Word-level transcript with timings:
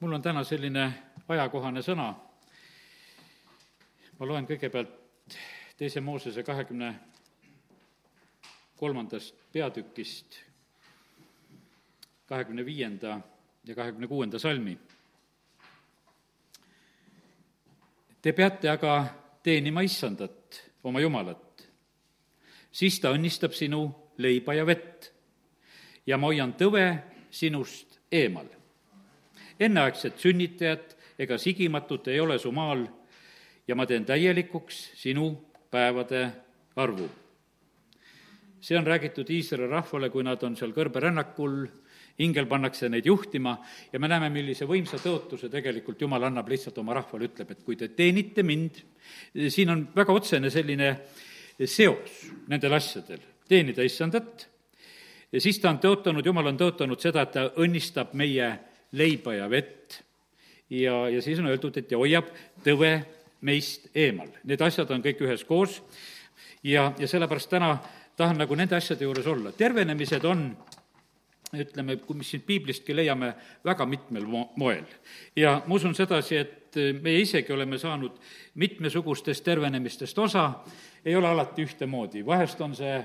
mul 0.00 0.12
on 0.12 0.22
täna 0.22 0.44
selline 0.44 0.92
ajakohane 1.28 1.80
sõna. 1.82 2.14
ma 4.18 4.26
loen 4.26 4.46
kõigepealt 4.46 5.36
teise 5.76 6.00
Moosese 6.00 6.42
kahekümne 6.42 6.94
kolmandast 8.76 9.34
peatükist 9.52 10.36
kahekümne 12.26 12.64
viienda 12.66 13.20
ja 13.64 13.74
kahekümne 13.74 14.06
kuuenda 14.06 14.38
salmi. 14.38 14.78
Te 18.22 18.32
peate 18.32 18.70
aga 18.70 19.06
teenima 19.42 19.80
issandat, 19.80 20.62
oma 20.84 21.00
Jumalat. 21.00 21.68
siis 22.72 23.00
ta 23.00 23.12
õnnistab 23.12 23.52
sinu 23.52 24.10
leiba 24.18 24.54
ja 24.54 24.66
vett 24.66 25.12
ja 26.06 26.18
ma 26.18 26.26
hoian 26.26 26.52
tõve 26.52 27.02
sinust 27.30 28.00
eemal 28.12 28.46
enneaegset 29.60 30.18
sünnitajat 30.20 30.96
ega 31.18 31.38
sigimatut 31.38 32.08
ei 32.08 32.20
ole 32.20 32.38
su 32.38 32.52
maal. 32.52 32.86
Ja 33.68 33.74
ma 33.74 33.86
teen 33.86 34.04
täielikuks 34.06 34.92
sinu 34.94 35.30
päevade 35.70 36.28
arvu. 36.76 37.08
see 38.60 38.78
on 38.78 38.86
räägitud 38.86 39.30
Iisraeli 39.30 39.70
rahvale, 39.70 40.08
kui 40.10 40.24
nad 40.24 40.42
on 40.42 40.56
seal 40.56 40.72
kõrberännakul, 40.74 41.66
ingel 42.18 42.48
pannakse 42.50 42.88
neid 42.88 43.06
juhtima 43.06 43.52
ja 43.92 44.00
me 44.00 44.08
näeme, 44.08 44.30
millise 44.32 44.66
võimsa 44.66 44.98
tõotuse 44.98 45.50
tegelikult 45.52 46.00
Jumal 46.00 46.24
annab 46.26 46.48
lihtsalt 46.48 46.78
oma 46.80 46.96
rahvale, 46.96 47.28
ütleb, 47.28 47.52
et 47.52 47.62
kui 47.62 47.76
te 47.76 47.88
teenite 47.94 48.42
mind, 48.42 48.80
siin 49.52 49.70
on 49.70 49.84
väga 49.94 50.16
otsene 50.16 50.50
selline 50.50 50.92
seos 51.62 52.24
nendel 52.48 52.74
asjadel, 52.74 53.20
teenida 53.48 53.84
issandat, 53.86 54.48
ja 55.32 55.42
siis 55.42 55.60
ta 55.60 55.70
on 55.70 55.78
tõotanud, 55.82 56.26
Jumal 56.26 56.50
on 56.50 56.58
tõotanud 56.60 57.02
seda, 57.02 57.26
et 57.26 57.36
ta 57.36 57.46
õnnistab 57.62 58.16
meie 58.16 58.50
leiba 58.92 59.34
ja 59.34 59.50
vett 59.50 60.00
ja, 60.70 61.08
ja 61.08 61.22
siis 61.22 61.38
on 61.38 61.50
öeldud, 61.50 61.76
et 61.76 61.90
ja 61.90 61.98
hoiab 61.98 62.30
tõve 62.64 62.92
meist 63.46 63.90
eemal. 63.94 64.30
Need 64.44 64.62
asjad 64.64 64.90
on 64.90 65.04
kõik 65.04 65.20
üheskoos 65.26 65.80
ja, 66.64 66.92
ja 66.98 67.08
sellepärast 67.08 67.50
täna 67.50 67.76
tahan 68.16 68.38
nagu 68.40 68.56
nende 68.56 68.76
asjade 68.76 69.04
juures 69.04 69.26
olla. 69.26 69.52
tervenemised 69.52 70.24
on 70.24 70.48
ütleme, 71.54 71.96
kui 72.02 72.16
mis 72.18 72.30
siit 72.30 72.46
piiblistki 72.46 72.94
leiame, 72.96 73.30
väga 73.64 73.86
mitmel 73.86 74.24
mo-, 74.26 74.48
moel. 74.56 74.84
ja 75.36 75.60
ma 75.66 75.74
usun 75.74 75.94
sedasi, 75.94 76.36
et 76.36 76.78
meie 77.02 77.20
isegi 77.22 77.52
oleme 77.52 77.78
saanud 77.78 78.18
mitmesugustest 78.54 79.44
tervenemistest 79.44 80.18
osa, 80.18 80.48
ei 81.04 81.16
ole 81.16 81.28
alati 81.28 81.64
ühtemoodi, 81.64 82.24
vahest 82.26 82.60
on 82.60 82.74
see 82.76 82.98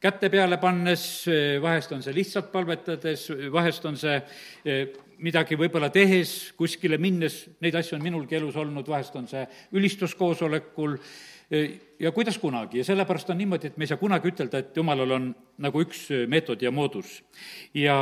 käte 0.00 0.30
peale 0.30 0.58
pannes, 0.62 1.02
vahest 1.62 1.92
on 1.96 2.02
see 2.04 2.14
lihtsalt 2.14 2.52
palvetades, 2.52 3.28
vahest 3.52 3.86
on 3.88 3.98
see 3.98 4.14
eh, 4.64 4.84
midagi 5.24 5.58
võib-olla 5.58 5.90
tehes, 5.94 6.52
kuskile 6.58 7.00
minnes, 7.02 7.40
neid 7.64 7.74
asju 7.80 7.98
on 7.98 8.04
minulgi 8.04 8.38
elus 8.38 8.56
olnud, 8.60 8.86
vahest 8.86 9.16
on 9.18 9.26
see 9.30 9.42
ülistuskoosolekul 9.74 10.94
eh, 11.50 11.74
ja 11.98 12.12
kuidas 12.14 12.38
kunagi 12.38 12.82
ja 12.82 12.86
sellepärast 12.86 13.34
on 13.34 13.40
niimoodi, 13.42 13.72
et 13.72 13.78
me 13.78 13.86
ei 13.86 13.90
saa 13.90 14.00
kunagi 14.00 14.30
ütelda, 14.30 14.62
et 14.62 14.78
jumalal 14.78 15.16
on 15.18 15.30
nagu 15.66 15.82
üks 15.82 16.06
meetod 16.30 16.62
ja 16.62 16.70
moodus. 16.74 17.18
ja 17.74 17.98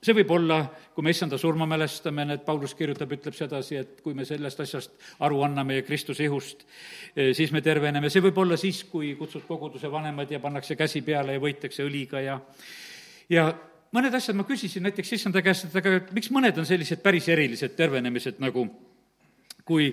see 0.00 0.16
võib 0.16 0.30
olla, 0.32 0.60
kui 0.94 1.04
me 1.04 1.12
issanda 1.12 1.38
surma 1.38 1.66
mälestame, 1.68 2.24
need 2.24 2.44
Paulus 2.46 2.74
kirjutab, 2.76 3.12
ütleb 3.12 3.36
sedasi, 3.36 3.76
et 3.76 4.00
kui 4.04 4.16
me 4.16 4.24
sellest 4.28 4.62
asjast 4.64 4.94
aru 5.26 5.42
anname 5.44 5.80
ja 5.80 5.86
Kristuse 5.86 6.24
ihust, 6.24 6.64
eh, 7.14 7.34
siis 7.36 7.52
me 7.52 7.60
terveneme, 7.60 8.10
see 8.10 8.24
võib 8.24 8.38
olla 8.40 8.56
siis, 8.60 8.84
kui 8.88 9.12
kutsud 9.18 9.44
koguduse 9.48 9.90
vanemad 9.92 10.30
ja 10.30 10.40
pannakse 10.40 10.76
käsi 10.76 11.02
peale 11.04 11.36
ja 11.36 11.42
võitakse 11.42 11.84
õliga 11.84 12.24
ja 12.24 12.40
ja 13.30 13.50
mõned 13.94 14.14
asjad 14.14 14.36
ma 14.38 14.46
küsisin 14.48 14.82
näiteks 14.86 15.12
issanda 15.18 15.42
käest, 15.42 15.68
et 15.68 15.76
aga 15.76 16.00
miks 16.16 16.30
mõned 16.34 16.56
on 16.58 16.66
sellised 16.66 17.02
päris 17.02 17.28
erilised 17.28 17.76
tervenemised, 17.76 18.40
nagu 18.42 18.66
kui 19.66 19.90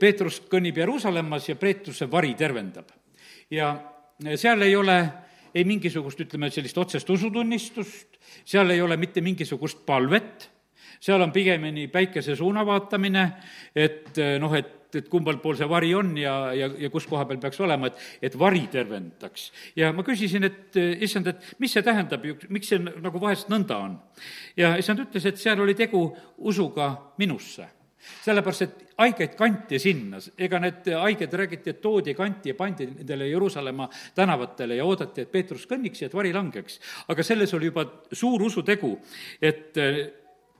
Peetrus 0.00 0.42
kõnnib 0.50 0.76
Jeruusalemmas 0.76 1.48
ja 1.48 1.56
Peetruse 1.56 2.10
vari 2.10 2.34
tervendab. 2.34 2.90
ja 3.50 3.70
seal 4.36 4.62
ei 4.62 4.74
ole 4.76 4.96
ei 5.56 5.64
mingisugust, 5.68 6.20
ütleme, 6.26 6.50
sellist 6.52 6.78
otsest 6.78 7.10
usutunnistust, 7.10 8.20
seal 8.44 8.74
ei 8.74 8.82
ole 8.84 8.98
mitte 9.00 9.24
mingisugust 9.24 9.84
palvet, 9.88 10.50
seal 11.00 11.22
on 11.24 11.32
pigemini 11.32 11.86
päikese 11.92 12.36
suuna 12.36 12.64
vaatamine, 12.66 13.28
et 13.76 14.20
noh, 14.40 14.56
et 14.56 14.74
et 14.96 15.08
kumbal 15.12 15.36
pool 15.42 15.56
see 15.58 15.68
vari 15.68 15.90
on 15.98 16.14
ja, 16.16 16.34
ja, 16.56 16.68
ja 16.80 16.88
kus 16.92 17.04
koha 17.10 17.26
peal 17.28 17.40
peaks 17.42 17.58
olema, 17.60 17.90
et, 17.90 17.98
et 18.28 18.36
vari 18.38 18.62
tervendaks. 18.72 19.50
ja 19.76 19.90
ma 19.92 20.04
küsisin, 20.06 20.46
et 20.46 20.78
issand, 21.04 21.28
et 21.32 21.48
mis 21.60 21.72
see 21.72 21.84
tähendab, 21.84 22.24
miks 22.48 22.70
see 22.72 22.80
nagu 22.80 23.20
vahest 23.20 23.50
nõnda 23.52 23.80
on? 23.88 23.98
ja 24.56 24.76
issand 24.80 25.04
ütles, 25.04 25.26
et 25.28 25.42
seal 25.42 25.60
oli 25.60 25.76
tegu 25.76 26.06
usuga 26.38 26.92
minusse 27.20 27.66
sellepärast, 28.24 28.62
et 28.62 28.94
haigeid 28.98 29.34
kanti 29.38 29.78
sinna, 29.82 30.20
ega 30.38 30.60
need 30.62 30.90
haiged 30.96 31.34
räägiti, 31.40 31.74
et 31.74 31.80
toodi, 31.82 32.14
kanti 32.16 32.52
ja 32.52 32.58
pandi 32.58 32.88
nendele 32.90 33.28
Jeruusalemma 33.30 33.88
tänavatele 34.14 34.78
ja 34.78 34.84
oodati, 34.84 35.26
et 35.26 35.32
Peetrus 35.32 35.66
kõnniks 35.70 36.02
ja 36.02 36.10
et 36.10 36.16
vari 36.16 36.32
langeks. 36.34 36.80
aga 37.08 37.22
selles 37.22 37.54
oli 37.54 37.70
juba 37.72 37.86
suur 38.12 38.42
usutegu, 38.42 38.96
et 39.40 39.76
eh, 39.82 40.00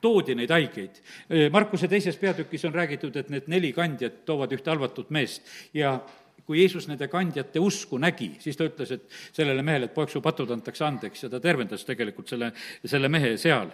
toodi 0.01 0.37
neid 0.39 0.53
haigeid. 0.53 1.01
Eh, 1.31 1.49
Markuse 1.53 1.89
teises 1.89 2.17
peatükis 2.21 2.65
on 2.65 2.75
räägitud, 2.75 3.17
et 3.17 3.31
need 3.33 3.49
neli 3.49 3.73
kandjat 3.73 4.25
toovad 4.29 4.53
ühte 4.53 4.71
halvatud 4.71 5.11
meest 5.11 5.43
ja 5.75 5.99
kui 6.47 6.61
Jeesus 6.61 6.87
nende 6.87 7.09
kandjate 7.11 7.59
usku 7.59 7.99
nägi, 7.99 8.37
siis 8.39 8.57
ta 8.59 8.69
ütles, 8.69 8.93
et 8.95 9.07
sellele 9.35 9.65
mehele, 9.67 9.89
et 9.89 9.95
poeg, 9.97 10.13
su 10.13 10.23
patud 10.23 10.53
antakse 10.55 10.85
andeks 10.87 11.27
ja 11.27 11.31
ta 11.33 11.41
tervendas 11.43 11.83
tegelikult 11.89 12.31
selle, 12.31 12.53
selle 12.85 13.11
mehe 13.11 13.35
seal. 13.41 13.73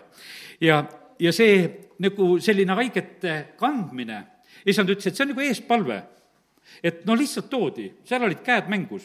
ja 0.61 0.81
ja 1.23 1.33
see 1.35 1.67
nagu 2.03 2.37
selline 2.43 2.75
haigete 2.79 3.37
kandmine, 3.61 4.23
issand 4.67 4.91
ütles, 4.91 5.07
et 5.07 5.17
see 5.17 5.27
on 5.27 5.33
nagu 5.35 5.45
eespalve. 5.45 6.01
Et 6.83 7.03
no 7.07 7.15
lihtsalt 7.19 7.51
toodi, 7.51 7.89
seal 8.07 8.23
olid 8.25 8.41
käed 8.47 8.69
mängus. 8.71 9.05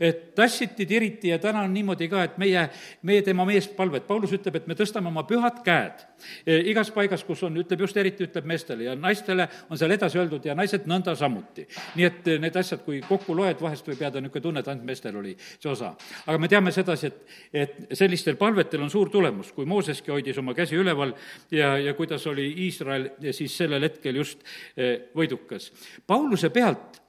et 0.00 0.34
tassiti, 0.36 0.86
tiriti 0.86 1.32
ja 1.32 1.38
täna 1.38 1.64
on 1.66 1.72
niimoodi 1.74 2.08
ka, 2.08 2.22
et 2.24 2.38
meie, 2.38 2.68
meie 3.02 3.22
teeme 3.22 3.42
oma 3.42 3.52
eespalvet, 3.56 4.06
Paulus 4.06 4.32
ütleb, 4.36 4.60
et 4.60 4.68
me 4.68 4.76
tõstame 4.78 5.10
oma 5.10 5.24
pühad 5.26 5.62
käed 5.64 6.04
igas 6.46 6.90
paigas, 6.94 7.24
kus 7.24 7.42
on, 7.46 7.56
ütleb 7.60 7.82
just 7.84 7.96
eriti, 8.00 8.26
ütleb 8.28 8.46
meestele 8.48 8.88
ja 8.88 8.94
naistele 8.98 9.48
on 9.70 9.78
seal 9.80 9.94
edasi 9.94 10.18
öeldud 10.20 10.46
ja 10.48 10.56
naised 10.58 10.86
nõnda 10.90 11.14
samuti. 11.18 11.66
nii 11.98 12.06
et 12.06 12.28
e, 12.28 12.38
need 12.42 12.56
asjad, 12.56 12.82
kui 12.84 13.00
kokku 13.04 13.36
loed, 13.36 13.60
vahest 13.60 13.88
võib 13.88 14.02
jääda 14.04 14.22
niisugune 14.22 14.42
tunne, 14.42 14.62
et 14.64 14.68
ainult 14.68 14.88
meestel 14.88 15.16
oli 15.20 15.34
see 15.38 15.70
osa. 15.70 15.94
aga 16.26 16.38
me 16.38 16.48
teame 16.48 16.72
sedasi, 16.74 17.06
et, 17.06 17.36
et 17.52 17.98
sellistel 17.98 18.36
palvetel 18.40 18.82
on 18.82 18.90
suur 18.90 19.10
tulemus, 19.10 19.52
kui 19.52 19.66
Mooseski 19.66 20.12
hoidis 20.14 20.38
oma 20.38 20.54
käsi 20.54 20.78
üleval 20.78 21.14
ja, 21.50 21.76
ja 21.78 21.94
kuidas 21.94 22.26
oli 22.26 22.48
Iisrael 22.66 23.10
siis 23.32 23.56
sellel 23.56 23.82
hetkel 23.88 24.16
just 24.22 24.44
e, 24.76 25.10
võidukas. 25.16 25.72
Pauluse 26.06 26.50
pealt 26.50 27.02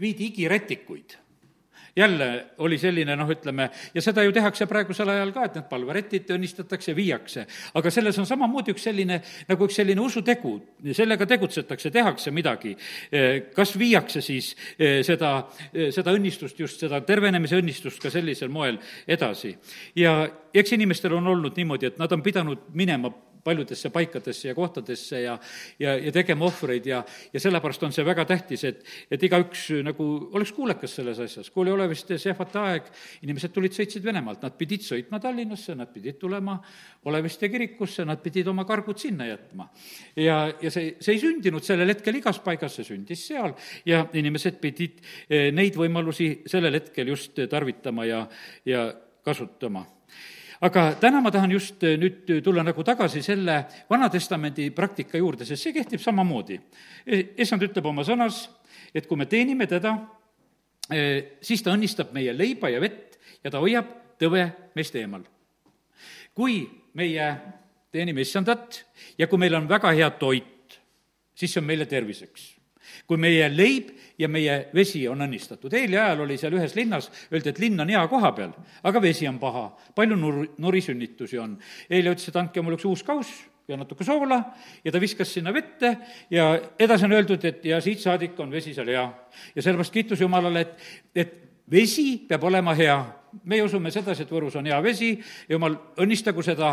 viidi 0.00 0.28
igirätikuid 0.30 1.16
jälle 1.96 2.28
oli 2.58 2.78
selline 2.78 3.16
noh, 3.16 3.30
ütleme, 3.30 3.68
ja 3.94 4.02
seda 4.02 4.24
ju 4.24 4.32
tehakse 4.32 4.66
praegusel 4.70 5.08
ajal 5.08 5.32
ka, 5.34 5.46
et 5.46 5.58
need 5.58 5.68
palveretid 5.70 6.32
õnnistatakse, 6.36 6.94
viiakse. 6.96 7.46
aga 7.74 7.90
selles 7.90 8.18
on 8.18 8.28
samamoodi 8.28 8.74
üks 8.74 8.86
selline, 8.88 9.20
nagu 9.48 9.68
üks 9.68 9.80
selline 9.80 10.00
usutegu, 10.00 10.54
sellega 10.96 11.26
tegutsetakse, 11.26 11.90
tehakse 11.90 12.30
midagi. 12.34 12.76
Eh, 13.12 13.50
kas 13.56 13.74
viiakse 13.78 14.22
siis 14.24 14.52
eh, 14.78 15.00
seda, 15.06 15.32
seda 15.72 16.14
õnnistust, 16.14 16.58
just 16.60 16.80
seda 16.80 17.00
tervenemise 17.06 17.58
õnnistust 17.60 18.02
ka 18.02 18.10
sellisel 18.10 18.48
moel 18.48 18.78
edasi. 19.08 19.56
ja 19.96 20.28
eks 20.54 20.72
inimestel 20.72 21.14
on 21.14 21.26
olnud 21.26 21.56
niimoodi, 21.56 21.86
et 21.90 21.98
nad 21.98 22.12
on 22.12 22.22
pidanud 22.22 22.70
minema 22.74 23.10
paljudesse 23.44 23.90
paikadesse 23.90 24.48
ja 24.48 24.54
kohtadesse 24.54 25.20
ja, 25.22 25.38
ja, 25.78 25.94
ja 25.96 26.12
tegema 26.12 26.46
ohvreid 26.48 26.86
ja, 26.86 27.02
ja 27.32 27.40
sellepärast 27.40 27.82
on 27.86 27.94
see 27.94 28.04
väga 28.06 28.24
tähtis, 28.28 28.64
et, 28.68 28.82
et 29.10 29.22
igaüks 29.26 29.66
nagu 29.86 30.06
oleks 30.36 30.52
kuulekas 30.56 30.96
selles 30.98 31.20
asjas. 31.22 31.50
kui 31.50 31.64
oli 31.64 31.74
Oleviste 31.74 32.18
sehvate 32.20 32.58
aeg, 32.60 32.90
inimesed 33.26 33.54
tulid, 33.54 33.74
sõitsid 33.76 34.04
Venemaalt, 34.04 34.42
nad 34.44 34.56
pidid 34.58 34.84
sõitma 34.86 35.20
Tallinnasse, 35.22 35.76
nad 35.78 35.92
pidid 35.92 36.18
tulema 36.20 36.58
Oleviste 37.08 37.48
kirikusse, 37.52 38.04
nad 38.08 38.20
pidid 38.22 38.48
oma 38.52 38.66
kargud 38.68 38.98
sinna 39.00 39.28
jätma. 39.28 39.70
ja, 40.16 40.42
ja 40.60 40.72
see, 40.72 40.96
see 41.00 41.16
ei 41.16 41.22
sündinud 41.22 41.64
sellel 41.66 41.94
hetkel 41.94 42.20
igas 42.20 42.40
paigas, 42.44 42.76
see 42.76 42.88
sündis 42.92 43.24
seal 43.30 43.54
ja 43.88 44.04
inimesed 44.12 44.60
pidid 44.60 45.00
eh, 45.28 45.48
neid 45.54 45.78
võimalusi 45.78 46.42
sellel 46.50 46.80
hetkel 46.80 47.14
just 47.14 47.40
tarvitama 47.50 48.04
ja, 48.08 48.26
ja 48.68 48.90
kasutama 49.24 49.86
aga 50.60 50.84
täna 51.00 51.20
ma 51.24 51.32
tahan 51.32 51.52
just 51.54 51.82
eh, 51.84 51.96
nüüd 52.00 52.28
tulla 52.44 52.64
nagu 52.66 52.84
tagasi 52.84 53.22
selle 53.24 53.62
Vana-testamendi 53.90 54.70
praktika 54.76 55.18
juurde, 55.18 55.46
sest 55.48 55.64
see 55.64 55.74
kehtib 55.76 56.02
samamoodi. 56.02 56.60
issand 57.40 57.64
ütleb 57.64 57.86
oma 57.86 58.04
sõnas, 58.04 58.48
et 58.94 59.06
kui 59.06 59.16
me 59.16 59.26
teenime 59.26 59.66
teda, 59.66 59.96
eh, 60.92 61.38
siis 61.40 61.62
ta 61.62 61.72
õnnistab 61.72 62.12
meie 62.12 62.36
leiba 62.36 62.68
ja 62.68 62.80
vett 62.80 63.18
ja 63.44 63.50
ta 63.50 63.58
hoiab 63.58 64.18
tõve 64.20 64.46
meist 64.76 64.94
eemal. 64.94 65.24
kui 66.34 66.62
meie 66.94 67.36
teenime 67.92 68.20
issandat 68.20 68.84
ja 69.18 69.26
kui 69.26 69.38
meil 69.38 69.54
on 69.54 69.68
väga 69.68 69.90
hea 69.92 70.10
toit, 70.10 70.80
siis 71.34 71.52
see 71.52 71.60
on 71.60 71.66
meile 71.66 71.86
terviseks 71.86 72.59
kui 73.06 73.20
meie 73.20 73.48
leib 73.52 73.90
ja 74.18 74.28
meie 74.28 74.66
vesi 74.74 75.06
on 75.08 75.22
õnnistatud. 75.26 75.72
eile 75.74 76.00
ajal 76.00 76.24
oli 76.26 76.38
seal 76.40 76.56
ühes 76.58 76.74
linnas, 76.78 77.10
öeldi, 77.32 77.52
et 77.52 77.62
linn 77.62 77.80
on 77.80 77.88
hea 77.88 78.02
koha 78.08 78.32
peal, 78.36 78.52
aga 78.82 79.02
vesi 79.02 79.28
on 79.28 79.38
paha, 79.38 79.68
palju 79.94 80.16
nur-, 80.16 80.50
nurisünnitusi 80.58 81.38
on. 81.38 81.56
eile 81.90 82.14
ütles, 82.14 82.28
et 82.28 82.36
andke 82.36 82.62
mulle 82.62 82.78
üks 82.80 82.88
uus 82.88 83.02
kauss, 83.06 83.44
ja 83.70 83.78
natuke 83.78 84.04
soola 84.04 84.40
ja 84.84 84.92
ta 84.92 85.00
viskas 85.00 85.30
sinna 85.34 85.52
vette 85.54 85.96
ja 86.30 86.52
edasi 86.78 87.06
on 87.06 87.14
öeldud, 87.14 87.44
et 87.44 87.64
ja 87.64 87.80
siit 87.84 88.02
saadik 88.02 88.38
on 88.40 88.50
vesi 88.50 88.74
seal 88.74 88.90
hea. 88.90 89.04
ja 89.54 89.62
sellepärast 89.62 89.94
kiitus 89.94 90.20
Jumalale, 90.20 90.66
et, 90.66 90.90
et 91.14 91.49
vesi 91.70 92.26
peab 92.28 92.44
olema 92.50 92.74
hea 92.74 92.98
meie 93.44 93.62
usume 93.64 93.90
sedasi, 93.94 94.24
et 94.24 94.32
Võrus 94.32 94.56
on 94.58 94.66
hea 94.68 94.78
vesi, 94.84 95.10
jumal 95.50 95.76
õnnistagu 96.02 96.42
seda, 96.44 96.72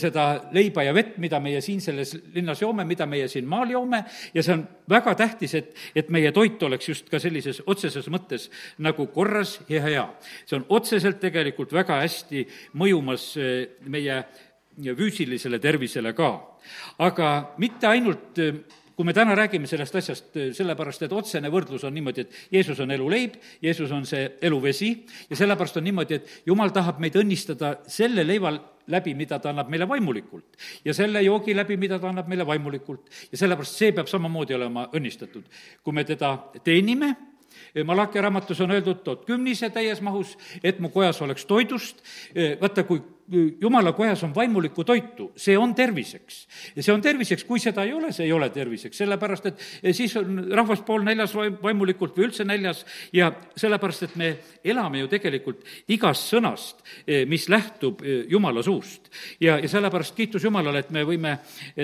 seda 0.00 0.26
leiba 0.54 0.84
ja 0.86 0.94
vett, 0.96 1.16
mida 1.22 1.40
meie 1.42 1.62
siin 1.64 1.80
selles 1.84 2.14
linnas 2.34 2.62
joome, 2.62 2.86
mida 2.88 3.06
meie 3.06 3.28
siin 3.30 3.48
maal 3.48 3.70
joome, 3.72 4.02
ja 4.34 4.44
see 4.44 4.56
on 4.56 4.64
väga 4.90 5.14
tähtis, 5.18 5.54
et, 5.58 5.72
et 5.94 6.10
meie 6.14 6.32
toit 6.34 6.62
oleks 6.66 6.90
just 6.90 7.10
ka 7.12 7.20
sellises 7.22 7.62
otseses 7.66 8.08
mõttes 8.12 8.48
nagu 8.82 9.06
korras 9.14 9.58
ja 9.70 9.82
hea. 9.86 10.06
see 10.46 10.58
on 10.58 10.66
otseselt 10.74 11.20
tegelikult 11.22 11.72
väga 11.72 12.00
hästi 12.02 12.46
mõjumas 12.80 13.32
eh, 13.38 13.78
meie 13.86 14.22
füüsilisele 14.82 15.60
tervisele 15.62 16.14
ka. 16.16 16.32
aga 16.98 17.28
mitte 17.58 17.86
ainult 17.86 18.38
eh, 18.42 18.62
kui 18.96 19.06
me 19.08 19.14
täna 19.16 19.34
räägime 19.38 19.68
sellest 19.70 19.96
asjast 19.96 20.36
eh, 20.36 20.50
sellepärast, 20.56 21.06
et 21.06 21.14
otsene 21.16 21.50
võrdlus 21.52 21.84
on 21.88 21.94
niimoodi, 21.94 22.26
et 22.26 22.58
Jeesus 22.58 22.80
on 22.84 22.90
eluleib, 22.94 23.38
Jeesus 23.62 23.92
on 23.92 24.06
see 24.08 24.26
eluvesi 24.42 24.92
ja 25.30 25.38
sellepärast 25.38 25.80
on 25.80 25.88
niimoodi, 25.88 26.20
et 26.20 26.46
Jumal 26.46 26.74
tahab 26.74 27.00
meid 27.02 27.16
õnnistada 27.18 27.76
selle 27.90 28.26
leiva 28.26 28.52
läbi, 28.92 29.14
mida 29.14 29.38
ta 29.38 29.52
annab 29.52 29.70
meile 29.70 29.88
vaimulikult. 29.88 30.56
ja 30.84 30.94
selle 30.94 31.22
joogi 31.22 31.54
läbi, 31.54 31.76
mida 31.76 31.98
ta 31.98 32.08
annab 32.08 32.28
meile 32.28 32.46
vaimulikult. 32.46 33.10
ja 33.32 33.38
sellepärast 33.38 33.78
see 33.78 33.92
peab 33.92 34.10
samamoodi 34.10 34.54
olema 34.54 34.88
õnnistatud. 34.92 35.44
kui 35.82 35.92
me 35.92 36.04
teda 36.04 36.36
teenime, 36.64 37.14
Malachi 37.84 38.20
raamatus 38.20 38.60
on 38.60 38.70
öeldud, 38.74 39.02
tood 39.04 39.24
kümnise 39.28 39.70
täies 39.70 40.00
mahus, 40.04 40.36
et 40.62 40.80
mu 40.80 40.92
kojas 40.92 41.22
oleks 41.22 41.46
toidust, 41.48 42.02
vaata, 42.60 42.84
kui 42.88 43.00
jumala 43.60 43.92
kojas 43.92 44.22
on 44.24 44.34
vaimulikku 44.34 44.84
toitu, 44.84 45.30
see 45.36 45.58
on 45.58 45.74
terviseks. 45.74 46.46
see 46.80 46.92
on 46.92 47.02
terviseks, 47.02 47.44
kui 47.44 47.60
seda 47.60 47.84
ei 47.84 47.92
ole, 47.92 48.12
see 48.12 48.26
ei 48.26 48.32
ole 48.32 48.48
terviseks, 48.50 48.98
sellepärast 48.98 49.46
et 49.46 49.62
siis 49.96 50.16
on 50.20 50.42
rahvas 50.52 50.82
pool 50.86 51.04
näljas 51.06 51.34
vaimulikult 51.34 52.16
või 52.18 52.28
üldse 52.28 52.44
näljas 52.44 52.84
ja 53.12 53.32
sellepärast, 53.56 54.02
et 54.02 54.16
me 54.16 54.32
elame 54.64 55.02
ju 55.04 55.10
tegelikult 55.12 55.62
igast 55.88 56.28
sõnast, 56.32 56.82
mis 57.28 57.48
lähtub 57.48 58.02
jumala 58.28 58.62
suust. 58.62 59.10
ja, 59.40 59.58
ja 59.58 59.68
sellepärast 59.68 60.16
kiitus 60.16 60.44
Jumalale, 60.44 60.82
et 60.82 60.90
me 60.90 61.04
võime 61.06 61.38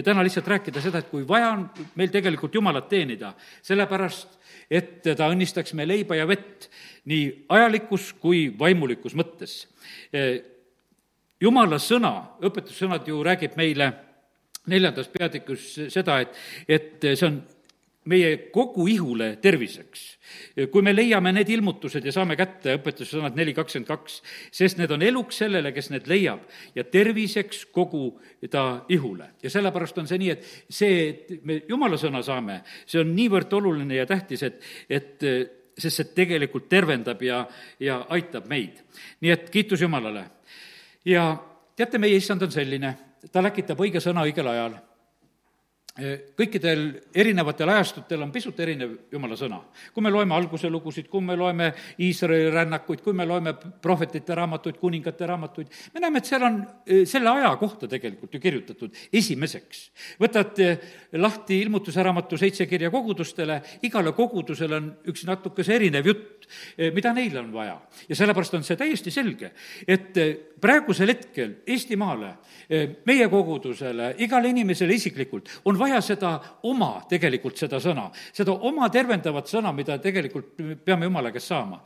täna 0.05 0.23
lihtsalt 0.26 0.49
rääkida 0.49 0.82
seda, 0.82 0.99
et 0.99 1.11
kui 1.11 1.26
vaja 1.29 1.53
on 1.55 1.69
meil 1.97 2.12
tegelikult 2.12 2.55
Jumalat 2.55 2.88
teenida, 2.88 3.32
sellepärast 3.62 4.38
et 4.70 5.00
ta 5.03 5.29
õnnistaks 5.32 5.75
meie 5.75 5.88
leiba 5.88 6.17
ja 6.19 6.26
vett 6.29 6.69
nii 7.09 7.47
ajalikus 7.49 8.12
kui 8.20 8.49
vaimulikus 8.59 9.15
mõttes. 9.17 9.67
jumala 11.41 11.79
sõna, 11.79 12.12
õpetussõnad 12.44 13.09
ju 13.09 13.23
räägib 13.25 13.56
meile 13.56 13.93
neljandas 14.69 15.09
peatükus 15.09 15.70
seda, 15.88 16.20
et, 16.20 16.37
et 16.69 17.09
see 17.15 17.26
on 17.26 17.41
meie 18.09 18.37
kogu 18.53 18.87
ihule 18.89 19.37
terviseks. 19.43 20.07
kui 20.73 20.83
me 20.83 20.93
leiame 20.93 21.33
need 21.33 21.49
ilmutused 21.53 22.05
ja 22.05 22.13
saame 22.13 22.37
kätte 22.37 22.75
õpetussõnad 22.79 23.37
neli 23.37 23.55
kakskümmend 23.57 23.89
kaks, 23.89 24.19
sest 24.53 24.81
need 24.81 24.93
on 24.93 25.03
eluks 25.05 25.41
sellele, 25.43 25.73
kes 25.73 25.91
need 25.93 26.09
leiab 26.11 26.43
ja 26.77 26.85
terviseks 26.85 27.67
kogu 27.73 28.19
ta 28.51 28.85
ihule. 28.89 29.31
ja 29.43 29.51
sellepärast 29.51 29.99
on 29.99 30.09
see 30.09 30.21
nii, 30.25 30.31
et 30.31 30.49
see, 30.69 31.09
et 31.09 31.45
me 31.45 31.61
jumala 31.69 32.01
sõna 32.01 32.23
saame, 32.25 32.63
see 32.87 33.01
on 33.03 33.15
niivõrd 33.17 33.53
oluline 33.61 34.01
ja 34.01 34.07
tähtis, 34.09 34.43
et, 34.43 34.61
et 34.89 35.29
sest 35.79 36.03
see 36.03 36.13
tegelikult 36.17 36.69
tervendab 36.69 37.23
ja, 37.23 37.45
ja 37.81 38.03
aitab 38.15 38.49
meid. 38.51 38.83
nii 39.21 39.37
et 39.37 39.49
kiitus 39.51 39.85
Jumalale. 39.85 40.25
ja 41.05 41.31
teate, 41.77 41.99
meie 41.99 42.17
issand 42.17 42.43
on 42.43 42.53
selline, 42.53 42.95
ta 43.33 43.43
läkitab 43.45 43.81
õige 43.81 44.01
sõna 44.03 44.25
õigel 44.27 44.49
ajal 44.49 44.79
kõikidel 46.39 46.83
erinevatel 47.15 47.73
ajastutel 47.73 48.23
on 48.23 48.31
pisut 48.31 48.59
erinev 48.62 48.93
jumala 49.12 49.35
sõna. 49.37 49.59
kui 49.95 50.03
me 50.03 50.11
loeme 50.11 50.35
alguse 50.35 50.71
lugusid, 50.71 51.09
kui 51.11 51.21
me 51.21 51.37
loeme 51.37 51.73
Iisraeli 51.99 52.50
rännakuid, 52.55 53.00
kui 53.03 53.12
me 53.12 53.27
loeme 53.27 53.55
prohvetite 53.55 54.35
raamatuid, 54.35 54.79
kuningate 54.79 55.27
raamatuid, 55.27 55.67
me 55.95 56.00
näeme, 56.00 56.19
et 56.19 56.31
seal 56.31 56.43
on 56.47 56.61
e, 56.87 57.05
selle 57.06 57.31
aja 57.31 57.50
kohta 57.59 57.89
tegelikult 57.89 58.35
ju 58.35 58.41
kirjutatud 58.41 58.95
esimeseks. 59.12 59.91
võtad 60.23 60.62
e, 60.62 60.71
lahti 61.19 61.59
ilmutuse 61.65 62.03
raamatu 62.03 62.39
seitse 62.39 62.67
kirja 62.67 62.91
kogudustele, 62.95 63.61
igale 63.83 64.12
kogudusele 64.12 64.79
on 64.79 64.93
üks 65.11 65.27
natukese 65.27 65.75
erinev 65.75 66.06
jutt, 66.06 66.47
e, 66.77 66.93
mida 66.95 67.12
neil 67.12 67.37
on 67.43 67.53
vaja. 67.53 67.81
ja 68.09 68.15
sellepärast 68.15 68.55
on 68.55 68.62
see 68.62 68.79
täiesti 68.79 69.11
selge, 69.11 69.50
et 69.87 70.15
praegusel 70.61 71.13
hetkel 71.13 71.55
Eestimaale, 71.67 72.33
meie 73.09 73.29
kogudusele, 73.33 74.13
igale 74.25 74.51
inimesele 74.53 74.97
isiklikult 74.99 75.49
on 75.71 75.79
vaja 75.79 76.01
seda 76.05 76.35
oma, 76.69 76.99
tegelikult 77.09 77.57
seda 77.61 77.81
sõna, 77.83 78.09
seda 78.33 78.53
oma 78.69 78.91
tervendavat 78.93 79.49
sõna, 79.51 79.73
mida 79.77 79.99
tegelikult 80.03 80.55
peame 80.85 81.09
Jumala 81.09 81.33
käest 81.35 81.53
saama 81.55 81.83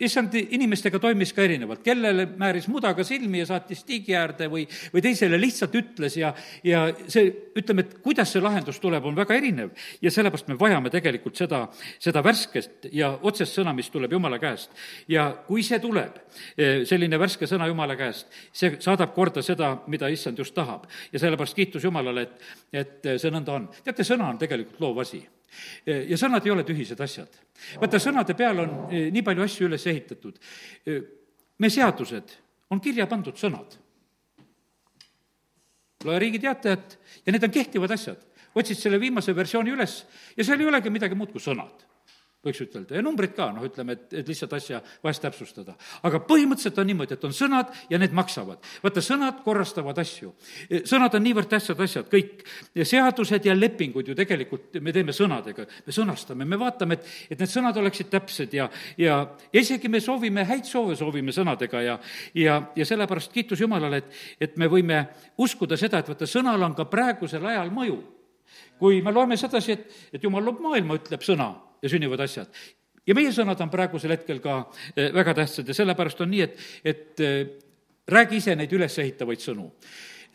issand 0.00 0.34
inimestega 0.36 0.98
toimis 1.00 1.32
ka 1.32 1.44
erinevalt, 1.46 1.80
kellele 1.84 2.26
määris 2.36 2.66
mudaga 2.68 3.04
silmi 3.06 3.40
ja 3.40 3.46
saatis 3.48 3.82
tiigi 3.88 4.16
äärde 4.16 4.48
või, 4.52 4.66
või 4.92 5.02
teisele 5.04 5.38
lihtsalt 5.40 5.76
ütles 5.78 6.18
ja, 6.20 6.32
ja 6.64 6.82
see, 7.08 7.30
ütleme, 7.56 7.86
et 7.86 7.94
kuidas 8.04 8.34
see 8.34 8.42
lahendus 8.44 8.80
tuleb, 8.82 9.04
on 9.08 9.16
väga 9.16 9.38
erinev. 9.38 9.70
ja 10.02 10.10
sellepärast 10.12 10.50
me 10.52 10.58
vajame 10.60 10.92
tegelikult 10.92 11.40
seda, 11.40 11.62
seda 12.02 12.22
värskest 12.24 12.90
ja 12.92 13.14
otsest 13.22 13.56
sõna, 13.56 13.72
mis 13.76 13.88
tuleb 13.90 14.12
Jumala 14.12 14.38
käest. 14.42 14.70
ja 15.08 15.30
kui 15.46 15.64
see 15.64 15.80
tuleb, 15.80 16.20
eh, 16.58 16.84
selline 16.84 17.18
värske 17.18 17.48
sõna 17.48 17.70
Jumala 17.72 17.96
käest, 17.96 18.28
see 18.52 18.76
saadab 18.80 19.14
korda 19.14 19.42
seda, 19.42 19.78
mida 19.86 20.12
issand 20.12 20.38
just 20.38 20.54
tahab. 20.54 20.84
ja 21.12 21.18
sellepärast 21.18 21.56
kiitus 21.56 21.84
Jumalale, 21.84 22.28
et, 22.28 22.52
et 22.72 23.10
see 23.16 23.32
nõnda 23.32 23.56
on. 23.56 23.68
teate, 23.84 24.04
sõna 24.04 24.28
on 24.28 24.38
tegelikult 24.38 24.80
loov 24.80 25.04
asi 25.06 25.24
ja 25.86 26.18
sõnad 26.20 26.44
ei 26.46 26.52
ole 26.54 26.64
tühised 26.66 27.00
asjad. 27.00 27.40
vaata, 27.80 28.00
sõnade 28.02 28.36
peal 28.36 28.62
on 28.64 28.76
eh, 28.90 29.08
nii 29.14 29.24
palju 29.26 29.46
asju 29.46 29.68
üles 29.68 29.86
ehitatud. 29.86 30.38
Eh, 30.86 31.02
me 31.58 31.70
seadused 31.70 32.36
on 32.70 32.80
kirja 32.80 33.06
pandud 33.06 33.36
sõnad. 33.38 33.78
loe 36.04 36.18
Riigi 36.22 36.38
Teatajat 36.38 36.98
ja 37.26 37.32
need 37.32 37.44
on 37.44 37.50
kehtivad 37.50 37.90
asjad. 37.90 38.22
otsid 38.54 38.78
selle 38.78 39.00
viimase 39.00 39.34
versiooni 39.36 39.70
üles 39.70 40.04
ja 40.36 40.44
seal 40.44 40.60
ei 40.60 40.66
olegi 40.66 40.90
midagi 40.90 41.14
muud 41.14 41.32
kui 41.32 41.40
sõnad 41.40 41.84
võiks 42.44 42.60
ütelda, 42.62 42.96
ja 42.98 43.02
numbrid 43.04 43.34
ka, 43.36 43.48
noh, 43.54 43.64
ütleme, 43.66 43.96
et, 43.96 44.12
et 44.20 44.28
lihtsalt 44.28 44.52
asja 44.56 44.80
vahest 45.02 45.22
täpsustada. 45.24 45.74
aga 46.06 46.20
põhimõtteliselt 46.28 46.78
on 46.78 46.88
niimoodi, 46.90 47.16
et 47.16 47.24
on 47.26 47.34
sõnad 47.34 47.72
ja 47.90 47.98
need 47.98 48.14
maksavad. 48.16 48.62
vaata, 48.82 49.02
sõnad 49.02 49.42
korrastavad 49.44 49.98
asju. 49.98 50.32
sõnad 50.86 51.14
on 51.18 51.24
niivõrd 51.26 51.50
tähtsad 51.50 51.80
asjad, 51.82 52.08
kõik 52.12 52.44
seadused 52.76 53.46
ja 53.46 53.54
lepingud 53.56 54.08
ju 54.08 54.14
tegelikult 54.18 54.78
me 54.80 54.94
teeme 54.94 55.14
sõnadega, 55.16 55.66
me 55.86 55.94
sõnastame, 55.94 56.46
me 56.46 56.60
vaatame, 56.60 57.00
et, 57.00 57.12
et 57.30 57.42
need 57.42 57.52
sõnad 57.52 57.76
oleksid 57.82 58.10
täpsed 58.12 58.54
ja, 58.54 58.68
ja, 59.00 59.20
isegi 59.52 59.88
me 59.88 60.00
soovime, 60.00 60.46
häid 60.46 60.68
soove 60.68 60.96
soovime 60.96 61.34
sõnadega 61.34 61.82
ja, 61.82 61.98
ja, 62.34 62.60
ja 62.76 62.86
sellepärast 62.86 63.32
kiitus 63.34 63.60
Jumalale, 63.64 64.04
et, 64.04 64.20
et 64.40 64.60
me 64.60 64.70
võime 64.70 65.06
uskuda 65.42 65.78
seda, 65.80 66.00
et 66.02 66.12
vaata, 66.12 66.28
sõnal 66.30 66.62
on 66.62 66.76
ka 66.78 66.86
praegusel 66.90 67.46
ajal 67.46 67.74
mõju 67.74 68.02
kui 68.78 69.00
me 69.02 69.12
loeme 69.12 69.36
sedasi, 69.40 69.72
et, 69.72 69.94
et 70.12 70.22
jumal 70.22 70.44
loob 70.44 70.60
maailma, 70.64 70.98
ütleb 71.00 71.22
sõna, 71.24 71.48
ja 71.86 71.92
sünnivad 71.92 72.24
asjad. 72.26 72.50
ja 73.06 73.14
meie 73.14 73.30
sõnad 73.34 73.60
on 73.62 73.70
praegusel 73.70 74.16
hetkel 74.16 74.42
ka 74.42 74.58
eh, 74.96 75.12
väga 75.14 75.36
tähtsad 75.42 75.68
ja 75.68 75.78
sellepärast 75.78 76.20
on 76.24 76.32
nii, 76.34 76.42
et, 76.42 76.66
et 76.84 77.24
eh, 77.24 77.38
räägi 78.10 78.42
ise 78.42 78.56
neid 78.58 78.72
ülesehitavaid 78.72 79.42
sõnu 79.42 79.70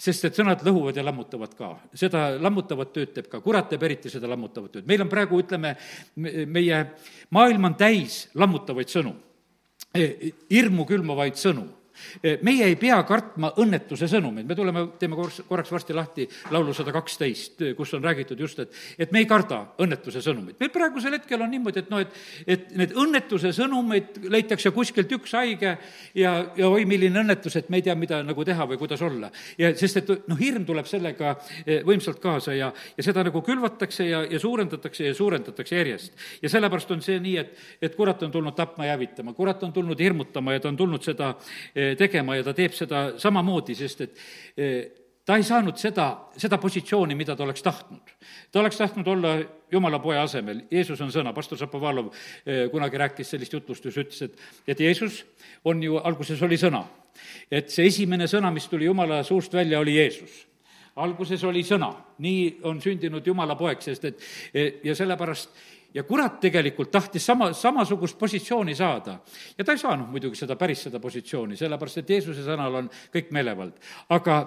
sest 0.02 0.26
et 0.26 0.38
sõnad 0.38 0.64
lõhuvad 0.66 0.98
ja 0.98 1.04
lammutavad 1.06 1.52
ka. 1.58 1.76
seda 1.94 2.32
lammutavat 2.42 2.94
tööd 2.96 3.12
teeb 3.14 3.28
ka, 3.30 3.42
kurat 3.44 3.70
teeb 3.70 3.84
eriti 3.86 4.10
seda 4.10 4.30
lammutavat 4.32 4.78
tööd. 4.78 4.88
meil 4.88 5.04
on 5.04 5.12
praegu, 5.12 5.42
ütleme, 5.44 5.76
meie 6.16 6.80
maailm 7.30 7.70
on 7.70 7.76
täis 7.78 8.24
lammutavaid 8.34 8.90
sõnu, 8.90 9.14
eh, 9.94 10.32
hirmu 10.50 10.88
külmavaid 10.90 11.38
sõnu 11.38 11.68
meie 12.42 12.68
ei 12.70 12.76
pea 12.80 13.00
kartma 13.08 13.52
õnnetuse 13.62 14.08
sõnumeid, 14.12 14.48
me 14.48 14.56
tuleme, 14.58 14.86
teeme 15.00 15.18
korraks, 15.20 15.42
korraks 15.48 15.72
varsti 15.74 15.96
lahti 15.96 16.28
laulu 16.52 16.74
sada 16.76 16.94
kaksteist, 16.96 17.62
kus 17.78 17.94
on 17.98 18.04
räägitud 18.04 18.40
just, 18.40 18.60
et, 18.60 18.74
et 19.00 19.12
me 19.12 19.22
ei 19.24 19.30
karda 19.30 19.62
õnnetuse 19.82 20.24
sõnumeid. 20.24 20.58
meil 20.60 20.72
praegusel 20.74 21.18
hetkel 21.18 21.42
on 21.42 21.52
niimoodi, 21.52 21.84
et 21.84 21.92
noh, 21.92 22.02
et, 22.04 22.22
et 22.48 22.72
need 22.78 22.96
õnnetuse 22.98 23.54
sõnumeid 23.56 24.22
leitakse 24.32 24.72
kuskilt 24.76 25.12
üks 25.18 25.36
haige 25.38 25.76
ja, 26.16 26.34
ja 26.58 26.70
oi, 26.70 26.86
milline 26.90 27.22
õnnetus, 27.24 27.56
et 27.60 27.70
me 27.70 27.80
ei 27.80 27.86
tea, 27.86 27.96
mida 28.00 28.22
nagu 28.26 28.46
teha 28.48 28.68
või 28.70 28.80
kuidas 28.82 29.02
olla. 29.06 29.32
ja 29.58 29.72
sest, 29.78 30.02
et 30.02 30.28
noh, 30.30 30.40
hirm 30.40 30.66
tuleb 30.68 30.88
sellega 30.90 31.36
eh, 31.66 31.82
võimsalt 31.88 32.22
kaasa 32.24 32.56
ja, 32.58 32.72
ja 32.98 33.06
seda 33.06 33.26
nagu 33.28 33.42
külvatakse 33.46 34.08
ja, 34.08 34.24
ja 34.30 34.40
suurendatakse 34.42 35.10
ja 35.10 35.16
suurendatakse 35.18 35.78
järjest. 35.78 36.14
ja 36.42 36.52
sellepärast 36.52 36.92
on 36.96 37.04
see 37.06 37.20
nii, 37.24 37.38
et, 37.42 37.56
et 37.82 37.96
kurat 37.96 38.24
on 38.24 38.34
tulnud 38.34 38.56
tapma 38.58 38.88
ja 38.88 38.98
hävitama, 38.98 39.36
kurat 39.38 39.64
on 39.64 39.74
tulnud 39.74 40.00
hirmutama 40.00 40.58
ja 40.58 40.64
ta 40.64 40.72
on 40.72 40.80
tulnud 40.80 41.04
seda 41.06 41.34
eh, 41.76 41.91
tegema 42.00 42.36
ja 42.38 42.44
ta 42.46 42.54
teeb 42.58 42.76
seda 42.76 43.04
samamoodi, 43.22 43.76
sest 43.78 44.04
et 44.06 44.20
eh, 44.58 44.82
ta 45.26 45.38
ei 45.38 45.46
saanud 45.46 45.78
seda, 45.78 46.08
seda 46.38 46.58
positsiooni, 46.62 47.16
mida 47.16 47.36
ta 47.36 47.46
oleks 47.46 47.64
tahtnud. 47.64 48.14
ta 48.52 48.60
oleks 48.60 48.78
tahtnud 48.78 49.08
olla 49.08 49.36
jumala 49.72 50.00
poja 50.00 50.24
asemel, 50.24 50.64
Jeesus 50.72 51.02
on 51.02 51.12
sõna, 51.14 51.34
pastor 51.34 51.58
Šapovalov 51.58 52.12
eh, 52.46 52.68
kunagi 52.72 52.98
rääkis 52.98 53.36
sellist 53.36 53.54
jutlustust, 53.54 53.98
ütles, 53.98 54.22
et, 54.22 54.40
et 54.68 54.80
Jeesus 54.80 55.24
on 55.66 55.84
ju, 55.84 55.98
alguses 55.98 56.42
oli 56.42 56.58
sõna. 56.58 56.86
et 57.52 57.70
see 57.70 57.86
esimene 57.86 58.28
sõna, 58.28 58.52
mis 58.52 58.68
tuli 58.68 58.86
jumala 58.86 59.24
suust 59.24 59.54
välja, 59.54 59.80
oli 59.80 59.98
Jeesus 59.98 60.46
alguses 61.00 61.44
oli 61.48 61.64
sõna, 61.64 61.92
nii 62.20 62.62
on 62.68 62.82
sündinud 62.84 63.26
Jumala 63.28 63.56
poeg, 63.56 63.80
sest 63.84 64.06
et 64.10 64.84
ja 64.84 64.96
sellepärast 64.96 65.54
ja 65.94 66.04
kurat 66.04 66.40
tegelikult 66.40 66.92
tahtis 66.92 67.26
sama, 67.26 67.52
samasugust 67.54 68.18
positsiooni 68.20 68.76
saada. 68.76 69.20
ja 69.58 69.64
ta 69.64 69.72
ei 69.72 69.78
saanud 69.78 70.10
muidugi 70.10 70.36
seda, 70.36 70.56
päris 70.56 70.84
seda 70.88 71.00
positsiooni, 71.00 71.58
sellepärast 71.58 72.02
et 72.02 72.10
Jeesuse 72.10 72.44
sõnal 72.46 72.76
on 72.76 72.90
kõik 73.14 73.32
meelevald. 73.32 73.74
aga 74.10 74.42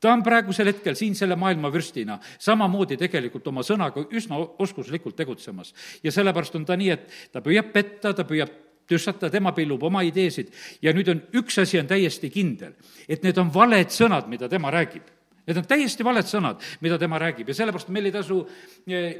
ta 0.00 0.12
on 0.12 0.22
praegusel 0.22 0.70
hetkel 0.70 0.94
siin 0.94 1.14
selle 1.14 1.36
maailma 1.36 1.72
vürstina 1.72 2.18
samamoodi 2.38 2.96
tegelikult 3.00 3.46
oma 3.48 3.64
sõnaga 3.66 4.04
üsna 4.10 4.38
oskuslikult 4.58 5.16
tegutsemas. 5.16 5.74
ja 6.02 6.12
sellepärast 6.12 6.54
on 6.54 6.64
ta 6.64 6.76
nii, 6.76 6.90
et 6.90 7.10
ta 7.32 7.40
püüab 7.40 7.72
petta, 7.72 8.14
ta 8.14 8.24
püüab 8.24 8.52
tüssata, 8.86 9.30
tema 9.30 9.52
pillub 9.52 9.82
oma 9.82 10.02
ideesid 10.06 10.52
ja 10.82 10.92
nüüd 10.94 11.10
on, 11.10 11.22
üks 11.34 11.58
asi 11.58 11.80
on 11.80 11.88
täiesti 11.90 12.30
kindel, 12.30 12.76
et 13.08 13.24
need 13.26 13.38
on 13.38 13.50
valed 13.54 13.90
sõnad, 13.90 14.28
mida 14.30 14.48
tema 14.48 14.70
räägib. 14.70 15.02
Need 15.46 15.58
on 15.58 15.66
täiesti 15.66 16.04
valed 16.06 16.26
sõnad, 16.26 16.62
mida 16.82 16.98
tema 16.98 17.18
räägib 17.22 17.50
ja 17.50 17.54
sellepärast 17.54 17.90
meil 17.94 18.08
ei 18.08 18.14
tasu 18.14 18.40
eh, 18.86 19.16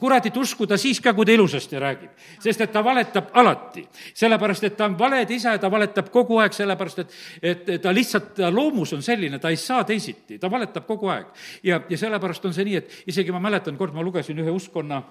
kuradit 0.00 0.36
uskuda 0.36 0.76
siis 0.80 1.00
ka, 1.00 1.14
kui 1.14 1.26
ta 1.26 1.32
ilusasti 1.32 1.78
räägib. 1.80 2.10
sest 2.40 2.60
et 2.60 2.72
ta 2.72 2.84
valetab 2.84 3.30
alati. 3.32 3.88
sellepärast, 4.14 4.64
et 4.64 4.76
ta 4.76 4.84
on 4.84 4.98
valede 4.98 5.34
isa 5.34 5.52
ja 5.52 5.58
ta 5.58 5.70
valetab 5.70 6.10
kogu 6.10 6.38
aeg, 6.38 6.52
sellepärast 6.52 6.98
et, 6.98 7.12
et 7.42 7.82
ta 7.82 7.94
lihtsalt, 7.94 8.34
ta 8.34 8.50
loomus 8.50 8.92
on 8.92 9.02
selline, 9.02 9.38
ta 9.38 9.48
ei 9.48 9.56
saa 9.56 9.84
teisiti, 9.84 10.38
ta 10.38 10.50
valetab 10.50 10.86
kogu 10.86 11.08
aeg. 11.08 11.26
ja, 11.62 11.80
ja 11.88 11.98
sellepärast 11.98 12.44
on 12.44 12.54
see 12.54 12.64
nii, 12.64 12.76
et 12.76 12.90
isegi 13.06 13.32
ma 13.32 13.40
mäletan, 13.40 13.76
kord 13.76 13.94
ma 13.94 14.02
lugesin 14.02 14.38
ühe 14.38 14.50
uskkonna 14.50 15.02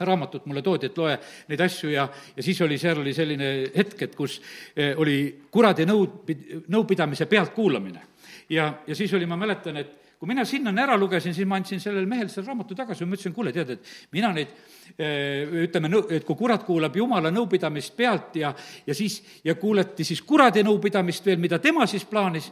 raamatut 0.00 0.46
mulle 0.46 0.62
toodi, 0.62 0.86
et 0.86 0.98
loe 0.98 1.18
neid 1.48 1.60
asju 1.60 1.90
ja, 1.92 2.08
ja 2.36 2.42
siis 2.42 2.60
oli, 2.62 2.78
seal 2.78 2.98
oli 2.98 3.14
selline 3.14 3.50
hetk, 3.76 4.02
et 4.02 4.14
kus 4.14 4.40
eh, 4.76 4.94
oli 4.98 5.18
kuradi 5.50 5.86
nõu, 5.86 6.06
nõupidamise 6.68 7.26
pealtkuulamine. 7.30 8.00
ja, 8.48 8.72
ja 8.86 8.94
siis 8.94 9.14
oli, 9.14 9.26
ma 9.26 9.36
mäletan, 9.36 9.76
et 9.76 10.03
kui 10.24 10.32
mina 10.32 10.46
sinnani 10.48 10.80
ära 10.80 10.94
lugesin, 10.96 11.34
siis 11.36 11.44
ma 11.44 11.58
andsin 11.60 11.82
sellele 11.82 12.08
mehele 12.08 12.30
selle 12.32 12.48
raamatu 12.48 12.72
tagasi, 12.78 13.04
ma 13.04 13.12
ütlesin, 13.12 13.32
kuule, 13.36 13.50
tead, 13.52 13.74
et 13.74 13.90
mina 14.16 14.30
neid 14.32 14.54
eh, 14.96 15.50
ütleme, 15.66 15.90
et 16.16 16.24
kui 16.24 16.38
kurat 16.38 16.64
kuulab 16.64 16.96
jumala 16.96 17.28
nõupidamist 17.28 17.92
pealt 17.98 18.38
ja, 18.40 18.54
ja 18.86 18.96
siis, 18.96 19.18
ja 19.44 19.52
kuulati 19.60 20.06
siis 20.08 20.22
kuradi 20.24 20.64
nõupidamist 20.64 21.28
veel, 21.28 21.42
mida 21.44 21.58
tema 21.60 21.84
siis 21.90 22.08
plaanis, 22.08 22.48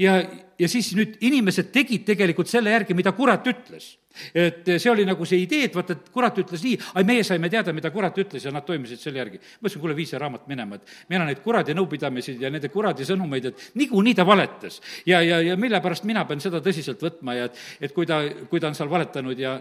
ja, 0.00 0.18
ja 0.58 0.68
siis 0.68 0.92
nüüd 0.96 1.18
inimesed 1.24 1.70
tegid 1.74 2.04
tegelikult 2.08 2.50
selle 2.50 2.72
järgi, 2.74 2.96
mida 2.96 3.12
kurat 3.16 3.46
ütles. 3.50 3.96
et 4.34 4.66
see 4.66 4.90
oli 4.90 5.04
nagu 5.06 5.24
see 5.28 5.38
idee, 5.44 5.68
et 5.68 5.74
vaata, 5.76 5.94
et 5.94 6.08
kurat 6.12 6.38
ütles 6.42 6.64
nii, 6.66 6.78
ai, 6.98 7.04
meie 7.06 7.22
saime 7.24 7.48
teada, 7.52 7.72
mida 7.72 7.92
kurat 7.94 8.16
ütles 8.18 8.42
ja 8.44 8.50
nad 8.52 8.66
toimisid 8.66 8.98
selle 8.98 9.20
järgi. 9.22 9.38
ma 9.38 9.68
ütlesin, 9.68 9.82
kuule, 9.84 9.96
vii 9.96 10.08
see 10.10 10.20
raamat 10.20 10.48
minema, 10.50 10.80
et 10.80 11.14
on 11.14 11.26
neid 11.28 11.42
kuradi 11.44 11.76
nõupidamisi 11.78 12.34
ja 12.40 12.50
nende 12.50 12.68
kuradi 12.72 13.06
sõnumeid, 13.06 13.52
et 13.52 13.68
niikuinii 13.80 14.16
ta 14.18 14.26
valetas. 14.26 14.80
ja, 15.06 15.20
ja, 15.22 15.40
ja 15.40 15.56
mille 15.56 15.80
pärast 15.80 16.08
mina 16.08 16.24
pean 16.24 16.40
seda 16.40 16.62
tõsiselt 16.64 17.02
võtma 17.02 17.36
ja 17.36 17.50
et, 17.50 17.60
et 17.80 17.94
kui 17.94 18.06
ta, 18.06 18.22
kui 18.50 18.60
ta 18.60 18.72
on 18.72 18.78
seal 18.78 18.90
valetanud 18.90 19.38
ja 19.38 19.60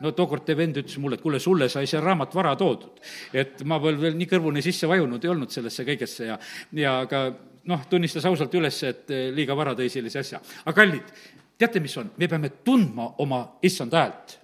no 0.00 0.12
tookord 0.12 0.44
teie 0.44 0.56
vend 0.56 0.80
ütles 0.80 0.96
mulle, 1.00 1.16
et 1.16 1.24
kuule, 1.24 1.40
sulle 1.40 1.68
sai 1.72 1.86
see 1.88 2.00
raamat 2.00 2.34
vara 2.34 2.54
toodud. 2.56 3.02
et 3.32 3.62
ma 3.64 3.78
veel, 3.82 4.00
veel 4.00 4.16
nii 4.16 4.30
kõrvuni 4.30 4.64
sisse 4.64 4.88
vajunud 4.88 5.24
ei 5.24 5.32
olnud 5.32 5.52
sellesse 5.52 5.84
kõigesse 5.84 6.32
ja, 6.32 6.38
ja 6.72 6.98
aga 7.04 7.28
noh, 7.66 7.86
tunnistas 7.90 8.24
ausalt 8.28 8.54
üles, 8.54 8.80
et 8.86 9.10
eh, 9.10 9.28
liiga 9.34 9.56
vara 9.58 9.74
tõi 9.78 9.88
sellise 9.92 10.22
asja. 10.22 10.40
aga 10.64 10.74
kallid, 10.76 11.14
teate, 11.58 11.80
mis 11.80 11.96
on? 12.00 12.10
me 12.16 12.28
peame 12.28 12.52
tundma 12.64 13.12
oma 13.24 13.44
issanda 13.62 14.02
häält 14.04 14.38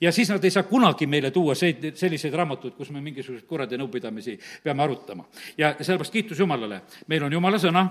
ja 0.00 0.12
siis 0.12 0.30
nad 0.30 0.44
ei 0.44 0.50
saa 0.50 0.62
kunagi 0.68 1.06
meile 1.06 1.30
tuua 1.30 1.54
see, 1.54 1.92
selliseid 1.94 2.34
raamatuid, 2.34 2.74
kus 2.76 2.90
me 2.90 3.02
mingisuguseid 3.04 3.46
kuradi 3.48 3.78
nõupidamisi 3.78 4.38
peame 4.64 4.82
arutama. 4.82 5.26
ja 5.58 5.74
sellepärast 5.80 6.12
kiitus 6.12 6.38
Jumalale, 6.38 6.82
meil 7.06 7.26
on 7.26 7.32
Jumala 7.32 7.58
sõna 7.58 7.86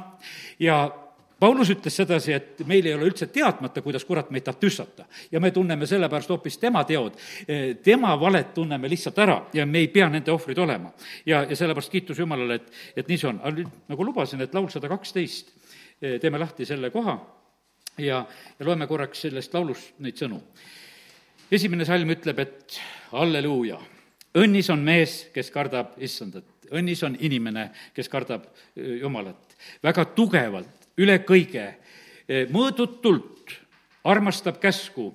ja 0.59 0.81
Paulus 1.39 1.69
ütles 1.71 1.95
sedasi, 1.95 2.33
et 2.35 2.61
meil 2.67 2.87
ei 2.89 2.93
ole 2.97 3.07
üldse 3.07 3.29
teadmata, 3.31 3.79
kuidas 3.81 4.03
kurat 4.05 4.27
meid 4.31 4.43
tahab 4.43 4.59
tüssata. 4.59 5.05
ja 5.31 5.39
me 5.39 5.51
tunneme 5.51 5.87
sellepärast 5.87 6.29
hoopis 6.29 6.57
tema 6.57 6.83
teod, 6.83 7.15
eh, 7.47 7.75
tema 7.83 8.15
valet 8.19 8.53
tunneme 8.53 8.89
lihtsalt 8.89 9.17
ära 9.17 9.37
ja 9.53 9.65
me 9.65 9.79
ei 9.79 9.87
pea 9.87 10.09
nende 10.09 10.31
ohvrid 10.31 10.57
olema. 10.57 10.91
ja, 11.25 11.43
ja 11.43 11.55
sellepärast 11.55 11.91
kiitus 11.91 12.19
Jumalale, 12.19 12.55
et, 12.55 12.71
et 12.95 13.07
nii 13.07 13.17
see 13.17 13.29
on. 13.29 13.39
aga 13.39 13.55
nüüd, 13.55 13.69
nagu 13.87 14.05
lubasin, 14.05 14.41
et 14.41 14.53
laul 14.53 14.67
sada 14.69 14.89
kaksteist, 14.89 15.53
eh, 16.01 16.19
teeme 16.19 16.37
lahti 16.37 16.65
selle 16.65 16.89
koha 16.89 17.15
ja, 17.97 18.25
ja 18.59 18.65
loeme 18.65 18.87
korraks 18.87 19.21
sellest 19.21 19.53
laulust 19.53 19.99
neid 19.99 20.19
sõnu. 20.19 20.41
esimene 21.51 21.85
salm 21.85 22.09
ütleb, 22.09 22.39
et 22.39 22.81
halleluuja, 23.13 23.79
õnnis 24.35 24.69
on 24.73 24.83
mees, 24.83 25.29
kes 25.33 25.51
kardab 25.51 25.95
issandat, 25.97 26.67
õnnis 26.69 27.05
on 27.07 27.15
inimene, 27.19 27.69
kes 27.95 28.09
kardab 28.09 28.43
eh, 28.75 28.99
Jumalat. 28.99 29.55
väga 29.83 30.05
tugevalt 30.05 30.78
üle 30.99 31.19
kõige, 31.27 31.65
e, 32.27 32.45
mõõdutult 32.51 33.55
armastab 34.09 34.59
käsku 34.61 35.11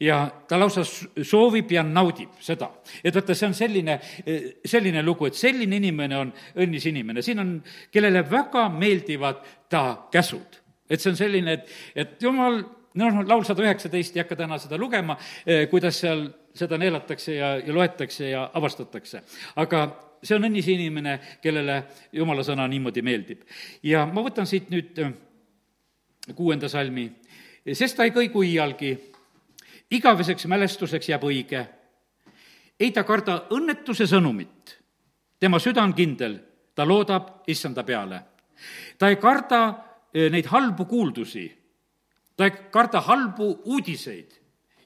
ja 0.00 0.20
ta 0.48 0.58
lausa 0.58 0.84
soovib 0.86 1.72
ja 1.72 1.82
naudib 1.82 2.38
seda. 2.40 2.70
et 3.04 3.14
vaata, 3.14 3.34
see 3.34 3.48
on 3.48 3.54
selline, 3.54 3.98
e, 4.26 4.38
selline 4.64 5.02
lugu, 5.02 5.26
et 5.26 5.34
selline 5.34 5.76
inimene 5.76 6.16
on 6.16 6.32
õnnis 6.56 6.88
inimene, 6.88 7.22
siin 7.22 7.42
on, 7.42 7.54
kellele 7.92 8.22
väga 8.30 8.68
meeldivad 8.68 9.44
ta 9.68 10.08
käsud. 10.12 10.60
et 10.90 11.00
see 11.00 11.10
on 11.10 11.16
selline, 11.16 11.52
et, 11.52 11.70
et 11.94 12.22
jumal, 12.22 12.62
noh, 12.94 13.22
laul 13.26 13.44
sada 13.44 13.62
üheksateist, 13.66 14.16
ei 14.16 14.24
hakka 14.24 14.36
täna 14.36 14.58
seda 14.58 14.78
lugema, 14.78 15.18
e, 15.46 15.66
kuidas 15.66 16.00
seal 16.00 16.28
seda 16.54 16.78
neelatakse 16.78 17.34
ja, 17.34 17.56
ja 17.58 17.74
loetakse 17.74 18.30
ja 18.30 18.50
avastatakse. 18.54 19.22
aga 19.56 19.86
see 20.22 20.36
on 20.36 20.46
õnnis 20.48 20.66
inimene, 20.70 21.18
kellele 21.42 21.82
jumala 22.12 22.42
sõna 22.46 22.66
niimoodi 22.70 23.02
meeldib. 23.02 23.42
ja 23.82 24.06
ma 24.06 24.22
võtan 24.22 24.46
siit 24.46 24.70
nüüd 24.70 24.98
kuuenda 26.34 26.68
salmi, 26.68 27.08
sest 27.72 27.96
ta 27.96 28.06
ei 28.06 28.12
kõigu 28.14 28.42
iialgi, 28.46 28.92
igaveseks 29.90 30.46
mälestuseks 30.46 31.08
jääb 31.08 31.24
õige. 31.24 31.66
ei 32.80 32.90
ta 32.90 33.04
karda 33.04 33.48
õnnetuse 33.50 34.06
sõnumit, 34.06 34.76
tema 35.40 35.58
süda 35.58 35.82
on 35.82 35.94
kindel, 35.94 36.38
ta 36.74 36.86
loodab 36.86 37.42
issanda 37.46 37.84
peale. 37.84 38.22
ta 38.98 39.08
ei 39.08 39.16
karda 39.16 39.60
eh, 40.14 40.30
neid 40.30 40.46
halbu 40.46 40.84
kuuldusi, 40.84 41.46
ta 42.36 42.44
ei 42.44 42.50
karda 42.70 43.00
halbu 43.00 43.62
uudiseid 43.64 44.38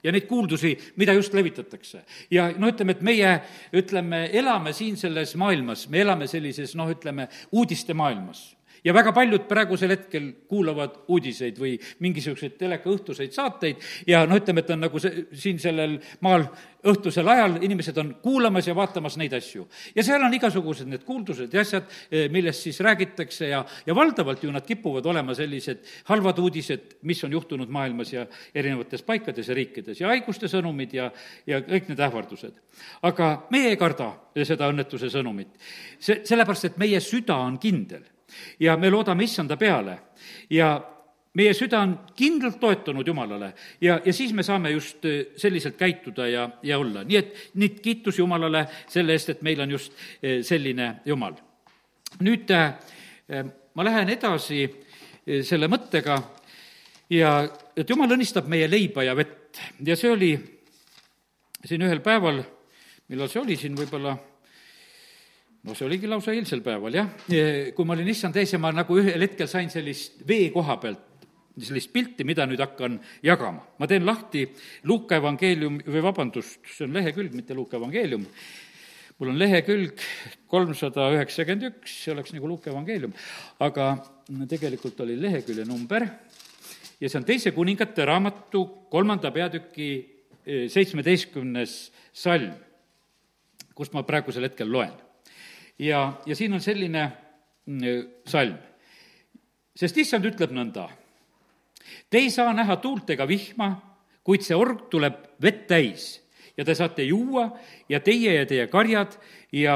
ja 0.03 0.11
neid 0.11 0.25
kuuldusi, 0.27 0.77
mida 0.95 1.13
just 1.13 1.33
levitatakse. 1.33 2.03
ja 2.31 2.51
no 2.57 2.67
ütleme, 2.67 2.91
et 2.91 3.01
meie, 3.01 3.41
ütleme, 3.73 4.29
elame 4.33 4.73
siin 4.73 4.97
selles 4.97 5.35
maailmas, 5.35 5.87
me 5.89 6.01
elame 6.01 6.27
sellises 6.27 6.75
noh, 6.75 6.89
ütleme, 6.89 7.29
uudiste 7.51 7.93
maailmas 7.93 8.55
ja 8.83 8.93
väga 8.93 9.13
paljud 9.15 9.47
praegusel 9.47 9.93
hetkel 9.95 10.29
kuulavad 10.49 11.03
uudiseid 11.07 11.59
või 11.59 11.75
mingisuguseid 12.03 12.57
telekaõhtuseid 12.59 13.33
saateid 13.35 13.81
ja 14.07 14.25
no 14.27 14.37
ütleme, 14.39 14.63
et 14.63 14.71
on 14.75 14.83
nagu 14.83 15.01
see, 15.01 15.25
siin 15.31 15.59
sellel 15.61 15.97
maal 16.25 16.47
õhtusel 16.91 17.27
ajal 17.31 17.57
inimesed 17.63 17.97
on 18.01 18.11
kuulamas 18.23 18.67
ja 18.67 18.75
vaatamas 18.75 19.15
neid 19.19 19.33
asju. 19.37 19.67
ja 19.95 20.03
seal 20.03 20.23
on 20.23 20.33
igasugused 20.35 20.89
need 20.89 21.05
kuuldused 21.07 21.53
ja 21.53 21.63
asjad, 21.63 21.87
eh, 22.11 22.29
millest 22.31 22.67
siis 22.67 22.79
räägitakse 22.83 23.47
ja, 23.47 23.63
ja 23.85 23.95
valdavalt 23.95 24.43
ju 24.43 24.51
nad 24.51 24.65
kipuvad 24.67 25.05
olema 25.05 25.35
sellised 25.35 25.85
halvad 26.11 26.39
uudised, 26.39 26.97
mis 27.01 27.23
on 27.23 27.31
juhtunud 27.31 27.69
maailmas 27.69 28.13
ja 28.13 28.25
erinevates 28.55 29.03
paikades 29.03 29.47
ja 29.47 29.55
riikides 29.55 30.01
ja 30.01 30.11
haiguste 30.11 30.51
sõnumid 30.51 30.93
ja, 30.93 31.11
ja 31.47 31.61
kõik 31.63 31.87
need 31.91 31.99
ähvardused. 32.03 32.59
aga 33.01 33.47
meie 33.51 33.71
ei 33.73 33.77
karda 33.77 34.13
seda 34.43 34.67
õnnetuse 34.67 35.09
sõnumit. 35.13 35.55
see, 35.99 36.21
sellepärast, 36.25 36.65
et 36.65 36.77
meie 36.77 36.99
süda 36.99 37.37
on 37.39 37.59
kindel 37.59 38.03
ja 38.59 38.77
me 38.77 38.89
loodame 38.89 39.23
issanda 39.23 39.57
peale. 39.57 39.97
Ja 40.49 40.75
meie 41.33 41.53
süda 41.57 41.81
on 41.81 41.95
kindlalt 42.17 42.59
toetunud 42.61 43.07
Jumalale. 43.07 43.53
Ja, 43.81 43.99
ja 44.05 44.13
siis 44.13 44.33
me 44.33 44.43
saame 44.43 44.71
just 44.73 45.05
äh, 45.05 45.33
selliselt 45.37 45.77
käituda 45.77 46.27
ja, 46.27 46.49
ja 46.63 46.77
olla. 46.79 47.03
nii 47.03 47.17
et 47.17 47.33
nüüd 47.59 47.79
kiitus 47.81 48.19
Jumalale 48.19 48.65
selle 48.87 49.15
eest, 49.17 49.33
et 49.33 49.41
meil 49.41 49.61
on 49.63 49.73
just 49.73 49.93
äh, 49.93 50.41
selline 50.45 50.95
Jumal. 51.05 51.37
nüüd 52.21 52.51
äh, 52.53 52.73
ma 53.73 53.85
lähen 53.85 54.09
edasi 54.13 54.67
selle 55.47 55.69
mõttega. 55.71 56.17
Ja 57.09 57.37
et 57.77 57.89
Jumal 57.89 58.11
õnnistab 58.11 58.49
meie 58.51 58.67
leiba 58.69 59.05
ja 59.05 59.15
vett. 59.15 59.57
Ja 59.85 59.95
see 59.95 60.11
oli 60.11 60.33
siin 61.63 61.81
ühel 61.85 62.01
päeval, 62.03 62.41
millal 63.07 63.31
see 63.31 63.41
oli 63.41 63.55
siin 63.57 63.77
võib-olla 63.77 64.17
no 65.63 65.75
see 65.75 65.87
oligi 65.87 66.09
lausa 66.11 66.33
eilsel 66.35 66.61
päeval, 66.63 66.97
jah. 66.97 67.09
kui 67.75 67.87
ma 67.87 67.95
olin 67.95 68.11
issand 68.11 68.35
ees 68.39 68.51
ja 68.55 68.59
ma 68.59 68.73
nagu 68.75 68.97
ühel 68.99 69.23
hetkel 69.23 69.47
sain 69.47 69.71
sellist 69.71 70.19
vee 70.27 70.49
koha 70.51 70.75
pealt, 70.81 71.05
sellist 71.55 71.93
pilti, 71.93 72.25
mida 72.27 72.47
nüüd 72.49 72.59
hakkan 72.63 72.97
jagama. 73.23 73.63
ma 73.79 73.87
teen 73.87 74.05
lahti 74.05 74.43
Luuka 74.89 75.21
evangeelium, 75.21 75.79
või 75.87 76.03
vabandust, 76.03 76.59
see 76.67 76.87
on 76.87 76.97
lehekülg, 76.97 77.35
mitte 77.37 77.55
Luuka 77.55 77.79
evangeelium, 77.79 78.25
mul 79.19 79.31
on 79.31 79.39
lehekülg 79.39 80.03
kolmsada 80.51 81.07
üheksakümmend 81.15 81.69
üks, 81.69 81.95
see 82.03 82.11
oleks 82.15 82.35
nagu 82.35 82.49
Luuka 82.51 82.73
evangeelium, 82.73 83.15
aga 83.63 83.93
tegelikult 84.51 84.99
oli 85.05 85.15
lehekülje 85.21 85.67
number 85.69 86.09
ja 86.99 87.07
see 87.07 87.21
on 87.21 87.27
Teise 87.27 87.55
kuningate 87.55 88.03
raamatu 88.07 88.65
kolmanda 88.91 89.31
peatüki 89.31 89.89
eh, 90.43 90.67
seitsmeteistkümnes 90.71 91.79
salm, 92.11 92.51
kust 93.73 93.95
ma 93.95 94.03
praegusel 94.03 94.51
hetkel 94.51 94.67
loen 94.67 94.91
ja, 95.79 96.13
ja 96.25 96.35
siin 96.35 96.53
on 96.53 96.61
selline 96.61 97.11
mm, 97.65 98.11
salm. 98.25 98.57
sest 99.75 99.97
issand 99.97 100.25
ütleb 100.25 100.51
nõnda, 100.53 100.89
Te 102.09 102.21
ei 102.21 102.29
saa 102.31 102.53
näha 102.53 102.77
tuult 102.81 103.09
ega 103.13 103.25
vihma, 103.27 103.69
kuid 104.23 104.45
see 104.45 104.57
org 104.57 104.87
tuleb 104.91 105.17
vett 105.41 105.65
täis 105.67 106.05
ja 106.57 106.65
te 106.65 106.75
saate 106.77 107.05
juua 107.07 107.47
ja 107.89 107.99
teie 108.05 108.35
ja 108.37 108.45
teie 108.45 108.67
karjad 108.71 109.17
ja 109.51 109.75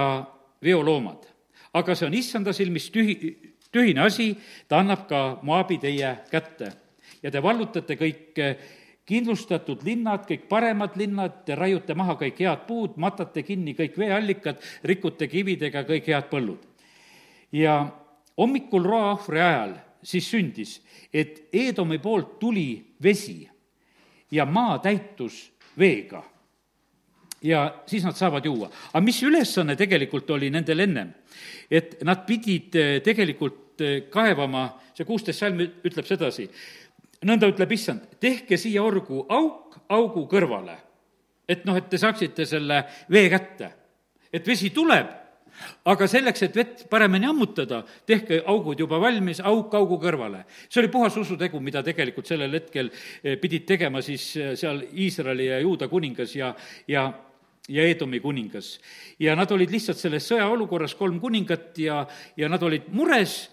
veoloomad. 0.63 1.25
aga 1.73 1.95
see 1.95 2.07
on 2.07 2.13
issanda 2.13 2.53
silmis 2.53 2.89
tühi, 2.89 3.15
tühine 3.71 4.01
asi, 4.01 4.35
ta 4.67 4.79
annab 4.79 5.07
ka 5.09 5.39
Moabi 5.43 5.77
teie 5.77 6.15
kätte 6.31 6.71
ja 7.23 7.31
te 7.31 7.43
vallutate 7.43 7.97
kõik 7.97 8.39
kindlustatud 9.07 9.83
linnad, 9.87 10.25
kõik 10.27 10.47
paremad 10.51 10.97
linnad, 10.99 11.43
te 11.47 11.55
raiute 11.55 11.95
maha 11.95 12.17
kõik 12.19 12.41
head 12.43 12.65
puud, 12.67 12.97
matate 12.99 13.43
kinni 13.47 13.73
kõik 13.77 13.95
veeallikad, 13.99 14.59
rikute 14.83 15.29
kividega 15.31 15.85
kõik 15.87 16.09
head 16.11 16.29
põllud. 16.31 16.59
ja 17.51 17.87
hommikul 18.37 18.83
roaahvri 18.83 19.41
ajal 19.41 19.77
siis 20.03 20.29
sündis, 20.29 20.81
et 21.13 21.47
Eedomi 21.53 21.99
poolt 21.99 22.39
tuli 22.39 22.95
vesi 23.03 23.47
ja 24.31 24.45
maa 24.45 24.79
täitus 24.79 25.51
veega. 25.79 26.23
ja 27.41 27.83
siis 27.85 28.03
nad 28.03 28.15
saavad 28.15 28.45
juua. 28.45 28.69
aga 28.93 29.03
mis 29.03 29.23
ülesanne 29.23 29.75
tegelikult 29.75 30.29
oli 30.29 30.49
nendel 30.49 30.79
ennem? 30.79 31.13
et 31.71 32.03
nad 32.03 32.25
pidid 32.25 32.75
eh, 32.75 32.99
tegelikult 33.03 33.81
eh, 33.81 34.01
kaevama, 34.09 34.69
see 34.93 35.05
kuusteist 35.05 35.39
salm 35.39 35.59
ütleb 35.61 36.05
sedasi, 36.05 36.49
nõnda 37.25 37.49
ütleb 37.49 37.71
issand, 37.73 38.03
tehke 38.21 38.57
siia 38.57 38.83
orgu 38.83 39.23
auk 39.29 39.79
augu 39.89 40.27
kõrvale. 40.29 40.77
et 41.47 41.63
noh, 41.65 41.77
et 41.77 41.89
te 41.89 41.97
saaksite 41.97 42.45
selle 42.45 42.83
vee 43.09 43.29
kätte. 43.29 43.71
et 44.33 44.47
vesi 44.47 44.69
tuleb, 44.69 45.07
aga 45.85 46.07
selleks, 46.07 46.41
et 46.43 46.55
vett 46.55 46.89
paremini 46.89 47.25
ammutada, 47.25 47.83
tehke 48.05 48.41
augud 48.45 48.79
juba 48.79 48.99
valmis, 48.99 49.39
auk 49.39 49.73
augu 49.73 49.97
kõrvale. 49.97 50.43
see 50.69 50.81
oli 50.81 50.91
puhas 50.91 51.17
usutegu, 51.17 51.59
mida 51.59 51.83
tegelikult 51.83 52.27
sellel 52.27 52.53
hetkel 52.53 52.91
eh, 53.23 53.37
pidid 53.37 53.65
tegema 53.65 54.01
siis 54.01 54.35
eh, 54.37 54.55
seal 54.55 54.83
Iisraeli 54.93 55.47
ja 55.47 55.59
Juuda 55.59 55.87
kuningas 55.87 56.35
ja, 56.35 56.53
ja 56.87 57.13
ja 57.67 57.83
Eedomi 57.83 58.19
kuningas. 58.19 58.79
ja 59.19 59.35
nad 59.35 59.51
olid 59.51 59.71
lihtsalt 59.71 59.97
selles 59.97 60.27
sõjaolukorras, 60.29 60.95
kolm 60.95 61.19
kuningat 61.19 61.77
ja, 61.79 62.05
ja 62.37 62.49
nad 62.49 62.63
olid 62.63 62.87
mures 62.91 63.49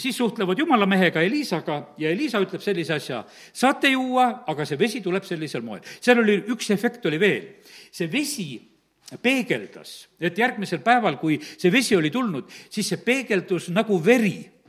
siis 0.00 0.16
suhtlevad 0.16 0.58
jumala 0.58 0.86
mehega 0.88 1.22
Eliisaga 1.22 1.80
ja 2.00 2.10
Eliisa 2.10 2.40
ütleb 2.42 2.62
sellise 2.64 2.96
asja, 2.96 3.22
saate 3.52 3.92
juua, 3.92 4.44
aga 4.50 4.66
see 4.66 4.78
vesi 4.80 5.02
tuleb 5.04 5.26
sellisel 5.28 5.62
moel. 5.66 5.84
seal 6.00 6.22
oli 6.22 6.40
üks 6.52 6.70
efekt 6.74 7.06
oli 7.06 7.20
veel, 7.20 7.46
see 7.92 8.10
vesi 8.12 8.48
peegeldas, 9.22 10.08
et 10.20 10.38
järgmisel 10.38 10.82
päeval, 10.84 11.18
kui 11.18 11.40
see 11.42 11.72
vesi 11.72 11.96
oli 11.96 12.10
tulnud, 12.14 12.50
siis 12.70 12.92
see 12.92 13.02
peegeldus 13.04 13.70
nagu 13.74 13.98
veri 14.04 14.59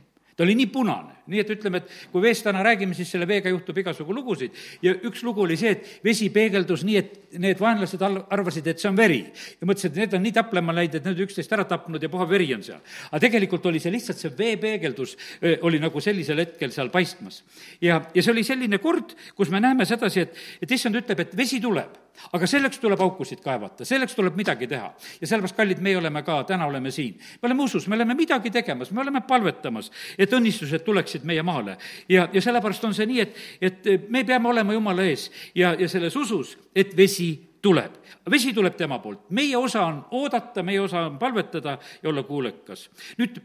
ta 0.42 0.46
oli 0.46 0.56
nii 0.58 0.72
punane, 0.74 1.20
nii 1.30 1.38
et 1.38 1.50
ütleme, 1.54 1.78
et 1.78 1.90
kui 2.10 2.22
veest 2.24 2.42
täna 2.42 2.64
räägime, 2.66 2.96
siis 2.98 3.12
selle 3.14 3.28
veega 3.30 3.50
juhtub 3.52 3.76
igasugu 3.78 4.14
lugusid 4.16 4.56
ja 4.82 4.90
üks 5.06 5.20
lugu 5.22 5.44
oli 5.44 5.54
see, 5.60 5.70
et 5.76 6.00
vesi 6.02 6.26
peegeldus 6.34 6.82
nii, 6.88 6.96
et 6.98 7.38
need 7.44 7.60
vaenlased 7.62 8.02
al-, 8.02 8.18
arvasid, 8.34 8.66
et 8.66 8.82
see 8.82 8.90
on 8.90 8.98
veri. 8.98 9.20
ja 9.60 9.68
mõtlesid, 9.68 9.92
et 9.92 10.00
need 10.00 10.16
on 10.18 10.26
nii 10.26 10.34
taplema 10.34 10.74
läinud, 10.74 10.98
et 10.98 11.06
need 11.06 11.22
üksteist 11.28 11.54
ära 11.54 11.62
tapnud 11.70 12.02
ja 12.02 12.10
puha 12.10 12.26
veri 12.26 12.50
on 12.56 12.66
seal. 12.66 12.82
aga 13.12 13.22
tegelikult 13.22 13.70
oli 13.70 13.78
see 13.84 13.94
lihtsalt 13.94 14.18
see 14.18 14.34
veepeegeldus 14.40 15.14
oli 15.62 15.78
nagu 15.82 16.02
sellisel 16.02 16.42
hetkel 16.42 16.74
seal 16.74 16.90
paistmas. 16.90 17.44
ja, 17.78 18.02
ja 18.02 18.22
see 18.22 18.34
oli 18.34 18.42
selline 18.42 18.82
kord, 18.82 19.14
kus 19.38 19.54
me 19.54 19.62
näeme 19.62 19.86
sedasi, 19.86 20.26
et, 20.26 20.42
et 20.66 20.74
issand 20.74 20.98
ütleb, 20.98 21.22
et 21.22 21.38
vesi 21.38 21.62
tuleb 21.62 22.02
aga 22.32 22.46
selleks 22.46 22.80
tuleb 22.82 23.00
aukusid 23.00 23.42
kaevata, 23.44 23.84
selleks 23.88 24.14
tuleb 24.14 24.36
midagi 24.36 24.66
teha. 24.70 24.92
ja 25.20 25.26
sellepärast, 25.26 25.56
kallid, 25.56 25.80
meie 25.84 25.96
oleme 25.98 26.22
ka, 26.22 26.42
täna 26.48 26.66
oleme 26.66 26.90
siin. 26.90 27.14
me 27.42 27.46
oleme 27.48 27.62
usus, 27.62 27.88
me 27.88 27.96
oleme 27.96 28.14
midagi 28.14 28.50
tegemas, 28.50 28.90
me 28.90 29.00
oleme 29.00 29.20
palvetamas, 29.28 29.90
et 30.18 30.32
õnnistused 30.32 30.84
tuleksid 30.84 31.24
meie 31.24 31.42
maale. 31.42 31.76
ja, 32.08 32.28
ja 32.32 32.42
sellepärast 32.42 32.84
on 32.84 32.94
see 32.94 33.06
nii, 33.06 33.20
et, 33.20 33.40
et 33.60 34.10
me 34.10 34.24
peame 34.24 34.48
olema 34.48 34.72
Jumala 34.72 35.04
ees 35.04 35.30
ja, 35.54 35.74
ja 35.78 35.88
selles 35.88 36.16
usus, 36.16 36.56
et 36.74 36.96
vesi 36.96 37.32
tuleb. 37.62 37.98
vesi 38.30 38.52
tuleb 38.54 38.76
tema 38.76 38.98
poolt, 38.98 39.30
meie 39.30 39.56
osa 39.56 39.86
on 39.86 40.04
oodata, 40.10 40.62
meie 40.62 40.80
osa 40.80 41.06
on 41.06 41.18
palvetada 41.18 41.78
ja 42.02 42.08
olla 42.08 42.22
kuulekas. 42.22 42.90
nüüd 43.18 43.40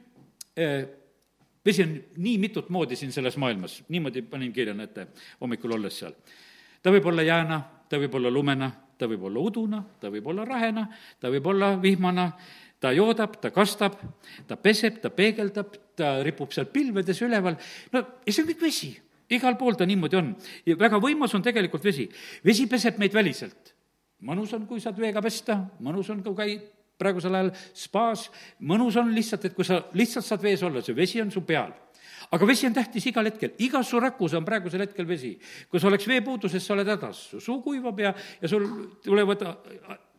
eh, 0.58 0.88
vesi 1.66 1.84
on 1.84 1.96
nii 2.18 2.38
mitut 2.38 2.70
moodi 2.70 2.96
siin 2.96 3.12
selles 3.12 3.38
maailmas, 3.38 3.84
niimoodi 3.90 4.22
panin 4.22 4.54
kirja, 4.54 4.74
näete, 4.74 5.08
hommikul 5.42 5.76
olles 5.78 6.00
seal. 6.00 6.16
Ta 6.82 6.94
võib 6.94 7.06
olla 7.12 7.26
jääna 7.26 7.64
ta 7.90 8.00
võib 8.02 8.18
olla 8.20 8.32
lumena, 8.34 8.70
ta 8.98 9.08
võib 9.10 9.28
olla 9.30 9.44
uduna, 9.50 9.82
ta 10.02 10.12
võib 10.14 10.28
olla 10.32 10.46
rahena, 10.48 10.86
ta 11.20 11.32
võib 11.32 11.48
olla 11.52 11.74
vihmana, 11.82 12.28
ta 12.82 12.92
joodab, 12.96 13.40
ta 13.42 13.52
kastab, 13.56 13.98
ta 14.48 14.58
peseb, 14.62 15.00
ta 15.02 15.12
peegeldab, 15.14 15.76
ta 15.98 16.18
ripub 16.26 16.54
seal 16.54 16.70
pilvedes 16.74 17.22
üleval, 17.26 17.58
no 17.94 18.04
ja 18.26 18.34
see 18.34 18.44
on 18.44 18.50
kõik 18.52 18.66
vesi. 18.68 18.94
igal 19.30 19.58
pool 19.60 19.76
ta 19.76 19.86
niimoodi 19.86 20.16
on. 20.16 20.36
ja 20.66 20.76
väga 20.80 21.00
võimas 21.04 21.34
on 21.36 21.44
tegelikult 21.44 21.84
vesi. 21.84 22.10
vesi 22.46 22.68
peseb 22.68 22.98
meid 22.98 23.14
väliselt. 23.14 23.74
mõnus 24.22 24.54
on, 24.54 24.68
kui 24.68 24.80
saad 24.80 24.98
veega 25.00 25.22
pesta, 25.22 25.66
mõnus 25.80 26.10
on, 26.10 26.24
kui 26.24 26.36
käid 26.36 26.62
praegusel 26.98 27.34
ajal 27.34 27.52
spaas, 27.74 28.30
mõnus 28.60 28.96
on 28.98 29.14
lihtsalt, 29.14 29.46
et 29.46 29.54
kui 29.54 29.66
sa 29.66 29.84
lihtsalt 29.94 30.26
saad 30.26 30.42
vees 30.42 30.64
olla, 30.64 30.82
see 30.82 30.96
vesi 30.96 31.22
on 31.22 31.32
su 31.32 31.42
peal 31.42 31.74
aga 32.32 32.48
vesi 32.48 32.68
on 32.68 32.76
tähtis 32.76 33.08
igal 33.12 33.30
hetkel, 33.30 33.54
igas 33.64 33.88
su 33.92 34.00
rakus 34.04 34.36
on 34.38 34.46
praegusel 34.46 34.84
hetkel 34.84 35.08
vesi. 35.08 35.38
kui 35.70 35.80
sa 35.80 35.88
oleks 35.88 36.08
veepuuduses, 36.08 36.66
sa 36.66 36.74
oled 36.74 36.88
hädas, 36.88 37.24
su 37.32 37.40
suu 37.40 37.62
kuivab 37.64 38.00
ja, 38.00 38.14
ja 38.42 38.48
sul 38.48 38.68
tulevad 39.04 39.46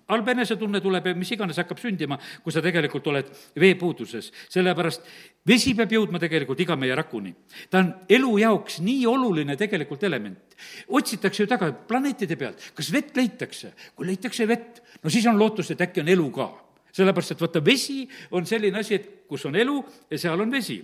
halb 0.09 0.29
enesetunne 0.33 0.81
tuleb 0.81 1.07
ja 1.11 1.17
mis 1.17 1.31
iganes 1.35 1.59
hakkab 1.61 1.81
sündima, 1.81 2.17
kui 2.43 2.53
sa 2.53 2.63
tegelikult 2.65 3.07
oled 3.13 3.29
veepuuduses. 3.61 4.31
sellepärast 4.49 5.05
vesi 5.47 5.75
peab 5.77 5.93
jõudma 5.93 6.21
tegelikult 6.21 6.61
iga 6.65 6.77
meie 6.77 6.97
rakuni. 6.97 7.35
ta 7.71 7.83
on 7.83 7.93
elu 8.09 8.39
jaoks 8.39 8.81
nii 8.81 9.07
oluline 9.07 9.57
tegelikult 9.57 10.03
element. 10.05 10.57
otsitakse 10.89 11.43
ju 11.43 11.47
taga 11.47 11.73
planeetide 11.73 12.37
pealt, 12.37 12.73
kas 12.75 12.93
vett 12.93 13.17
leitakse? 13.17 13.75
kui 13.95 14.07
leitakse 14.07 14.49
vett, 14.49 14.83
no 15.03 15.11
siis 15.11 15.27
on 15.27 15.39
lootus, 15.39 15.71
et 15.71 15.81
äkki 15.81 16.01
on 16.01 16.09
elu 16.09 16.31
ka. 16.31 16.53
sellepärast, 16.93 17.37
et 17.37 17.41
vaata, 17.41 17.65
vesi 17.65 18.09
on 18.31 18.47
selline 18.47 18.79
asi, 18.79 18.95
et 18.95 19.27
kus 19.29 19.45
on 19.45 19.57
elu 19.57 19.83
ja 20.11 20.19
seal 20.19 20.41
on 20.41 20.51
vesi 20.51 20.81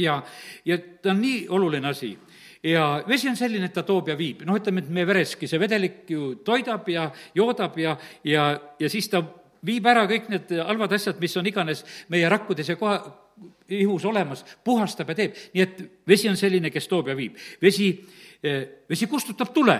ja, 0.00 0.22
ja 0.64 0.78
ta 1.02 1.12
on 1.14 1.20
nii 1.22 1.46
oluline 1.48 1.88
asi 1.88 2.16
ja 2.62 3.04
vesi 3.08 3.28
on 3.28 3.36
selline, 3.36 3.68
et 3.68 3.74
ta 3.74 3.84
toob 3.86 4.10
ja 4.10 4.16
viib, 4.18 4.42
noh, 4.46 4.58
ütleme, 4.58 4.82
et 4.82 4.90
meie 4.92 5.06
vereski 5.06 5.48
see 5.48 5.60
vedelik 5.60 6.08
ju 6.10 6.32
toidab 6.44 6.88
ja 6.90 7.08
joodab 7.36 7.78
ja, 7.78 7.96
ja, 8.26 8.50
ja 8.80 8.90
siis 8.90 9.08
ta 9.12 9.22
viib 9.64 9.86
ära 9.90 10.04
kõik 10.10 10.28
need 10.32 10.52
halvad 10.66 10.94
asjad, 10.94 11.18
mis 11.22 11.36
on 11.38 11.46
iganes 11.46 11.84
meie 12.12 12.28
rakkudes 12.30 12.72
ja 12.72 12.76
koha, 12.78 12.98
ihus 13.74 14.06
olemas, 14.08 14.44
puhastab 14.64 15.12
ja 15.12 15.18
teeb. 15.18 15.38
nii 15.54 15.62
et 15.62 15.80
vesi 16.08 16.30
on 16.30 16.36
selline, 16.38 16.70
kes 16.74 16.88
toob 16.90 17.10
ja 17.10 17.16
viib. 17.16 17.36
vesi, 17.62 17.92
eh, 18.42 18.84
vesi 18.88 19.06
kustutab 19.06 19.52
tule, 19.54 19.78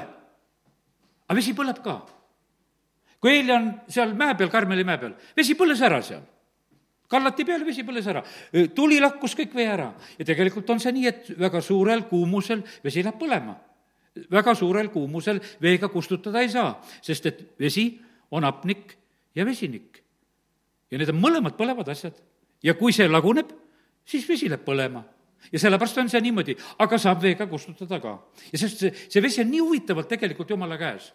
aga 1.26 1.38
vesi 1.38 1.54
põleb 1.54 1.83
ka. 1.83 2.00
kui 3.20 3.33
eile 3.35 3.54
on 3.54 3.70
seal 3.88 4.14
mäe 4.14 4.35
peal, 4.38 4.50
Karmeli 4.50 4.85
mäe 4.85 4.98
peal, 4.98 5.14
vesi 5.37 5.54
põles 5.54 5.83
ära 5.83 6.02
seal 6.02 6.22
kallati 7.09 7.44
peale, 7.49 7.66
vesi 7.66 7.85
põles 7.87 8.07
ära. 8.09 8.23
tuli 8.75 9.01
lakkus 9.01 9.35
kõik 9.38 9.55
vee 9.57 9.66
ära. 9.66 9.92
ja 10.18 10.25
tegelikult 10.25 10.71
on 10.71 10.81
see 10.81 10.92
nii, 10.92 11.07
et 11.07 11.31
väga 11.38 11.61
suurel 11.64 12.05
kuumusel 12.11 12.62
vesi 12.85 13.03
läheb 13.03 13.18
põlema. 13.21 13.57
väga 14.31 14.55
suurel 14.55 14.90
kuumusel 14.94 15.40
veega 15.62 15.88
kustutada 15.88 16.42
ei 16.42 16.51
saa, 16.53 16.77
sest 17.03 17.27
et 17.27 17.44
vesi 17.61 17.90
on 18.31 18.44
hapnik 18.44 18.97
ja 19.35 19.47
vesinik. 19.47 20.03
ja 20.90 20.99
need 20.99 21.09
on 21.14 21.23
mõlemad 21.23 21.57
põlevad 21.57 21.88
asjad. 21.88 22.14
ja 22.62 22.75
kui 22.75 22.92
see 22.92 23.09
laguneb, 23.09 23.53
siis 24.05 24.29
vesi 24.29 24.49
läheb 24.49 24.64
põlema 24.64 25.05
ja 25.53 25.59
sellepärast 25.59 25.99
on 26.03 26.11
see 26.11 26.21
niimoodi, 26.23 26.57
aga 26.83 26.99
saab 26.99 27.23
veega 27.23 27.47
kustutada 27.47 28.01
ka. 28.03 28.18
ja 28.53 28.59
sest 28.59 28.85
see, 28.85 28.92
see 29.09 29.23
vesi 29.23 29.42
on 29.44 29.51
nii 29.53 29.64
huvitavalt 29.64 30.09
tegelikult 30.11 30.51
jumala 30.51 30.79
käes. 30.81 31.12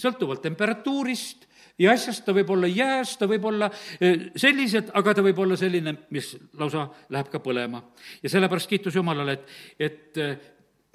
sõltuvalt 0.00 0.40
temperatuurist, 0.40 1.44
ja 1.80 1.94
asjast, 1.94 2.24
ta 2.26 2.34
võib 2.36 2.50
olla 2.54 2.68
jääs, 2.70 3.14
ta 3.18 3.28
võib 3.30 3.46
olla 3.50 3.70
eh, 4.00 4.28
sellised, 4.38 4.92
aga 4.96 5.14
ta 5.16 5.24
võib 5.24 5.38
olla 5.42 5.56
selline, 5.58 5.94
mis 6.14 6.34
lausa 6.60 6.86
läheb 7.12 7.30
ka 7.32 7.40
põlema. 7.42 7.82
ja 8.22 8.32
sellepärast 8.32 8.70
kiitus 8.70 8.98
Jumalale, 8.98 9.38
et, 9.38 9.56
et 9.78 10.20
eh, 10.20 10.36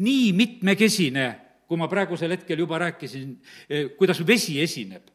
nii 0.05 0.31
mitmekesine, 0.37 1.25
kui 1.65 1.81
ma 1.81 1.89
praegusel 1.89 2.35
hetkel 2.35 2.61
juba 2.61 2.79
rääkisin, 2.85 3.33
eh, 3.69 3.89
kuidas 3.97 4.21
vesi 4.27 4.59
esineb, 4.61 5.09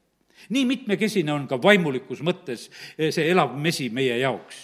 nii 0.50 0.66
mitmekesine 0.66 1.32
on 1.32 1.46
ka 1.46 1.60
vaimulikus 1.62 2.22
mõttes 2.24 2.70
see 2.96 3.26
elav 3.28 3.52
mesi 3.60 3.90
meie 3.92 4.16
jaoks. 4.22 4.60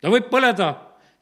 ta 0.00 0.10
võib 0.10 0.30
põleda 0.32 0.72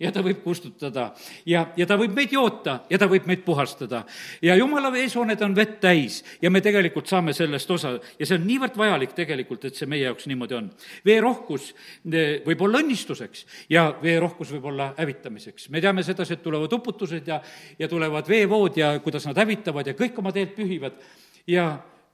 ja 0.00 0.10
ta 0.12 0.20
võib 0.24 0.42
kustutada 0.44 1.06
ja, 1.48 1.62
ja 1.76 1.86
ta 1.88 1.96
võib 1.96 2.12
meid 2.16 2.32
joota 2.34 2.80
ja 2.90 2.98
ta 3.00 3.08
võib 3.08 3.24
meid 3.28 3.42
puhastada. 3.46 4.02
ja 4.44 4.56
jumala 4.58 4.90
eeshooned 5.00 5.40
on 5.42 5.54
vett 5.56 5.78
täis 5.80 6.22
ja 6.42 6.50
me 6.52 6.60
tegelikult 6.60 7.08
saame 7.08 7.32
sellest 7.36 7.70
osa 7.70 7.94
ja 8.18 8.26
see 8.26 8.36
on 8.36 8.44
niivõrd 8.46 8.76
vajalik 8.76 9.14
tegelikult, 9.16 9.64
et 9.64 9.78
see 9.78 9.88
meie 9.88 10.04
jaoks 10.04 10.28
niimoodi 10.28 10.58
on. 10.58 10.68
veerohkus 11.06 11.70
eh, 12.12 12.42
võib 12.44 12.66
olla 12.68 12.82
õnnistuseks 12.84 13.46
ja 13.72 13.88
veerohkus 14.02 14.52
võib 14.56 14.68
olla 14.72 14.92
hävitamiseks. 14.98 15.70
me 15.70 15.80
teame 15.80 16.04
sedasi, 16.04 16.36
et 16.36 16.44
tulevad 16.44 16.72
uputused 16.72 17.28
ja, 17.28 17.40
ja 17.78 17.88
tulevad 17.88 18.28
veevood 18.28 18.76
ja 18.76 18.92
kuidas 19.00 19.26
nad 19.26 19.40
hävitavad 19.40 19.86
ja 19.86 19.96
kõik 19.96 20.18
oma 20.20 20.32
teelt 20.32 20.52
pühivad 20.56 21.00
ja 21.48 21.70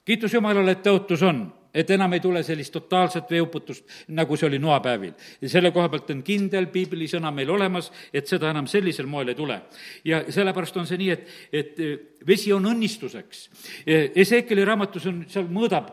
kiitus 0.06 0.34
Jumalale, 0.34 0.76
et 0.76 0.86
tõotus 0.86 1.22
on 1.26 1.48
et 1.74 1.90
enam 1.90 2.12
ei 2.12 2.20
tule 2.20 2.42
sellist 2.42 2.72
totaalset 2.72 3.30
veeuputust, 3.30 3.85
nagu 4.08 4.37
see 4.37 4.48
oli 4.48 4.58
noapäevil. 4.58 5.12
ja 5.40 5.48
selle 5.48 5.70
koha 5.72 5.88
pealt 5.88 6.11
on 6.11 6.22
kindel 6.22 6.66
piiblisõna 6.72 7.32
meil 7.32 7.50
olemas, 7.50 7.92
et 8.12 8.26
seda 8.26 8.50
enam 8.50 8.66
sellisel 8.66 9.06
moel 9.06 9.32
ei 9.32 9.35
tule. 9.35 9.61
ja 10.04 10.24
sellepärast 10.28 10.76
on 10.76 10.87
see 10.87 10.98
nii, 10.98 11.11
et, 11.11 11.28
et 11.52 11.80
eh, 11.80 11.98
vesi 12.26 12.52
on 12.52 12.66
õnnistuseks. 12.66 13.42
Ezekieli 13.87 14.64
raamatus 14.64 15.06
on, 15.11 15.22
seal 15.30 15.48
mõõdab, 15.52 15.90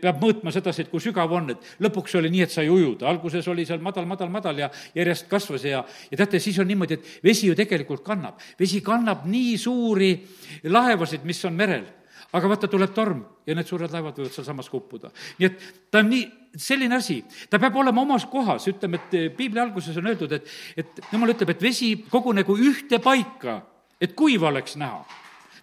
peab 0.00 0.22
mõõtma 0.22 0.52
sedasi, 0.54 0.84
et 0.84 0.90
kui 0.90 1.02
sügav 1.02 1.32
on, 1.34 1.52
et 1.54 1.68
lõpuks 1.84 2.16
oli 2.18 2.32
nii, 2.34 2.46
et 2.46 2.54
sai 2.54 2.68
ujuda, 2.72 3.08
alguses 3.10 3.46
oli 3.48 3.66
seal 3.68 3.82
madal, 3.84 4.08
madal, 4.10 4.32
madal 4.32 4.64
ja 4.64 4.70
järjest 4.96 5.28
kasvas 5.30 5.66
ja, 5.68 5.84
ja 6.10 6.20
teate, 6.20 6.40
siis 6.42 6.58
on 6.58 6.68
niimoodi, 6.68 6.98
et 6.98 7.24
vesi 7.24 7.50
ju 7.50 7.56
tegelikult 7.58 8.02
kannab. 8.06 8.40
vesi 8.58 8.80
kannab 8.84 9.26
nii 9.28 9.54
suuri 9.58 10.12
laevasid, 10.64 11.24
mis 11.28 11.44
on 11.44 11.56
merel 11.58 11.86
aga 12.32 12.50
vaata, 12.50 12.68
tuleb 12.68 12.92
torm 12.94 13.22
ja 13.46 13.54
need 13.56 13.68
suured 13.68 13.92
laevad 13.92 14.18
võivad 14.18 14.34
sealsamas 14.34 14.68
uppuda. 14.74 15.10
nii 15.38 15.48
et 15.48 15.62
ta 15.90 16.02
on 16.02 16.10
nii, 16.12 16.24
selline 16.56 16.98
asi, 16.98 17.22
ta 17.50 17.60
peab 17.60 17.76
olema 17.80 18.02
omas 18.02 18.26
kohas, 18.28 18.66
ütleme, 18.68 19.00
et 19.00 19.16
eh, 19.16 19.30
piibli 19.34 19.60
alguses 19.62 19.96
on 19.96 20.10
öeldud, 20.10 20.34
et, 20.36 20.52
et 20.76 21.00
jumal 21.12 21.32
ütleb, 21.32 21.54
et 21.54 21.62
vesi 21.62 21.94
kogunegu 22.10 22.58
ühte 22.58 23.00
paika, 23.04 23.62
et 24.00 24.14
kuiv 24.18 24.44
oleks 24.48 24.76
näha 24.80 25.04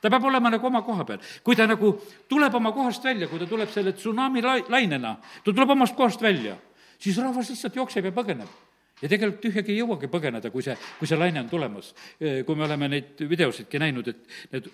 ta 0.06 0.10
peab 0.12 0.26
olema 0.30 0.52
nagu 0.54 0.68
oma 0.68 0.84
koha 0.86 1.06
peal. 1.06 1.22
kui 1.44 1.56
ta 1.56 1.66
nagu 1.66 1.96
tuleb 2.30 2.54
oma 2.56 2.72
kohast 2.72 3.04
välja, 3.04 3.28
kui 3.28 3.40
ta 3.42 3.48
tuleb 3.50 3.72
selle 3.74 3.94
tsunami 3.94 4.42
lai-, 4.42 4.66
lainena, 4.70 5.16
ta 5.18 5.52
tuleb 5.52 5.70
omast 5.74 5.96
kohast 5.98 6.22
välja, 6.22 6.58
siis 7.00 7.18
rahvas 7.18 7.50
lihtsalt 7.50 7.76
jookseb 7.76 8.06
ja 8.06 8.14
põgeneb 8.14 8.65
ja 9.02 9.10
tegelikult 9.12 9.42
tühjagi 9.44 9.74
ei 9.74 9.82
jõuagi 9.82 10.08
põgeneda, 10.12 10.52
kui 10.54 10.64
see, 10.64 10.76
kui 11.00 11.10
see 11.10 11.20
laine 11.20 11.42
on 11.44 11.50
tulemas. 11.52 11.92
kui 12.20 12.56
me 12.56 12.66
oleme 12.68 12.90
neid 12.92 13.26
videosidki 13.28 13.80
näinud, 13.82 14.08
et 14.08 14.56
need 14.56 14.72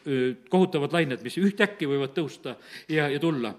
kohutavad 0.49 0.93
lained, 0.93 1.23
mis 1.25 1.37
ühtäkki 1.41 1.89
võivad 1.89 2.13
tõusta 2.17 2.55
ja, 2.89 3.09
ja 3.09 3.19
tulla. 3.19 3.53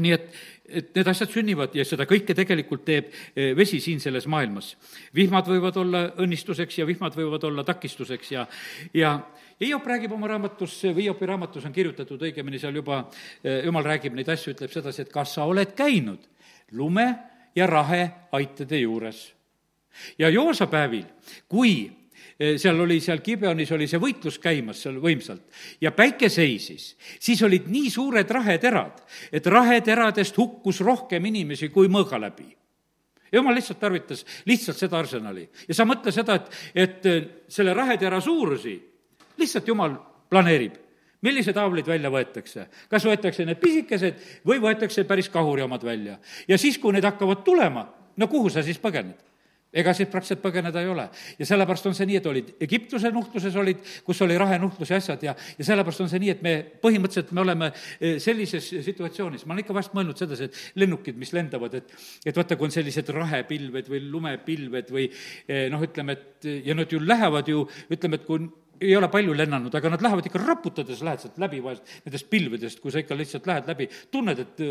nii 0.00 0.12
et, 0.14 0.28
et 0.68 0.92
need 0.94 1.08
asjad 1.10 1.32
sünnivad 1.32 1.74
ja 1.74 1.84
seda 1.84 2.06
kõike 2.08 2.34
tegelikult 2.38 2.84
teeb 2.86 3.10
vesi 3.58 3.80
siin 3.82 4.00
selles 4.00 4.28
maailmas. 4.30 4.76
vihmad 5.14 5.50
võivad 5.50 5.76
olla 5.76 6.04
õnnistuseks 6.22 6.78
ja 6.78 6.86
vihmad 6.86 7.16
võivad 7.18 7.44
olla 7.44 7.64
takistuseks 7.64 8.32
ja, 8.32 8.46
ja 8.94 9.18
Hiop 9.60 9.84
räägib 9.84 10.12
oma 10.16 10.28
raamatus, 10.30 10.78
Hiopi 10.96 11.26
raamatus 11.26 11.66
on 11.68 11.72
kirjutatud, 11.72 12.22
õigemini 12.22 12.58
seal 12.58 12.78
juba 12.78 13.02
jumal 13.42 13.84
räägib 13.84 14.14
neid 14.16 14.30
asju, 14.32 14.54
ütleb 14.54 14.72
sedasi, 14.72 15.02
et 15.02 15.12
kas 15.12 15.34
sa 15.34 15.44
oled 15.44 15.74
käinud 15.76 16.24
lume 16.72 17.10
ja 17.54 17.66
rahe 17.66 18.06
aitade 18.32 18.78
juures 18.80 19.39
ja 20.18 20.28
joosapäevil, 20.28 21.04
kui 21.48 21.72
eh, 22.40 22.56
seal 22.58 22.80
oli, 22.80 23.00
seal 23.00 23.22
Gibeonis 23.24 23.72
oli 23.72 23.88
see 23.90 24.00
võitlus 24.02 24.38
käimas 24.42 24.82
seal 24.82 25.00
võimsalt 25.02 25.46
ja 25.80 25.92
päike 25.96 26.28
seisis, 26.28 26.94
siis 27.18 27.42
olid 27.46 27.68
nii 27.70 27.90
suured 27.90 28.30
raheterad, 28.30 29.02
et 29.32 29.46
raheteradest 29.46 30.38
hukkus 30.38 30.80
rohkem 30.86 31.26
inimesi 31.32 31.68
kui 31.68 31.88
mõõga 31.88 32.20
läbi. 32.20 32.48
jumal 33.32 33.54
lihtsalt 33.54 33.80
tarvitas 33.80 34.26
lihtsalt 34.46 34.78
seda 34.78 34.98
arsenali 34.98 35.48
ja 35.68 35.74
sa 35.74 35.84
mõtle 35.84 36.12
seda, 36.12 36.34
et, 36.34 36.54
et 36.74 37.06
eh, 37.06 37.26
selle 37.48 37.74
rahetera 37.74 38.20
suurusi 38.20 38.78
lihtsalt 39.38 39.68
jumal 39.68 39.96
planeerib 40.30 40.90
millised 41.22 41.56
haavlid 41.56 41.88
välja 41.88 42.10
võetakse? 42.12 42.66
kas 42.90 43.06
võetakse 43.06 43.46
need 43.46 43.60
pisikesed 43.60 44.20
või 44.46 44.60
võetakse 44.62 45.04
päris 45.08 45.28
kahuri 45.32 45.64
omad 45.66 45.84
välja? 45.84 46.18
ja 46.48 46.58
siis, 46.58 46.78
kui 46.78 46.94
need 46.96 47.06
hakkavad 47.06 47.44
tulema, 47.44 47.86
no 48.16 48.28
kuhu 48.28 48.50
sa 48.52 48.64
siis 48.66 48.80
põgened? 48.80 49.29
Ega 49.72 49.92
siit 49.94 50.10
praktiliselt 50.10 50.42
põgeneda 50.42 50.82
ei 50.82 50.88
ole. 50.90 51.06
ja 51.38 51.46
sellepärast 51.46 51.86
on 51.86 51.94
see 51.94 52.08
nii, 52.10 52.18
et 52.20 52.26
olid 52.26 52.52
Egiptuse 52.66 53.10
nuhtluses 53.14 53.56
olid, 53.60 53.82
kus 54.06 54.22
oli 54.26 54.38
rahenuhtluse 54.38 54.96
asjad 54.98 55.22
ja, 55.22 55.34
ja 55.58 55.66
sellepärast 55.66 56.04
on 56.04 56.10
see 56.10 56.22
nii, 56.22 56.32
et 56.34 56.42
me 56.46 56.54
põhimõtteliselt 56.82 57.34
me 57.36 57.44
oleme 57.44 57.70
eh, 57.72 58.18
sellises 58.22 58.70
situatsioonis, 58.86 59.46
ma 59.46 59.54
olen 59.54 59.64
ikka 59.64 59.76
vahest 59.76 59.94
mõelnud 59.96 60.18
sedasi, 60.18 60.48
et 60.50 60.80
lennukid, 60.82 61.18
mis 61.20 61.34
lendavad, 61.36 61.76
et 61.78 61.94
et 62.26 62.36
vaata, 62.36 62.56
kui 62.58 62.68
on 62.68 62.74
sellised 62.74 63.12
rahepilved 63.14 63.90
või 63.90 64.02
lumepilved 64.10 64.90
või 64.94 65.06
eh, 65.10 65.68
noh, 65.72 65.84
ütleme, 65.86 66.18
et 66.18 66.50
ja 66.66 66.74
nad 66.74 66.90
ju 66.90 67.00
lähevad 67.02 67.48
ju, 67.50 67.62
ütleme, 67.92 68.18
et 68.18 68.26
kui 68.26 68.48
ei 68.80 68.96
ole 68.96 69.10
palju 69.12 69.34
lennanud, 69.36 69.74
aga 69.76 69.92
nad 69.92 70.02
lähevad 70.02 70.26
ikka 70.26 70.40
raputades, 70.40 71.02
lähed 71.04 71.22
sealt 71.22 71.38
läbi 71.38 71.60
vahest 71.62 72.00
nendest 72.06 72.30
pilvedest, 72.32 72.80
kui 72.80 72.92
sa 72.92 73.02
ikka 73.02 73.18
lihtsalt 73.18 73.46
lähed 73.50 73.68
läbi, 73.68 73.88
tunned, 74.10 74.40
et 74.40 74.62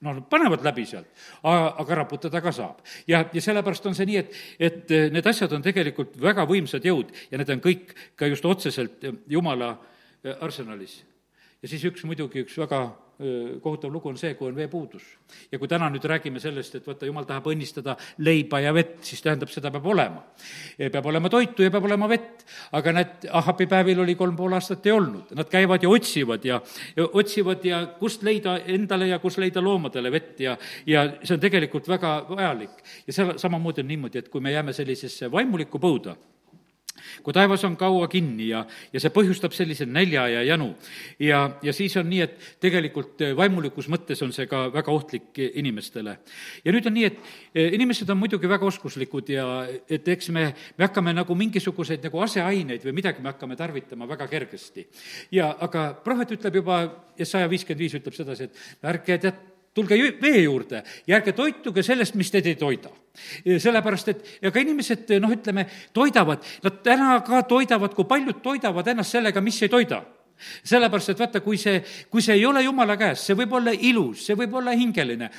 noh, 0.00 0.16
nad 0.16 0.26
panevad 0.32 0.64
läbi 0.64 0.86
sealt, 0.88 1.08
aga 1.44 2.00
raputada 2.02 2.40
ka 2.40 2.52
saab. 2.54 2.80
ja, 3.08 3.24
ja 3.32 3.42
sellepärast 3.44 3.86
on 3.86 3.96
see 3.96 4.08
nii, 4.08 4.22
et, 4.22 4.40
et 4.58 4.96
eh, 4.96 5.08
need 5.12 5.26
asjad 5.26 5.52
on 5.56 5.64
tegelikult 5.64 6.16
väga 6.20 6.46
võimsad 6.48 6.84
jõud 6.86 7.12
ja 7.30 7.40
need 7.40 7.52
on 7.52 7.62
kõik 7.64 7.94
ka 8.16 8.30
just 8.30 8.46
otseselt 8.48 9.04
eh, 9.04 9.16
Jumala 9.28 9.74
eh, 10.24 10.34
arsenalis. 10.40 11.00
Ja 11.62 11.68
siis 11.68 11.84
üks 11.84 12.04
muidugi, 12.08 12.44
üks 12.46 12.58
väga 12.58 12.84
kohutav 13.60 13.92
lugu 13.92 14.08
on 14.08 14.16
see, 14.16 14.32
kui 14.34 14.48
on 14.48 14.56
veepuudus. 14.56 15.04
ja 15.52 15.58
kui 15.58 15.68
täna 15.68 15.90
nüüd 15.92 16.04
räägime 16.08 16.40
sellest, 16.40 16.78
et 16.78 16.86
vaata, 16.86 17.04
jumal 17.06 17.26
tahab 17.28 17.50
õnnistada 17.52 17.96
leiba 18.24 18.62
ja 18.64 18.72
vett, 18.72 19.02
siis 19.04 19.20
tähendab, 19.20 19.50
seda 19.52 19.70
peab 19.70 19.86
olema. 19.92 20.22
peab 20.78 21.06
olema 21.06 21.28
toitu 21.28 21.62
ja 21.62 21.70
peab 21.70 21.84
olema 21.84 22.08
vett. 22.08 22.46
aga 22.72 22.94
näed, 22.96 23.28
Ahabi 23.30 23.66
päevil 23.68 24.00
oli 24.00 24.14
kolm 24.16 24.36
pool 24.36 24.56
aastat 24.56 24.86
ei 24.86 24.92
olnud, 24.92 25.34
nad 25.36 25.52
käivad 25.52 25.84
ja 25.84 25.92
otsivad 25.92 26.44
ja, 26.44 26.60
ja 26.96 27.08
otsivad 27.12 27.64
ja 27.64 27.82
kust 28.00 28.22
leida 28.22 28.56
endale 28.64 29.10
ja 29.12 29.18
kus 29.18 29.36
leida 29.38 29.60
loomadele 29.60 30.12
vett 30.12 30.40
ja, 30.40 30.56
ja 30.86 31.04
see 31.22 31.36
on 31.36 31.44
tegelikult 31.44 31.88
väga 31.88 32.14
vajalik. 32.30 32.80
ja 33.06 33.12
seal 33.12 33.36
samamoodi 33.38 33.84
on 33.84 33.92
niimoodi, 33.92 34.24
et 34.24 34.32
kui 34.32 34.40
me 34.40 34.52
jääme 34.52 34.72
sellisesse 34.72 35.30
vaimulikku 35.30 35.78
põuda, 35.78 36.16
kui 37.22 37.34
taevas 37.36 37.64
on 37.68 37.76
kaua 37.80 38.08
kinni 38.10 38.50
ja, 38.50 38.64
ja 38.92 39.02
see 39.02 39.12
põhjustab 39.14 39.54
sellise 39.56 39.86
nälja 39.86 40.26
ja 40.28 40.42
janu. 40.46 40.74
ja, 41.18 41.42
ja 41.62 41.72
siis 41.72 41.96
on 41.96 42.08
nii, 42.10 42.20
et 42.26 42.36
tegelikult 42.60 43.20
eh, 43.24 43.34
vaimulikus 43.36 43.88
mõttes 43.92 44.22
on 44.24 44.32
see 44.36 44.48
ka 44.50 44.66
väga 44.72 44.92
ohtlik 44.92 45.38
inimestele. 45.48 46.16
ja 46.64 46.74
nüüd 46.74 46.86
on 46.86 46.96
nii, 46.96 47.06
et 47.10 47.18
eh, 47.54 47.74
inimesed 47.78 48.10
on 48.10 48.20
muidugi 48.20 48.48
väga 48.48 48.66
oskuslikud 48.66 49.32
ja 49.34 49.46
et 49.88 50.08
eks 50.08 50.30
me, 50.34 50.50
me 50.78 50.86
hakkame 50.88 51.14
nagu 51.16 51.34
mingisuguseid 51.34 52.04
nagu 52.08 52.24
aseaineid 52.26 52.84
või 52.86 52.96
midagi 53.00 53.22
me 53.22 53.32
hakkame 53.32 53.56
tarvitama 53.56 54.08
väga 54.10 54.28
kergesti. 54.30 54.86
ja 55.32 55.54
aga 55.60 55.90
prohvet 56.04 56.36
ütleb 56.38 56.60
juba, 56.62 56.82
ja 57.18 57.26
saja 57.26 57.48
viiskümmend 57.50 57.80
viis 57.84 57.96
ütleb 57.98 58.16
sedasi, 58.16 58.48
et 58.48 58.90
ärge 58.94 59.18
tead, 59.20 59.46
tulge 59.74 59.98
vee 60.22 60.42
juurde 60.42 60.82
ja 61.06 61.18
ärge 61.18 61.32
toituge 61.36 61.82
sellest, 61.86 62.14
mis 62.18 62.30
teid 62.30 62.46
ei 62.46 62.56
toida. 62.58 62.90
sellepärast, 63.58 64.08
et 64.08 64.38
ega 64.42 64.60
inimesed, 64.60 65.10
noh, 65.20 65.32
ütleme, 65.34 65.66
toidavad, 65.92 66.44
nad 66.62 66.80
täna 66.82 67.20
ka 67.26 67.42
toidavad, 67.42 67.94
kui 67.94 68.04
paljud 68.04 68.42
toidavad 68.42 68.86
ennast 68.88 69.16
sellega, 69.16 69.40
mis 69.40 69.62
ei 69.62 69.68
toida 69.68 70.02
sellepärast, 70.64 71.12
et 71.14 71.20
vaata, 71.20 71.40
kui 71.44 71.58
see, 71.60 71.80
kui 72.10 72.22
see 72.24 72.36
ei 72.38 72.46
ole 72.46 72.62
jumala 72.64 72.96
käes, 73.00 73.24
see 73.28 73.36
võib 73.38 73.56
olla 73.58 73.74
ilus, 73.74 74.24
see 74.26 74.38
võib 74.38 74.54
olla 74.60 74.74
hingeline, 74.76 75.30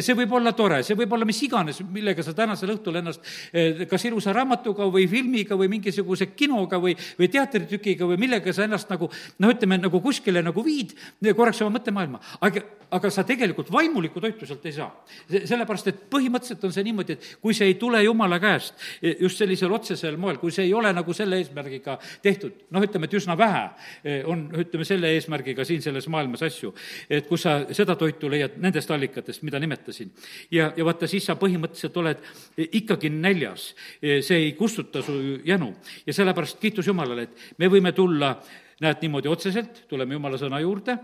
see 0.00 0.16
võib 0.18 0.34
olla 0.38 0.52
tore, 0.56 0.82
see 0.86 0.98
võib 0.98 1.12
olla 1.16 1.28
mis 1.28 1.40
iganes, 1.46 1.80
millega 1.90 2.24
sa 2.26 2.34
tänasel 2.36 2.74
õhtul 2.76 3.00
ennast 3.00 3.24
eh, 3.52 3.84
kas 3.90 4.04
ilusa 4.08 4.34
raamatuga 4.36 4.88
või 4.92 5.06
filmiga 5.10 5.58
või 5.58 5.70
mingisuguse 5.72 6.30
kinoga 6.34 6.80
või, 6.82 6.96
või 7.18 7.30
teatritükiga 7.32 8.08
või 8.10 8.20
millega 8.20 8.54
sa 8.54 8.66
ennast 8.66 8.90
nagu 8.92 9.10
noh, 9.10 9.54
ütleme 9.54 9.80
nagu 9.80 10.02
kuskile 10.04 10.42
nagu 10.44 10.64
viid 10.64 10.94
korraks 11.36 11.62
oma 11.64 11.78
mõttemaailma. 11.78 12.20
aga, 12.40 12.62
aga 12.90 13.10
sa 13.10 13.24
tegelikult 13.26 13.70
vaimulikku 13.72 14.20
toitu 14.20 14.46
sealt 14.46 14.66
ei 14.66 14.74
saa. 14.76 14.90
sellepärast, 15.28 15.90
et 15.90 16.02
põhimõtteliselt 16.10 16.64
on 16.66 16.74
see 16.74 16.84
niimoodi, 16.86 17.16
et 17.16 17.28
kui 17.42 17.54
see 17.56 17.70
ei 17.70 17.78
tule 17.80 18.02
jumala 18.04 18.40
käest 18.42 18.74
eh, 19.02 19.16
just 19.20 19.38
sellisel 19.38 19.72
otsesel 19.72 20.18
moel, 20.20 20.38
kui 20.42 20.52
see 20.54 20.66
ei 20.68 20.74
ole 20.74 20.92
nagu 20.92 21.14
selle 21.16 21.40
eesmärgiga 21.40 21.98
tehtud, 22.22 22.66
noh, 22.70 22.84
ütleme, 22.84 23.08
et 23.08 23.18
üsna 23.20 23.36
vähe 23.38 23.64
eh, 24.04 24.22
on 24.28 24.49
ütleme, 24.62 24.86
selle 24.88 25.12
eesmärgiga 25.16 25.64
siin 25.68 25.82
selles 25.82 26.08
maailmas 26.12 26.42
asju, 26.46 26.72
et 27.10 27.28
kus 27.28 27.44
sa 27.46 27.56
seda 27.76 27.96
toitu 27.98 28.30
leiad 28.32 28.56
nendest 28.62 28.90
allikatest, 28.90 29.44
mida 29.46 29.60
nimetasin. 29.62 30.10
ja, 30.50 30.72
ja 30.76 30.84
vaata, 30.84 31.08
siis 31.10 31.26
sa 31.26 31.36
põhimõtteliselt 31.40 32.00
oled 32.02 32.24
ikkagi 32.70 33.10
näljas. 33.10 33.74
see 34.00 34.36
ei 34.36 34.52
kustuta 34.58 35.02
su 35.02 35.40
jänu 35.44 35.74
ja 36.06 36.12
sellepärast 36.12 36.60
kiitus 36.60 36.86
Jumalale, 36.86 37.22
et 37.22 37.54
me 37.58 37.68
võime 37.68 37.92
tulla 37.92 38.36
näed 38.80 39.02
niimoodi 39.04 39.28
otseselt, 39.28 39.82
tuleme 39.88 40.16
jumala 40.16 40.38
sõna 40.40 40.60
juurde, 40.62 40.96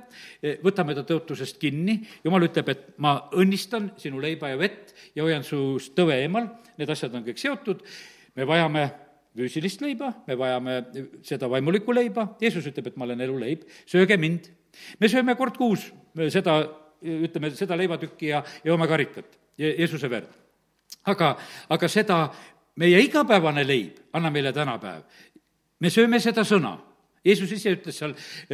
võtame 0.65 0.95
ta 0.97 1.05
tõotusest 1.05 1.59
kinni, 1.61 1.99
jumal 2.25 2.47
ütleb, 2.49 2.71
et 2.73 2.87
ma 3.05 3.19
õnnistan 3.37 3.91
sinu 4.01 4.21
leiba 4.23 4.49
ja 4.53 4.61
vett 4.61 4.95
ja 5.17 5.27
hoian 5.27 5.45
sust 5.45 5.93
tõve 5.97 6.17
eemal, 6.23 6.49
need 6.81 6.93
asjad 6.93 7.15
on 7.17 7.27
kõik 7.27 7.41
seotud, 7.41 7.85
me 8.37 8.49
vajame 8.49 8.87
füüsilist 9.37 9.83
leiba, 9.85 10.13
me 10.27 10.37
vajame 10.39 10.79
seda 11.27 11.49
vaimulikku 11.51 11.95
leiba, 11.95 12.27
Jeesus 12.41 12.67
ütleb, 12.71 12.91
et 12.91 12.97
ma 12.97 13.07
olen 13.07 13.23
eluleib, 13.27 13.67
sööge 13.89 14.17
mind. 14.21 14.49
me 15.01 15.09
sööme 15.09 15.37
kord 15.37 15.57
kuus 15.57 15.87
seda, 16.33 16.59
ütleme, 17.03 17.51
seda 17.57 17.77
leivatükki 17.77 18.33
ja, 18.33 18.43
ja 18.65 18.73
joome 18.73 18.89
karikat, 18.89 19.39
Jeesuse 19.59 20.11
verd. 20.11 20.31
aga, 21.05 21.37
aga 21.69 21.89
seda, 21.89 22.21
meie 22.77 23.01
igapäevane 23.05 23.65
leib, 23.67 24.01
anna 24.13 24.31
meile 24.31 24.53
tänapäev. 24.53 25.03
me 25.81 25.91
sööme 25.91 26.21
seda 26.21 26.45
sõna. 26.45 26.79
Jeesus 27.27 27.51
ise 27.51 27.73
ütles 27.75 27.97
seal 27.99 28.13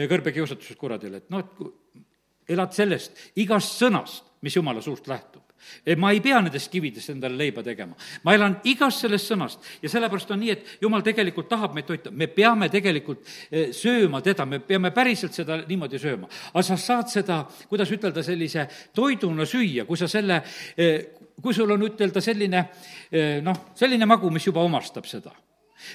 kõrbekiusatuses 0.08 0.78
kuradile, 0.80 1.18
et 1.20 1.30
noh, 1.30 1.42
et 1.44 2.52
elad 2.54 2.72
sellest, 2.72 3.18
igast 3.36 3.76
sõnast, 3.76 4.24
mis 4.42 4.56
jumala 4.56 4.80
suust 4.82 5.06
lähtub 5.06 5.51
ma 5.96 6.12
ei 6.12 6.20
pea 6.20 6.40
nendest 6.42 6.70
kividest 6.72 7.12
endale 7.14 7.36
leiba 7.36 7.62
tegema. 7.62 7.96
ma 8.22 8.34
elan 8.34 8.58
igast 8.64 9.04
sellest 9.04 9.30
sõnast 9.30 9.70
ja 9.82 9.88
sellepärast 9.88 10.30
on 10.30 10.40
nii, 10.42 10.50
et 10.50 10.82
jumal 10.82 11.02
tegelikult 11.02 11.48
tahab 11.48 11.74
meid 11.74 11.86
toita, 11.86 12.10
me 12.10 12.26
peame 12.26 12.68
tegelikult 12.72 13.24
eh, 13.50 13.72
sööma 13.72 14.22
teda, 14.22 14.46
me 14.46 14.60
peame 14.60 14.92
päriselt 14.94 15.34
seda 15.34 15.60
niimoodi 15.66 15.98
sööma. 16.02 16.28
aga 16.52 16.62
sa 16.66 16.76
saad 16.76 17.10
seda, 17.12 17.42
kuidas 17.68 17.90
ütelda, 17.90 18.22
sellise 18.22 18.66
toiduna 18.94 19.46
süüa, 19.48 19.86
kui 19.88 19.98
sa 19.98 20.08
selle, 20.08 20.42
eh, 20.76 21.12
kui 21.42 21.54
sul 21.54 21.70
on 21.70 21.88
ütelda 21.88 22.20
selline 22.20 22.66
eh, 23.10 23.40
noh, 23.42 23.66
selline 23.78 24.06
magu, 24.06 24.30
mis 24.30 24.46
juba 24.46 24.62
omastab 24.62 25.08
seda 25.10 25.34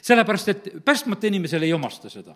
sellepärast, 0.02 0.50
et 0.52 0.70
päästmata 0.86 1.28
inimesele 1.30 1.66
ei 1.66 1.74
omasta 1.74 2.10
seda 2.12 2.36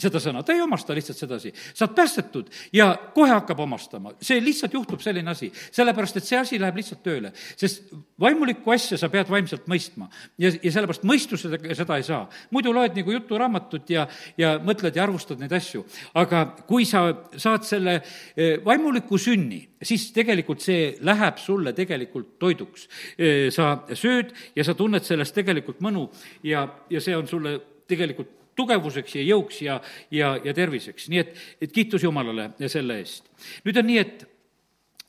seda 0.00 0.20
sõna, 0.22 0.42
ta 0.46 0.54
ei 0.54 0.62
omasta 0.64 0.94
lihtsalt 0.96 1.18
sedasi. 1.18 1.52
sa 1.74 1.86
oled 1.86 1.96
päästetud 1.96 2.50
ja 2.72 2.92
kohe 3.14 3.30
hakkab 3.32 3.60
omastama, 3.60 4.14
see 4.22 4.40
lihtsalt 4.44 4.74
juhtub 4.74 5.00
selline 5.00 5.30
asi, 5.30 5.50
sellepärast 5.72 6.20
et 6.20 6.28
see 6.28 6.38
asi 6.38 6.60
läheb 6.60 6.80
lihtsalt 6.80 7.02
tööle, 7.04 7.32
sest 7.56 7.90
vaimulikku 8.20 8.72
asja 8.74 8.98
sa 9.00 9.10
pead 9.12 9.30
vaimselt 9.30 9.66
mõistma 9.70 10.10
ja, 10.38 10.50
ja 10.50 10.72
sellepärast 10.72 11.06
mõistusega 11.08 11.76
seda 11.76 11.98
ei 12.00 12.06
saa. 12.06 12.28
muidu 12.50 12.72
loed 12.74 12.96
nagu 12.96 13.14
juturaamatut 13.16 13.90
ja, 13.90 14.06
ja 14.38 14.56
mõtled 14.62 14.96
ja 14.96 15.04
arvustad 15.06 15.40
neid 15.40 15.52
asju, 15.56 15.84
aga 16.14 16.44
kui 16.68 16.86
sa 16.88 17.06
saad 17.36 17.66
selle 17.68 18.00
eh, 18.00 18.58
vaimuliku 18.64 19.18
sünni, 19.18 19.62
siis 19.82 20.10
tegelikult 20.16 20.62
see 20.64 20.94
läheb 21.06 21.38
sulle 21.40 21.72
tegelikult 21.76 22.36
toiduks. 22.40 22.86
Eh, 23.18 23.48
sa 23.54 23.72
sööd 23.96 24.34
ja 24.56 24.66
sa 24.66 24.76
tunned 24.78 25.06
sellest 25.06 25.34
tegelikult 25.36 25.80
mõnu 25.84 26.08
ja, 26.46 26.66
ja 26.90 27.00
see 27.02 27.16
on 27.16 27.28
sulle 27.30 27.56
tegelikult 27.90 28.39
tugevuseks 28.60 29.16
ja 29.18 29.24
jõuks 29.24 29.62
ja, 29.64 29.78
ja, 30.14 30.34
ja 30.44 30.54
terviseks, 30.56 31.08
nii 31.12 31.22
et, 31.24 31.32
et 31.60 31.72
kiitus 31.72 32.04
Jumalale 32.06 32.50
selle 32.68 33.00
eest. 33.00 33.32
nüüd 33.64 33.80
on 33.80 33.90
nii, 33.90 33.98
et, 34.04 34.24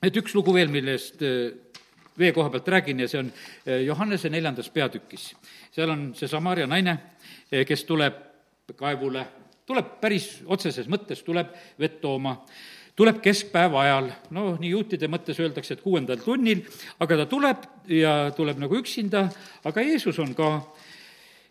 et 0.10 0.24
üks 0.24 0.36
lugu 0.38 0.56
veel, 0.56 0.72
millest 0.74 1.22
äh, 1.28 1.52
vee 2.18 2.32
koha 2.36 2.52
pealt 2.54 2.74
räägin 2.76 3.04
ja 3.04 3.12
see 3.12 3.22
on 3.22 3.32
äh, 3.32 3.84
Johannese 3.86 4.32
neljandas 4.34 4.70
peatükis. 4.74 5.32
seal 5.72 5.94
on 5.94 6.12
see 6.18 6.32
Samaria 6.32 6.68
naine, 6.68 6.98
äh, 7.52 7.66
kes 7.68 7.86
tuleb 7.90 8.28
kaevule, 8.78 9.26
tuleb 9.68 9.98
päris 10.02 10.38
otseses 10.46 10.88
mõttes, 10.88 11.24
tuleb 11.26 11.52
vett 11.80 12.00
tooma 12.02 12.38
tuleb 12.96 13.22
keskpäeva 13.24 13.82
ajal, 13.82 14.10
no 14.36 14.44
nii 14.60 14.74
juutide 14.76 15.08
mõttes 15.10 15.40
öeldakse, 15.42 15.74
et 15.74 15.84
kuuendal 15.84 16.20
tunnil, 16.22 16.60
aga 17.02 17.22
ta 17.22 17.26
tuleb 17.30 17.64
ja 17.90 18.14
tuleb 18.36 18.60
nagu 18.62 18.78
üksinda, 18.78 19.24
aga 19.66 19.86
Jeesus 19.86 20.20
on 20.22 20.36
ka 20.38 20.52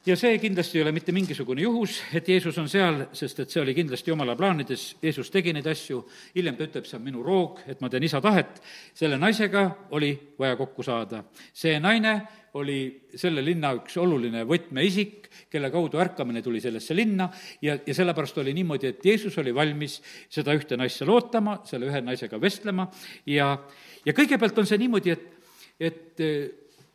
ja 0.07 0.17
see 0.17 0.39
kindlasti 0.41 0.79
ei 0.79 0.83
ole 0.85 0.93
mitte 0.97 1.13
mingisugune 1.13 1.61
juhus, 1.63 1.99
et 2.17 2.29
Jeesus 2.29 2.57
on 2.59 2.69
seal, 2.73 3.03
sest 3.13 3.43
et 3.43 3.53
see 3.53 3.61
oli 3.61 3.75
kindlasti 3.77 4.11
Jumala 4.11 4.37
plaanides, 4.37 4.85
Jeesus 5.03 5.29
tegi 5.33 5.53
neid 5.53 5.67
asju, 5.69 6.01
hiljem 6.37 6.57
ta 6.57 6.65
ütleb, 6.65 6.87
see 6.89 6.97
on 6.97 7.05
minu 7.05 7.25
roog, 7.25 7.61
et 7.69 7.83
ma 7.85 7.91
teen 7.93 8.07
isa 8.09 8.21
tahet, 8.25 8.63
selle 8.97 9.19
naisega 9.21 9.67
oli 9.97 10.15
vaja 10.41 10.57
kokku 10.57 10.87
saada. 10.87 11.25
see 11.53 11.77
naine 11.81 12.15
oli 12.55 12.79
selle 13.15 13.45
linna 13.45 13.75
üks 13.77 13.99
oluline 14.01 14.43
võtmeisik, 14.49 15.29
kelle 15.53 15.71
kaudu 15.71 16.01
ärkamine 16.03 16.43
tuli 16.43 16.61
sellesse 16.61 16.97
linna. 16.97 17.29
Ja, 17.63 17.77
ja 17.87 17.95
sellepärast 17.95 18.41
oli 18.43 18.55
niimoodi, 18.57 18.91
et 18.91 19.05
Jeesus 19.07 19.37
oli 19.39 19.55
valmis 19.55 20.01
seda 20.33 20.57
ühte 20.59 20.79
naist 20.81 20.99
seal 20.99 21.13
ootama, 21.15 21.61
selle 21.69 21.87
ühe 21.87 22.01
naisega 22.03 22.41
vestlema. 22.43 22.89
Ja, 23.27 23.53
ja 24.07 24.17
kõigepealt 24.17 24.59
on 24.59 24.67
see 24.67 24.81
niimoodi, 24.83 25.15
et, 25.15 25.31
et 25.79 26.27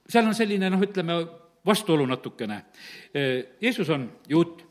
seal 0.10 0.28
on 0.28 0.36
selline 0.36 0.74
noh, 0.74 0.84
ütleme, 0.84 1.22
vastuolu 1.66 2.06
natukene. 2.06 2.62
Jeesus 3.62 3.90
on 3.90 4.12
juut, 4.30 4.66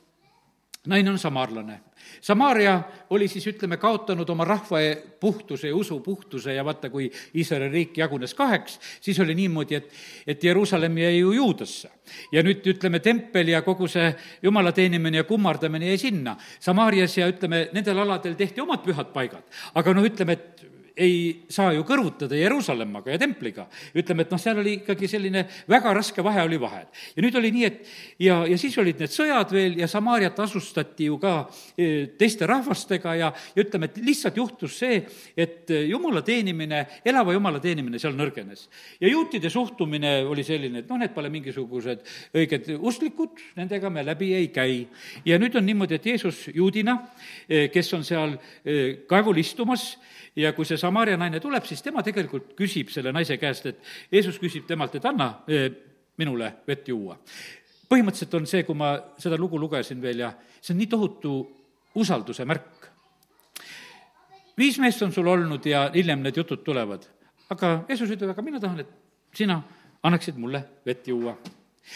naine 0.86 1.10
on 1.10 1.18
samaarlane. 1.18 1.80
Samaaria 2.20 2.82
oli 3.10 3.28
siis, 3.28 3.46
ütleme, 3.46 3.76
kaotanud 3.80 4.28
oma 4.28 4.44
rahva 4.44 4.80
puhtuse 5.20 5.68
ja 5.68 5.76
usu 5.76 6.00
puhtuse 6.00 6.54
ja 6.54 6.64
vaata, 6.64 6.90
kui 6.90 7.10
Iisraeli 7.34 7.68
riik 7.72 7.98
jagunes 7.98 8.34
kaheks, 8.34 8.78
siis 9.00 9.20
oli 9.20 9.34
niimoodi, 9.34 9.74
et, 9.74 9.88
et 10.26 10.44
Jeruusalemm 10.44 10.98
jäi 10.98 11.18
ju 11.18 11.32
juudasse. 11.32 11.90
ja 12.32 12.42
nüüd, 12.42 12.66
ütleme, 12.66 13.00
tempel 13.00 13.48
ja 13.48 13.62
kogu 13.62 13.88
see 13.88 14.12
jumala 14.42 14.72
teenimine 14.72 15.22
ja 15.22 15.24
kummardamine 15.24 15.88
jäi 15.92 15.98
sinna. 15.98 16.36
Samaarias 16.60 17.18
ja 17.18 17.28
ütleme, 17.28 17.68
nendel 17.72 17.98
aladel 17.98 18.34
tehti 18.34 18.60
omad 18.60 18.84
pühad 18.84 19.12
paigad. 19.12 19.44
aga 19.74 19.94
noh, 19.94 20.04
ütleme, 20.04 20.32
et 20.32 20.73
ei 20.96 21.44
saa 21.50 21.72
ju 21.74 21.82
kõrvutada 21.86 22.36
Jeruusalemmaga 22.38 23.10
ja 23.10 23.18
templiga. 23.18 23.66
ütleme, 23.94 24.22
et 24.22 24.30
noh, 24.30 24.38
seal 24.38 24.58
oli 24.62 24.76
ikkagi 24.78 25.08
selline 25.10 25.44
väga 25.68 25.94
raske 25.94 26.22
vahe 26.22 26.44
oli 26.46 26.60
vahel. 26.60 26.86
ja 27.16 27.22
nüüd 27.22 27.34
oli 27.38 27.50
nii, 27.50 27.64
et 27.64 27.80
ja, 28.18 28.44
ja 28.46 28.58
siis 28.58 28.78
olid 28.78 29.00
need 29.02 29.10
sõjad 29.10 29.50
veel 29.50 29.78
ja 29.78 29.88
Samaariat 29.90 30.38
asustati 30.38 31.08
ju 31.10 31.18
ka 31.18 31.50
e, 31.76 32.06
teiste 32.18 32.46
rahvastega 32.46 33.14
ja, 33.18 33.32
ja 33.34 33.64
ütleme, 33.64 33.90
et 33.90 33.98
lihtsalt 33.98 34.38
juhtus 34.38 34.78
see, 34.78 35.02
et 35.36 35.70
jumala 35.88 36.22
teenimine, 36.22 36.84
elava 37.04 37.34
jumala 37.34 37.60
teenimine 37.60 37.98
seal 37.98 38.14
nõrgenes. 38.14 38.68
ja 39.00 39.10
juutide 39.10 39.50
suhtumine 39.50 40.22
oli 40.30 40.46
selline, 40.46 40.84
et 40.84 40.88
noh, 40.90 40.98
need 41.02 41.14
pole 41.14 41.30
mingisugused 41.30 42.06
õiged 42.34 42.70
usklikud, 42.78 43.42
nendega 43.58 43.90
me 43.90 44.06
läbi 44.06 44.32
ei 44.34 44.48
käi. 44.54 44.86
ja 45.26 45.38
nüüd 45.42 45.58
on 45.58 45.66
niimoodi, 45.66 45.98
et 45.98 46.06
Jeesus 46.06 46.48
juudina, 46.54 47.00
e, 47.48 47.66
kes 47.74 47.94
on 47.98 48.06
seal 48.06 48.38
e, 48.62 49.06
kaevul 49.10 49.42
istumas, 49.42 49.96
ja 50.36 50.52
kui 50.54 50.66
see 50.66 50.78
Samaria 50.84 51.16
naine 51.20 51.40
tuleb, 51.40 51.64
siis 51.64 51.82
tema 51.84 52.02
tegelikult 52.04 52.52
küsib 52.58 52.92
selle 52.92 53.12
naise 53.14 53.38
käest, 53.40 53.66
et 53.70 53.80
Jeesus 54.12 54.38
küsib 54.42 54.66
temalt, 54.68 54.98
et 54.98 55.08
anna 55.08 55.30
eh, 55.48 55.68
minule 56.20 56.50
vett 56.68 56.88
juua. 56.88 57.18
põhimõtteliselt 57.88 58.34
on 58.34 58.46
see, 58.48 58.64
kui 58.64 58.74
ma 58.74 58.94
seda 59.20 59.36
lugu 59.38 59.58
lugesin 59.60 60.00
veel 60.02 60.24
ja 60.24 60.32
see 60.60 60.72
on 60.74 60.80
nii 60.80 60.90
tohutu 60.90 61.34
usalduse 62.00 62.44
märk. 62.44 62.88
viis 64.58 64.78
meest 64.78 65.02
on 65.02 65.12
sul 65.12 65.26
olnud 65.26 65.66
ja 65.66 65.90
hiljem 65.94 66.22
need 66.22 66.36
jutud 66.36 66.64
tulevad, 66.64 67.06
aga 67.50 67.74
Jeesus 67.88 68.10
ütleb, 68.10 68.30
aga 68.30 68.42
mina 68.42 68.60
tahan, 68.60 68.80
et 68.80 69.36
sina 69.36 69.62
annaksid 70.02 70.36
mulle 70.38 70.64
vett 70.86 71.08
juua 71.08 71.36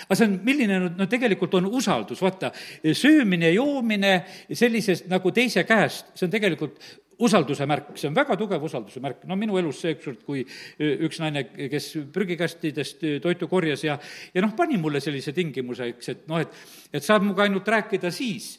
aga 0.05 0.17
see 0.17 0.29
on, 0.29 0.39
milline 0.45 0.79
no 0.97 1.07
tegelikult 1.09 1.55
on 1.59 1.69
usaldus, 1.79 2.21
vaata, 2.23 2.51
söömine, 2.93 3.51
joomine 3.57 4.15
sellisest 4.53 5.09
nagu 5.09 5.33
teise 5.33 5.65
käest, 5.69 6.13
see 6.15 6.27
on 6.29 6.33
tegelikult 6.33 6.81
usalduse 7.19 7.67
märk, 7.67 7.91
see 7.99 8.09
on 8.11 8.17
väga 8.17 8.37
tugev 8.39 8.63
usalduse 8.63 9.03
märk. 9.03 9.25
no 9.27 9.37
minu 9.37 9.59
elus 9.59 9.81
see 9.83 9.97
ükskord, 9.97 10.23
kui 10.27 10.45
üks 10.79 11.19
naine, 11.23 11.45
kes 11.73 11.91
prügikastidest 12.15 13.03
toitu 13.23 13.49
korjas 13.51 13.83
ja, 13.85 13.99
ja 14.35 14.45
noh, 14.45 14.55
pani 14.57 14.79
mulle 14.79 15.03
sellise 15.03 15.35
tingimuse, 15.35 15.91
eks, 15.95 16.15
et 16.15 16.25
noh, 16.31 16.41
et, 16.45 16.55
et 16.95 17.05
saab 17.05 17.27
minuga 17.27 17.45
ainult 17.47 17.69
rääkida 17.69 18.13
siis, 18.15 18.57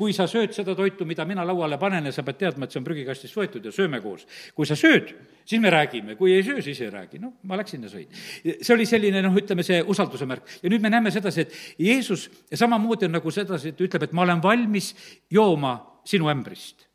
kui 0.00 0.14
sa 0.16 0.26
sööd 0.26 0.54
seda 0.56 0.74
toitu, 0.74 1.06
mida 1.06 1.26
mina 1.28 1.44
lauale 1.46 1.76
panen 1.78 2.08
ja 2.08 2.14
sa 2.14 2.24
pead 2.26 2.40
teadma, 2.40 2.66
et 2.66 2.74
see 2.74 2.80
on 2.80 2.88
prügikastist 2.88 3.36
võetud 3.36 3.68
ja 3.68 3.74
sööme 3.74 4.00
koos. 4.02 4.26
kui 4.56 4.66
sa 4.66 4.74
sööd, 4.78 5.12
siis 5.44 5.60
me 5.62 5.70
räägime, 5.70 6.16
kui 6.18 6.32
ei 6.34 6.42
söö, 6.46 6.64
siis 6.64 6.80
ei 6.80 6.90
räägi. 6.90 7.20
noh, 7.20 7.36
ma 7.44 7.60
läksin 7.60 7.84
ja 7.84 7.92
sõin. 7.92 8.08
see 8.48 8.74
oli 8.74 8.88
selline 8.88 9.22
noh, 9.22 9.36
ütleme 9.36 9.62
see 9.62 9.82
usalduse 9.82 10.26
märk. 10.26 10.58
ja 10.62 10.72
nüüd 10.72 10.82
me 10.82 10.90
näeme 10.90 11.12
sedasi, 11.12 11.46
et 11.46 11.52
Jeesus 11.78 12.30
samamoodi 12.54 13.06
on 13.06 13.18
nagu 13.20 13.30
sedasi, 13.30 13.74
et 13.74 13.80
ütleb, 13.80 14.08
et 14.08 14.16
ma 14.16 14.24
olen 14.24 14.42
valmis 14.42 14.94
jooma 15.30 15.78
sinu 16.08 16.32
ämbrist 16.32 16.89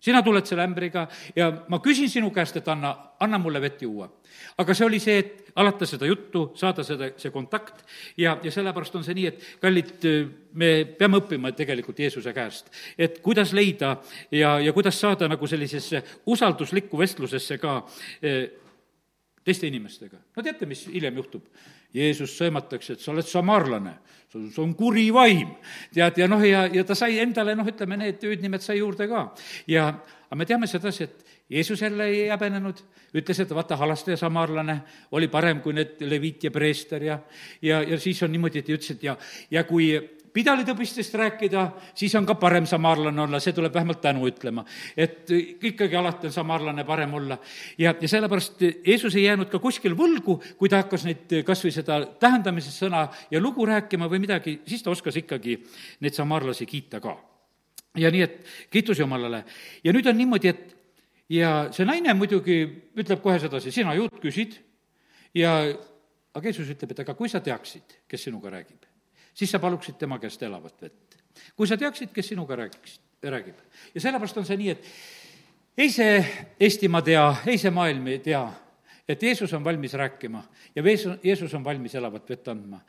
sina 0.00 0.22
tuled 0.24 0.46
selle 0.48 0.64
ämbriga 0.64 1.06
ja 1.36 1.50
ma 1.68 1.80
küsin 1.84 2.08
sinu 2.10 2.30
käest, 2.34 2.56
et 2.56 2.68
anna, 2.68 2.92
anna 3.20 3.38
mulle 3.38 3.60
vett 3.60 3.82
juua. 3.82 4.08
aga 4.58 4.74
see 4.74 4.86
oli 4.86 5.00
see, 5.00 5.18
et 5.18 5.52
alata 5.56 5.86
seda 5.86 6.06
juttu, 6.06 6.50
saada 6.56 6.84
seda, 6.86 7.10
see 7.20 7.32
kontakt 7.34 7.84
ja, 8.16 8.38
ja 8.42 8.52
sellepärast 8.52 8.96
on 8.96 9.04
see 9.04 9.16
nii, 9.18 9.26
et 9.26 9.44
kallid, 9.60 10.06
me 10.60 10.70
peame 10.98 11.20
õppima 11.20 11.52
tegelikult 11.56 11.98
Jeesuse 12.00 12.32
käest, 12.36 12.70
et 12.98 13.20
kuidas 13.24 13.52
leida 13.56 13.96
ja, 14.30 14.58
ja 14.60 14.72
kuidas 14.72 15.00
saada 15.00 15.28
nagu 15.28 15.46
sellisesse 15.46 16.02
usalduslikku 16.26 16.98
vestlusesse 16.98 17.58
ka 17.58 17.80
eh, 18.22 18.46
teiste 19.44 19.68
inimestega. 19.68 20.18
no 20.36 20.42
teate, 20.42 20.66
mis 20.70 20.86
hiljem 20.88 21.20
juhtub? 21.22 21.46
Jeesus 21.94 22.36
sõimatakse, 22.38 22.94
et 22.94 23.02
sa 23.02 23.10
oled 23.12 23.26
samaarlane, 23.26 23.96
sul 24.30 24.46
on 24.62 24.74
kuri 24.78 25.08
vaim. 25.14 25.56
tead, 25.94 26.18
ja 26.22 26.28
noh, 26.30 26.42
ja, 26.46 26.66
ja 26.70 26.84
ta 26.86 26.94
sai 26.94 27.18
endale 27.18 27.56
noh, 27.58 27.66
ütleme, 27.66 27.98
need 27.98 28.22
hüüdnimed 28.22 28.62
sai 28.62 28.78
juurde 28.78 29.08
ka. 29.10 29.30
ja, 29.66 29.88
aga 30.28 30.38
me 30.38 30.46
teame 30.46 30.70
sedasi, 30.70 31.04
et 31.08 31.26
Jeesus 31.50 31.82
jälle 31.82 32.06
ei 32.06 32.28
häbenenud, 32.30 32.78
ütles, 33.18 33.40
et 33.42 33.50
vaata, 33.50 33.76
halastaja 33.76 34.16
samaarlane 34.16 34.76
oli 35.18 35.28
parem 35.28 35.60
kui 35.60 35.74
need 35.74 35.98
leviit 36.06 36.46
ja 36.46 36.50
preester 36.54 37.02
ja, 37.02 37.18
ja, 37.62 37.82
ja 37.82 37.98
siis 37.98 38.22
on 38.22 38.30
niimoodi, 38.30 38.62
et 38.62 38.70
ta 38.70 38.76
ütles, 38.76 38.94
et 38.94 39.02
ja, 39.02 39.16
ja 39.50 39.64
kui 39.66 39.90
pidalitõbistest 40.32 41.14
rääkida, 41.18 41.64
siis 41.94 42.14
on 42.18 42.26
ka 42.26 42.36
parem 42.38 42.66
samaarlane 42.68 43.22
olla, 43.22 43.40
see 43.42 43.54
tuleb 43.56 43.74
vähemalt 43.74 44.00
tänu 44.00 44.26
ütlema. 44.28 44.64
et 44.96 45.30
ikkagi 45.62 45.96
alati 45.96 46.26
on 46.26 46.32
samaarlane 46.32 46.84
parem 46.84 47.14
olla. 47.14 47.38
ja, 47.78 47.94
ja 48.00 48.08
sellepärast 48.08 48.62
Jeesus 48.86 49.16
ei 49.16 49.24
jäänud 49.24 49.50
ka 49.50 49.58
kuskil 49.58 49.96
võlgu, 49.96 50.40
kui 50.58 50.68
ta 50.68 50.82
hakkas 50.82 51.04
neid 51.04 51.42
kas 51.46 51.64
või 51.64 51.74
seda 51.74 52.00
tähendamise 52.20 52.70
sõna 52.70 53.08
ja 53.30 53.40
lugu 53.40 53.66
rääkima 53.66 54.08
või 54.10 54.20
midagi, 54.20 54.60
siis 54.66 54.82
ta 54.82 54.90
oskas 54.90 55.16
ikkagi 55.16 55.58
neid 56.00 56.14
samaarlasi 56.14 56.66
kiita 56.66 57.00
ka. 57.00 57.16
ja 57.96 58.10
nii, 58.10 58.22
et 58.22 58.44
kiitus 58.70 58.98
Jumalale. 58.98 59.44
ja 59.84 59.92
nüüd 59.92 60.06
on 60.06 60.16
niimoodi, 60.16 60.48
et 60.48 60.76
ja 61.28 61.68
see 61.72 61.86
naine 61.86 62.14
muidugi 62.14 62.62
ütleb 62.96 63.22
kohe 63.22 63.38
sedasi, 63.38 63.72
sina 63.72 63.94
juut 63.94 64.20
küsid 64.22 64.60
ja 65.34 65.58
aga 66.34 66.46
Jeesus 66.46 66.70
ütleb, 66.70 66.94
et 66.94 67.02
aga 67.02 67.14
kui 67.14 67.28
sa 67.28 67.40
teaksid, 67.40 67.98
kes 68.06 68.28
sinuga 68.28 68.50
räägib 68.50 68.89
siis 69.40 69.54
sa 69.54 69.58
paluksid 69.58 69.96
tema 69.96 70.18
käest 70.20 70.42
elavat 70.42 70.82
vett. 70.82 71.16
kui 71.56 71.68
sa 71.68 71.76
teaksid, 71.80 72.12
kes 72.12 72.28
sinuga 72.28 72.56
räägiks, 72.56 73.00
räägib. 73.22 73.56
ja 73.94 74.00
sellepärast 74.00 74.36
on 74.36 74.46
see 74.46 74.56
nii, 74.60 74.70
et 74.70 74.84
ei 75.78 75.90
see 75.90 76.18
Eestimaa 76.60 77.02
tea, 77.02 77.24
ei 77.46 77.58
see 77.58 77.72
maailm 77.72 78.06
ei 78.12 78.18
tea, 78.18 78.42
et 79.08 79.22
Jeesus 79.22 79.52
on 79.56 79.64
valmis 79.64 79.94
rääkima 79.96 80.42
ja 80.74 80.82
Jeesus, 80.82 81.18
Jeesus 81.24 81.54
on 81.54 81.64
valmis 81.64 81.94
elavat 81.94 82.28
vett 82.28 82.48
andma. 82.48 82.80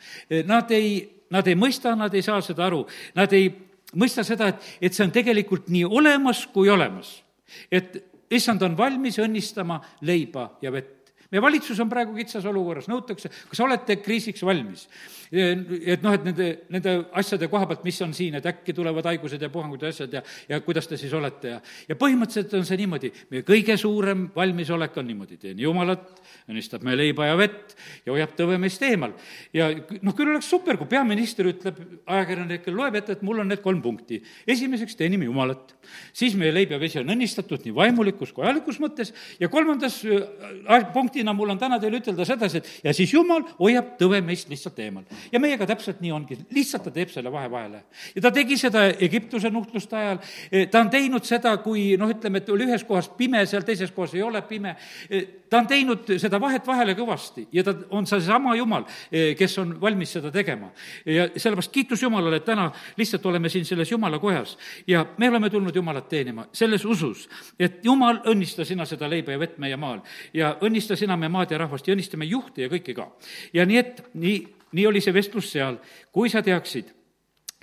Nad 0.46 0.72
ei, 0.72 1.24
nad 1.30 1.48
ei 1.48 1.56
mõista, 1.56 1.96
nad 1.96 2.14
ei 2.14 2.22
saa 2.22 2.42
seda 2.42 2.66
aru, 2.68 2.84
nad 3.16 3.34
ei 3.34 3.48
mõista 3.96 4.24
seda, 4.28 4.52
et, 4.52 4.72
et 4.82 4.94
see 4.94 5.06
on 5.08 5.12
tegelikult 5.12 5.72
nii 5.72 5.86
olemas 5.88 6.46
kui 6.54 6.70
olemas. 6.70 7.24
et 7.72 7.98
issand 8.32 8.62
on 8.62 8.78
valmis 8.78 9.20
õnnistama 9.20 9.80
leiba 10.08 10.58
ja 10.62 10.72
vett 10.72 11.01
meie 11.32 11.42
valitsus 11.44 11.80
on 11.80 11.90
praegu 11.92 12.16
kitsas 12.18 12.46
olukorras, 12.50 12.90
nõutakse, 12.92 13.32
kas 13.50 13.64
olete 13.64 13.98
kriisiks 14.04 14.44
valmis? 14.46 14.88
et 15.32 16.02
noh, 16.04 16.12
et 16.12 16.26
nende, 16.28 16.48
nende 16.74 16.94
asjade 17.16 17.48
koha 17.48 17.64
pealt, 17.70 17.86
mis 17.88 18.00
on 18.04 18.12
siin, 18.16 18.36
et 18.36 18.48
äkki 18.50 18.74
tulevad 18.76 19.06
haigused 19.08 19.40
ja 19.40 19.48
puhangud 19.52 19.84
ja 19.86 19.92
asjad 19.94 20.18
ja, 20.18 20.22
ja 20.50 20.60
kuidas 20.66 20.90
te 20.92 20.98
siis 21.00 21.14
olete 21.16 21.54
ja, 21.54 21.60
ja 21.88 21.96
põhimõtteliselt 21.96 22.58
on 22.60 22.66
see 22.68 22.80
niimoodi, 22.82 23.14
meie 23.32 23.46
kõige 23.48 23.78
suurem 23.80 24.26
valmisolek 24.36 24.98
on 25.00 25.08
niimoodi, 25.08 25.38
teen 25.40 25.62
Jumalat, 25.64 26.20
õnnistab 26.52 26.84
meie 26.84 27.00
leiba 27.00 27.30
ja 27.30 27.38
vett 27.40 27.78
ja 28.04 28.12
hoiab 28.12 28.34
tõve 28.36 28.58
meist 28.60 28.84
eemal. 28.84 29.14
ja 29.56 29.70
noh, 29.72 30.16
küll 30.18 30.34
oleks 30.34 30.52
super, 30.52 30.76
kui 30.76 30.92
peaminister 30.92 31.48
ütleb 31.48 31.80
ajakirjanikele, 32.12 32.76
loeb 32.76 33.00
ette, 33.00 33.16
et 33.16 33.24
mul 33.24 33.40
on 33.40 33.48
need 33.54 33.64
kolm 33.64 33.80
punkti. 33.86 34.20
esimeseks 34.52 35.00
teenime 35.00 35.30
Jumalat, 35.30 35.78
siis 36.12 36.36
meie 36.36 36.52
leib 36.52 36.76
ja 36.76 36.82
vesi 36.82 37.00
on 37.00 37.16
õnnistatud 37.16 37.64
nii 37.70 37.76
vaimulikus 37.80 38.36
kui 38.36 38.44
ajalikus 38.44 38.82
mõttes 38.84 39.16
ja 39.40 39.48
kolmandas 39.48 40.02
äh, 40.04 40.92
punktina 41.22 41.34
mul 41.34 41.50
on 41.54 41.60
täna 41.60 41.78
teile 41.80 42.00
ütelda 42.02 42.26
sedasi, 42.26 42.58
et 42.58 42.88
ja 42.88 42.94
siis 42.94 43.12
Jumal 43.14 43.44
hoiab 43.60 43.96
tõve 44.00 44.22
meist 44.26 44.50
lihtsalt 44.50 44.80
eemal. 44.80 45.04
Ja 45.32 45.40
meiega 45.40 45.68
täpselt 45.70 46.02
nii 46.02 46.12
ongi, 46.12 46.38
lihtsalt 46.52 46.84
ta 46.88 46.92
teeb 46.92 47.10
selle 47.10 47.32
vahe 47.32 47.50
vahele. 47.52 47.84
ja 48.16 48.22
ta 48.22 48.32
tegi 48.32 48.58
seda 48.58 48.88
Egiptuse 48.90 49.50
nuhtluste 49.50 49.96
ajal, 49.96 50.20
e, 50.52 50.66
ta 50.68 50.82
on 50.82 50.90
teinud 50.90 51.26
seda, 51.26 51.58
kui 51.58 51.98
noh, 51.98 52.10
ütleme, 52.10 52.42
et 52.42 52.50
oli 52.50 52.66
ühes 52.66 52.84
kohas 52.88 53.10
pime, 53.10 53.46
seal 53.46 53.64
teises 53.64 53.92
kohas 53.92 54.16
ei 54.16 54.24
ole 54.24 54.42
pime, 54.42 54.76
e, 55.10 55.42
ta 55.50 55.60
on 55.60 55.68
teinud 55.68 56.08
seda 56.18 56.40
vahet 56.40 56.68
vahele 56.68 56.96
kõvasti. 56.96 57.48
Ja 57.52 57.64
ta 57.64 57.76
on 57.92 58.08
seesama 58.08 58.56
Jumal, 58.56 58.86
e, 59.12 59.34
kes 59.36 59.58
on 59.60 59.76
valmis 59.82 60.14
seda 60.18 60.32
tegema. 60.32 60.72
ja 61.06 61.28
sellepärast 61.36 61.72
kiitus 61.72 62.02
Jumalale, 62.02 62.38
et 62.38 62.46
täna 62.46 62.72
lihtsalt 62.98 63.26
oleme 63.26 63.50
siin 63.50 63.66
selles 63.66 63.92
Jumala 63.92 64.20
kojas. 64.20 64.58
Ja 64.88 65.06
me 65.18 65.30
oleme 65.30 65.50
tulnud 65.50 65.76
Jumalat 65.76 66.10
teenima 66.10 66.48
selles 66.54 66.86
usus, 66.86 67.28
et 67.60 67.84
Jumal, 67.86 68.22
õnnista 68.26 68.66
sina 68.66 68.86
seda 68.86 69.10
leiba 69.10 69.32
ja 69.32 69.40
vett 69.40 69.58
meie 69.58 69.78
maal. 69.78 70.00
Ja 70.34 70.56
õnnista 70.62 70.96
sina 70.96 71.11
meie 71.18 71.32
maad 71.32 71.52
ja 71.52 71.58
rahvast 71.62 71.88
ja 71.88 71.96
õnnista 71.96 72.18
meie 72.18 72.32
juhte 72.32 72.66
ja 72.66 72.72
kõiki 72.72 72.96
ka. 72.96 73.12
ja 73.54 73.66
nii 73.66 73.78
et, 73.78 74.04
nii 74.14 74.40
nii 74.78 74.88
oli 74.88 75.02
see 75.04 75.16
vestlus 75.16 75.52
seal, 75.52 75.78
kui 76.14 76.32
sa 76.32 76.42
teaksid, 76.46 76.92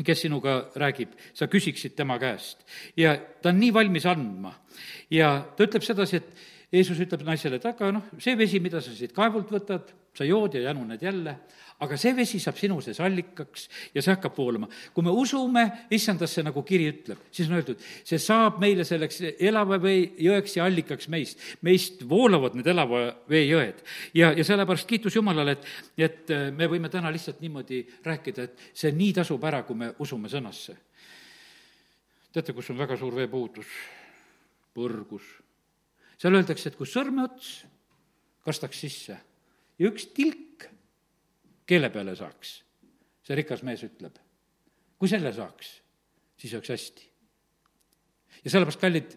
kes 0.05 0.23
sinuga 0.27 0.59
räägib, 0.79 1.15
sa 1.35 1.49
küsiksid 1.51 1.97
tema 1.99 2.19
käest. 2.23 2.63
ja 2.97 3.17
ta 3.43 3.51
on 3.51 3.59
nii 3.61 3.73
valmis 3.75 4.07
andma. 4.07 4.55
ja 5.11 5.49
ta 5.57 5.65
ütleb 5.65 5.83
sedasi, 5.83 6.17
et 6.17 6.47
Jeesus 6.73 7.01
ütleb 7.01 7.25
naisele, 7.25 7.57
et 7.57 7.67
aga 7.67 7.91
noh, 7.93 8.11
see 8.21 8.37
vesi, 8.37 8.61
mida 8.61 8.81
sa 8.85 8.93
siit 8.93 9.15
kaevult 9.17 9.51
võtad, 9.51 9.89
sa 10.15 10.25
jood 10.25 10.55
ja 10.55 10.69
januned 10.69 11.03
jälle, 11.03 11.39
aga 11.79 11.97
see 12.01 12.11
vesi 12.17 12.41
saab 12.43 12.57
sinu 12.59 12.81
sees 12.83 12.99
allikaks 13.05 13.69
ja 13.95 14.03
see 14.03 14.11
hakkab 14.11 14.35
voolama. 14.35 14.67
kui 14.95 15.05
me 15.07 15.13
usume 15.15 15.65
issandasse, 15.95 16.43
nagu 16.43 16.63
kiri 16.67 16.89
ütleb, 16.91 17.21
siis 17.31 17.51
on 17.51 17.59
öeldud, 17.59 17.85
see 18.07 18.19
saab 18.23 18.59
meile 18.63 18.87
selleks 18.87 19.21
elava 19.39 19.79
vee 19.83 20.09
jõeks 20.27 20.57
ja 20.59 20.67
allikaks 20.67 21.09
meist. 21.13 21.39
meist 21.63 22.03
voolavad 22.09 22.57
need 22.59 22.67
elava 22.67 23.05
vee 23.31 23.45
jõed. 23.47 23.85
ja, 24.15 24.33
ja 24.35 24.47
sellepärast 24.47 24.89
kiitus 24.91 25.15
Jumalale, 25.15 25.55
et, 25.55 25.69
et 26.09 26.35
äh, 26.35 26.49
me 26.51 26.67
võime 26.71 26.91
täna 26.91 27.13
lihtsalt 27.15 27.39
niimoodi 27.45 27.85
rääkida, 28.07 28.49
et 28.49 28.67
see 28.75 28.91
nii 28.93 29.15
tasub 29.21 29.45
ära, 29.47 29.63
kui 29.63 29.79
me 29.79 29.93
usume 30.03 30.31
sõnasse. 30.33 30.75
teate, 32.33 32.53
kus 32.53 32.73
on 32.75 32.79
väga 32.83 32.99
suur 32.99 33.15
veepuudus? 33.15 33.71
põrgus. 34.75 35.31
seal 36.19 36.35
öeldakse, 36.35 36.73
et 36.73 36.77
kui 36.79 36.91
sõrmeots 36.91 37.55
kastaks 38.43 38.83
sisse 38.83 39.15
ja 39.79 39.87
üks 39.87 40.11
tilk 40.11 40.67
keele 41.69 41.91
peale 41.93 42.17
saaks, 42.17 42.55
see 43.25 43.37
rikas 43.37 43.63
mees 43.67 43.85
ütleb. 43.85 44.17
kui 44.99 45.09
selle 45.09 45.33
saaks, 45.33 45.71
siis 46.37 46.55
oleks 46.55 46.73
hästi. 46.75 47.09
ja 48.45 48.51
sellepärast, 48.51 48.81
kallid, 48.81 49.17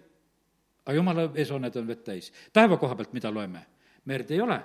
aga 0.86 0.96
jumala 0.98 1.30
eeshooned 1.36 1.76
on 1.80 1.88
vett 1.88 2.04
täis. 2.04 2.32
taeva 2.54 2.78
koha 2.78 2.96
pealt, 2.96 3.14
mida 3.14 3.34
loeme? 3.34 3.66
merd 4.06 4.32
ei 4.32 4.42
ole, 4.42 4.60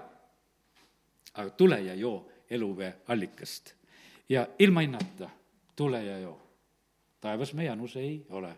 aga 1.35 1.51
tule 1.51 1.81
ja 1.81 1.95
joo 1.95 2.19
eluvee 2.51 2.93
allikast. 3.09 3.75
ja 4.29 4.47
ilma 4.59 4.85
hinnata, 4.87 5.31
tule 5.77 6.05
ja 6.05 6.19
joo. 6.19 6.39
taevas 7.21 7.55
meie 7.55 7.71
anus 7.71 7.97
ei 7.97 8.25
ole 8.29 8.57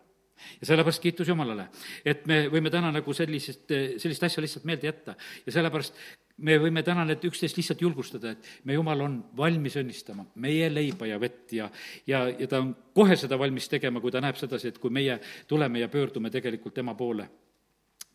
ja 0.61 0.67
sellepärast 0.67 1.03
kiitus 1.03 1.29
Jumalale, 1.29 1.69
et 2.05 2.27
me 2.31 2.45
võime 2.53 2.71
täna 2.71 2.93
nagu 2.95 3.15
sellisest, 3.15 3.73
sellist 3.99 4.23
asja 4.23 4.43
lihtsalt 4.43 4.67
meelde 4.71 4.87
jätta 4.87 5.17
ja 5.47 5.53
sellepärast 5.53 5.99
me 6.45 6.57
võime 6.63 6.83
täna 6.87 7.05
need 7.07 7.25
üksteist 7.29 7.59
lihtsalt 7.59 7.83
julgustada, 7.83 8.33
et 8.35 8.67
me 8.69 8.77
Jumal 8.77 9.01
on 9.03 9.17
valmis 9.37 9.77
õnnistama 9.81 10.27
meie 10.43 10.69
leiba 10.71 11.09
ja 11.09 11.19
vett 11.21 11.55
ja, 11.57 11.69
ja, 12.07 12.27
ja 12.31 12.49
ta 12.51 12.61
on 12.63 12.73
kohe 12.95 13.17
seda 13.19 13.39
valmis 13.41 13.69
tegema, 13.71 14.03
kui 14.03 14.15
ta 14.15 14.23
näeb 14.23 14.39
sedasi, 14.39 14.71
et 14.71 14.79
kui 14.83 14.93
meie 14.95 15.19
tuleme 15.51 15.83
ja 15.83 15.89
pöördume 15.91 16.31
tegelikult 16.31 16.77
tema 16.79 16.95
poole. 16.99 17.29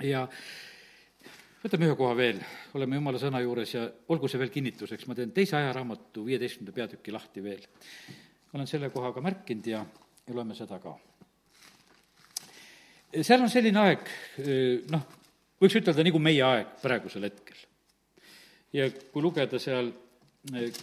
ja 0.04 0.24
võtame 1.64 1.90
ühe 1.90 1.98
koha 2.00 2.16
veel, 2.16 2.40
oleme 2.78 3.00
Jumala 3.00 3.20
sõna 3.20 3.42
juures 3.44 3.74
ja 3.76 3.88
olgu 4.12 4.32
see 4.32 4.40
veel 4.40 4.54
kinnituseks, 4.54 5.08
ma 5.08 5.18
teen 5.20 5.36
teise 5.36 5.58
ajaraamatu 5.60 6.26
viieteistkümnenda 6.28 6.76
peatüki 6.76 7.12
lahti 7.12 7.44
veel. 7.44 7.68
olen 8.54 8.70
selle 8.70 8.90
koha 8.94 9.12
ka 9.12 9.22
märkinud 9.26 9.68
ja, 9.68 9.84
ja 10.28 10.38
loeme 10.38 10.56
seda 10.56 10.80
ka. 10.80 10.96
seal 13.20 13.44
on 13.44 13.52
selline 13.52 13.84
aeg, 13.84 14.10
noh, 14.96 15.06
võiks 15.60 15.80
ütelda 15.82 16.08
nagu 16.08 16.24
meie 16.24 16.44
aeg 16.48 16.80
praegusel 16.82 17.28
hetkel 17.28 17.68
ja 18.74 18.90
kui 19.14 19.22
lugeda 19.22 19.60
seal, 19.62 19.92
eh, 20.54 20.74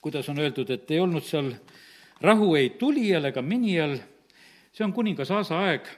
kuidas 0.00 0.28
on 0.28 0.40
öeldud, 0.40 0.70
et 0.70 0.90
ei 0.90 1.00
olnud 1.00 1.24
seal 1.24 1.52
rahu 2.20 2.54
ei 2.56 2.70
tulijal 2.78 3.28
ega 3.28 3.42
minijal, 3.42 3.98
see 4.72 4.84
on 4.84 4.94
kuningas 4.96 5.30
Aasa 5.30 5.60
aeg, 5.66 5.88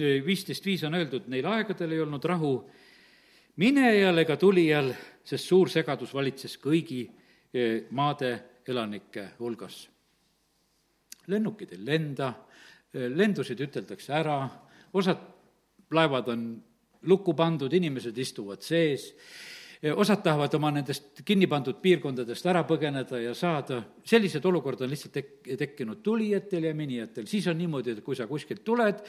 eh, 0.00 0.20
viisteist 0.24 0.66
viis 0.66 0.84
on 0.84 0.94
öeldud, 0.94 1.28
neil 1.28 1.46
aegadel 1.46 1.92
ei 1.92 2.00
olnud 2.00 2.24
rahu 2.24 2.54
minejal 3.56 4.18
ega 4.18 4.36
tulijal, 4.36 4.92
sest 5.24 5.48
suur 5.48 5.70
segadus 5.70 6.14
valitses 6.14 6.58
kõigi 6.58 7.06
eh, 7.54 7.86
maade 7.90 8.38
elanike 8.68 9.30
hulgas. 9.38 9.88
lennukid 11.26 11.70
ei 11.72 11.78
lenda, 11.80 12.34
lendusid 12.92 13.60
üteldakse 13.60 14.12
ära, 14.12 14.48
osad 14.92 15.18
laevad 15.90 16.28
on 16.28 16.42
lukku 17.08 17.32
pandud, 17.34 17.72
inimesed 17.72 18.18
istuvad 18.18 18.60
sees 18.60 19.14
osad 19.92 20.22
tahavad 20.24 20.54
oma 20.56 20.70
nendest 20.72 21.20
kinni 21.26 21.46
pandud 21.50 21.76
piirkondadest 21.82 22.46
ära 22.48 22.62
põgeneda 22.64 23.18
ja 23.20 23.34
saada, 23.36 23.82
sellised 24.06 24.44
olukorrad 24.48 24.84
on 24.86 24.92
lihtsalt 24.92 25.12
tek-, 25.12 25.50
tekkinud 25.60 26.00
tulijatel 26.04 26.70
ja 26.70 26.74
minijatel, 26.76 27.26
siis 27.28 27.46
on 27.52 27.58
niimoodi, 27.60 27.92
et 27.92 28.04
kui 28.04 28.16
sa 28.16 28.26
kuskilt 28.30 28.64
tuled, 28.64 29.02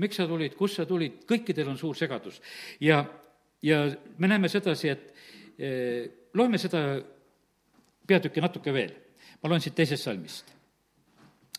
miks 0.00 0.16
sa 0.16 0.28
tulid, 0.30 0.54
kust 0.56 0.80
sa 0.80 0.86
tulid, 0.88 1.20
kõikidel 1.28 1.68
on 1.74 1.80
suur 1.80 1.96
segadus. 1.98 2.40
ja, 2.80 3.02
ja 3.62 3.82
me 4.18 4.30
näeme 4.32 4.48
sedasi, 4.48 4.94
et 4.94 5.12
loeme 6.38 6.58
seda 6.58 6.82
peatükki 8.08 8.40
natuke 8.40 8.72
veel. 8.72 8.94
ma 9.42 9.50
loen 9.50 9.60
siit 9.60 9.76
teisest 9.76 10.08
salmist. 10.08 10.54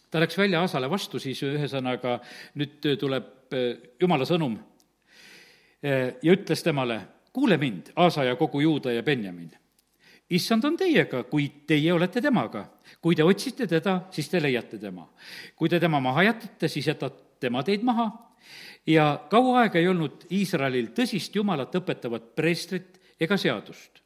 ta 0.10 0.20
läks 0.20 0.38
välja 0.38 0.64
Aasale 0.64 0.90
vastu, 0.90 1.20
siis 1.20 1.44
ühesõnaga 1.44 2.18
nüüd 2.56 2.82
tuleb 2.98 3.54
jumala 4.02 4.26
sõnum 4.26 4.58
ja 5.82 6.34
ütles 6.34 6.64
temale, 6.64 7.00
kuule 7.34 7.58
mind, 7.58 7.92
Aasa 7.96 8.24
ja 8.24 8.36
kogu 8.36 8.60
Juuda 8.60 8.92
ja 8.92 9.04
Benjamin. 9.04 9.52
issand 10.30 10.64
on 10.64 10.78
teiega, 10.78 11.24
kui 11.24 11.50
teie 11.68 11.94
olete 11.94 12.22
temaga. 12.22 12.66
kui 13.02 13.16
te 13.16 13.24
otsite 13.24 13.68
teda, 13.68 14.02
siis 14.12 14.30
te 14.30 14.42
leiate 14.42 14.78
tema. 14.78 15.10
kui 15.56 15.70
te 15.70 15.80
tema 15.80 16.00
maha 16.00 16.24
jätate, 16.24 16.68
siis 16.68 16.88
jätab 16.88 17.14
tema 17.40 17.64
teid 17.64 17.84
maha. 17.84 18.12
ja 18.88 19.26
kaua 19.30 19.62
aega 19.62 19.80
ei 19.80 19.88
olnud 19.88 20.26
Iisraelil 20.32 20.88
tõsist 20.88 21.36
Jumalat 21.36 21.76
õpetavat 21.76 22.36
preestrit 22.36 23.00
ega 23.20 23.38
seadust. 23.38 24.02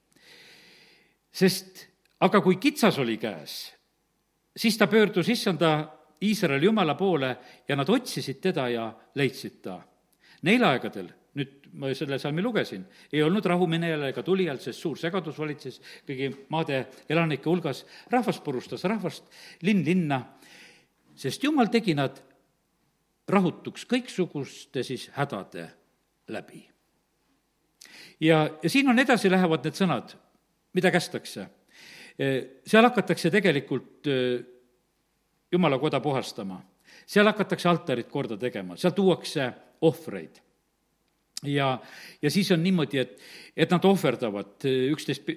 sest 1.32 1.88
aga 2.20 2.42
kui 2.42 2.56
kitsas 2.56 3.00
oli 3.00 3.18
käes, 3.18 3.74
siis 4.58 4.78
ta 4.78 4.88
pöördus 4.88 5.30
issanda 5.30 5.90
Iisraeli 6.24 6.66
Jumala 6.66 6.96
poole 6.96 7.38
ja 7.68 7.76
nad 7.76 7.90
otsisid 7.90 8.40
teda 8.42 8.70
ja 8.70 8.94
leidsid 9.16 9.60
ta. 9.62 9.82
Neil 10.42 10.64
aegadel 10.64 11.10
nüüd 11.38 11.70
ma 11.82 11.90
selle 11.98 12.20
salmi 12.22 12.44
lugesin, 12.46 12.84
ei 13.14 13.24
olnud 13.26 13.46
rahu 13.50 13.66
minejal 13.70 14.06
ega 14.10 14.24
tulijal, 14.26 14.60
sest 14.62 14.82
suur 14.84 15.00
segadus 15.02 15.40
valitses 15.42 15.80
kõigi 16.06 16.30
maade 16.54 16.84
elanike 17.10 17.50
hulgas, 17.50 17.84
rahvas 18.14 18.40
purustas 18.46 18.86
rahvast, 18.90 19.26
linn 19.66 19.82
linna, 19.86 20.20
sest 21.18 21.44
jumal 21.44 21.72
tegi 21.74 21.96
nad 21.98 22.22
rahutuks 23.30 23.88
kõiksuguste 23.90 24.84
siis 24.86 25.08
hädade 25.18 25.66
läbi. 26.30 26.62
ja, 28.20 28.46
ja 28.62 28.70
siin 28.70 28.90
on 28.90 29.00
edasi 29.00 29.32
lähevad 29.32 29.66
need 29.66 29.80
sõnad, 29.80 30.14
mida 30.74 30.92
kästakse. 30.92 31.48
seal 32.68 32.86
hakatakse 32.86 33.32
tegelikult 33.34 34.06
jumala 35.52 35.80
koda 35.82 36.00
puhastama, 36.00 36.62
seal 37.06 37.26
hakatakse 37.26 37.70
altarit 37.70 38.10
korda 38.10 38.38
tegema, 38.38 38.78
seal 38.78 38.94
tuuakse 38.94 39.50
ohvreid 39.82 40.44
ja, 41.44 41.78
ja 42.22 42.32
siis 42.32 42.52
on 42.52 42.64
niimoodi, 42.64 43.00
et, 43.02 43.18
et 43.56 43.72
nad 43.72 43.86
ohverdavad, 43.86 44.66
üksteist 44.94 45.30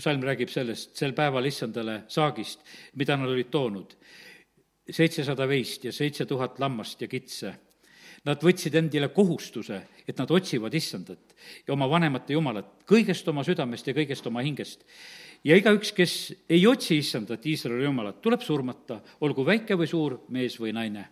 salm 0.00 0.24
räägib 0.26 0.52
sellest, 0.52 0.94
sel 0.98 1.14
päeval 1.16 1.48
issandale 1.50 2.02
saagist, 2.10 2.62
mida 3.00 3.16
nad 3.18 3.30
olid 3.30 3.50
toonud. 3.50 3.96
seitsesada 4.90 5.46
veist 5.46 5.84
ja 5.84 5.92
seitse 5.92 6.24
tuhat 6.26 6.58
lammast 6.58 7.02
ja 7.02 7.08
kitse. 7.08 7.52
Nad 8.26 8.42
võtsid 8.42 8.74
endile 8.74 9.08
kohustuse, 9.14 9.80
et 10.06 10.18
nad 10.18 10.30
otsivad 10.30 10.74
issandat 10.74 11.34
ja 11.66 11.72
oma 11.72 11.86
vanemate 11.88 12.34
jumalat 12.34 12.82
kõigest 12.90 13.28
oma 13.28 13.44
südamest 13.46 13.86
ja 13.86 13.94
kõigest 13.94 14.26
oma 14.26 14.42
hingest. 14.42 14.84
ja 15.44 15.56
igaüks, 15.56 15.92
kes 15.92 16.34
ei 16.48 16.66
otsi 16.66 16.98
issandat, 16.98 17.46
Iisraeli 17.46 17.84
jumalat, 17.84 18.20
tuleb 18.20 18.42
surmata, 18.42 19.00
olgu 19.20 19.46
väike 19.46 19.74
või 19.74 19.88
suur, 19.88 20.18
mees 20.28 20.58
või 20.60 20.72
naine 20.72 21.06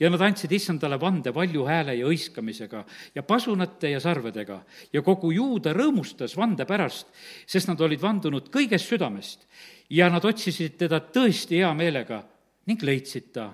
ja 0.00 0.10
nad 0.10 0.22
andsid 0.22 0.52
issandale 0.52 0.98
vande 1.00 1.32
valju 1.34 1.64
hääle 1.66 1.94
ja 1.98 2.06
hõiskamisega 2.06 2.84
ja 3.14 3.22
pasunate 3.22 3.90
ja 3.90 4.00
sarvedega 4.00 4.60
ja 4.92 5.02
kogu 5.02 5.30
juuda 5.32 5.72
rõõmustas 5.72 6.36
vande 6.36 6.66
pärast, 6.68 7.08
sest 7.46 7.68
nad 7.68 7.80
olid 7.80 8.02
vandunud 8.02 8.50
kõigest 8.52 8.90
südamest 8.90 9.46
ja 9.90 10.08
nad 10.10 10.24
otsisid 10.24 10.78
teda 10.78 11.00
tõesti 11.00 11.60
hea 11.62 11.72
meelega 11.74 12.22
ning 12.66 12.82
leidsid 12.82 13.32
ta. 13.32 13.52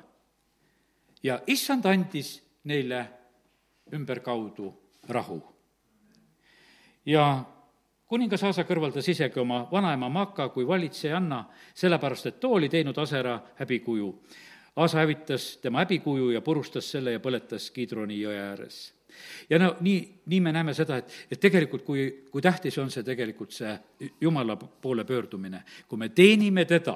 ja 1.23 1.41
issand 1.47 1.87
andis 1.87 2.41
neile 2.65 3.07
ümberkaudu 3.93 4.73
rahu. 5.09 5.43
ja 7.07 7.45
kuningas 8.07 8.43
Aasa 8.45 8.65
kõrvaldas 8.67 9.09
isegi 9.09 9.41
oma 9.41 9.65
vanaema 9.71 10.09
Maaka 10.09 10.49
kui 10.49 10.67
valitsejanna, 10.67 11.45
sellepärast 11.75 12.27
et 12.27 12.41
too 12.41 12.57
oli 12.59 12.69
teinud 12.69 12.99
Asera 12.99 13.39
häbikuju 13.59 14.11
Aasa 14.77 14.99
hävitas 14.99 15.57
tema 15.63 15.79
häbikuju 15.79 16.31
ja 16.31 16.41
purustas 16.41 16.91
selle 16.91 17.13
ja 17.17 17.21
põletas 17.21 17.71
Kidroni 17.75 18.21
jõe 18.21 18.37
ääres. 18.39 18.93
ja 19.51 19.59
no 19.59 19.75
nii, 19.81 20.23
nii 20.27 20.41
me 20.41 20.53
näeme 20.53 20.75
seda, 20.75 21.01
et, 21.03 21.13
et 21.31 21.41
tegelikult 21.41 21.83
kui, 21.83 22.05
kui 22.31 22.43
tähtis 22.43 22.79
on 22.79 22.91
see 22.91 23.03
tegelikult 23.03 23.53
see 23.53 23.73
Jumala 24.21 24.57
poole 24.57 25.05
pöördumine, 25.05 25.65
kui 25.89 25.99
me 25.99 26.09
teenime 26.09 26.65
teda, 26.65 26.95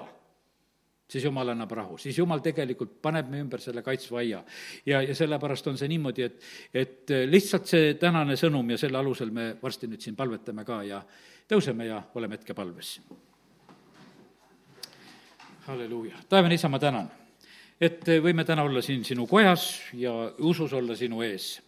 siis 1.11 1.25
Jumal 1.25 1.49
annab 1.49 1.71
rahu, 1.71 1.99
siis 1.99 2.19
Jumal 2.19 2.41
tegelikult 2.45 2.95
paneb 3.03 3.29
me 3.31 3.43
ümber 3.43 3.61
selle 3.61 3.83
kaitsva 3.83 4.19
aia. 4.23 4.45
ja, 4.87 5.03
ja 5.03 5.15
sellepärast 5.15 5.67
on 5.67 5.79
see 5.79 5.91
niimoodi, 5.91 6.23
et, 6.23 6.47
et 6.75 7.15
lihtsalt 7.27 7.67
see 7.67 7.95
tänane 8.01 8.39
sõnum 8.39 8.71
ja 8.71 8.79
selle 8.79 8.99
alusel 8.99 9.35
me 9.35 9.57
varsti 9.63 9.91
nüüd 9.91 10.01
siin 10.01 10.17
palvetame 10.17 10.65
ka 10.65 10.83
ja 10.87 11.03
tõuseme 11.51 11.91
ja 11.91 12.03
oleme 12.15 12.39
hetkepalves. 12.39 13.01
halleluuja, 15.67 16.23
taevane 16.29 16.55
isa, 16.55 16.69
ma 16.69 16.79
tänan 16.79 17.11
et 17.85 18.09
võime 18.23 18.45
täna 18.47 18.65
olla 18.65 18.83
siin 18.83 19.05
sinu 19.05 19.27
kojas 19.29 19.69
ja 19.99 20.13
usus 20.39 20.73
olla 20.73 20.97
sinu 20.97 21.23
ees. 21.23 21.61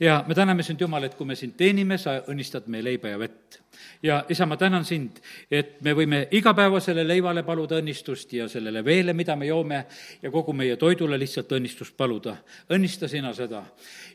ja 0.00 0.24
me 0.26 0.34
täname 0.34 0.62
sind, 0.62 0.80
Jumal, 0.80 1.04
et 1.04 1.14
kui 1.14 1.26
me 1.26 1.36
sind 1.36 1.54
teenime, 1.56 1.98
sa 1.98 2.16
õnnistad 2.32 2.66
meie 2.66 2.82
leiba 2.84 3.12
ja 3.12 3.18
vett. 3.18 3.60
ja 4.02 4.24
isa, 4.28 4.46
ma 4.46 4.56
tänan 4.56 4.84
sind, 4.84 5.20
et 5.50 5.80
me 5.84 5.92
võime 5.94 6.26
igapäevasele 6.30 7.04
leivale 7.06 7.42
paluda 7.42 7.78
õnnistust 7.78 8.32
ja 8.32 8.48
sellele 8.48 8.84
veele, 8.84 9.12
mida 9.12 9.36
me 9.36 9.46
joome, 9.46 9.84
ja 10.22 10.30
kogu 10.30 10.52
meie 10.56 10.76
toidule 10.76 11.18
lihtsalt 11.18 11.52
õnnistust 11.52 11.96
paluda. 11.96 12.36
õnnista 12.70 13.08
sina 13.08 13.34
seda. 13.34 13.62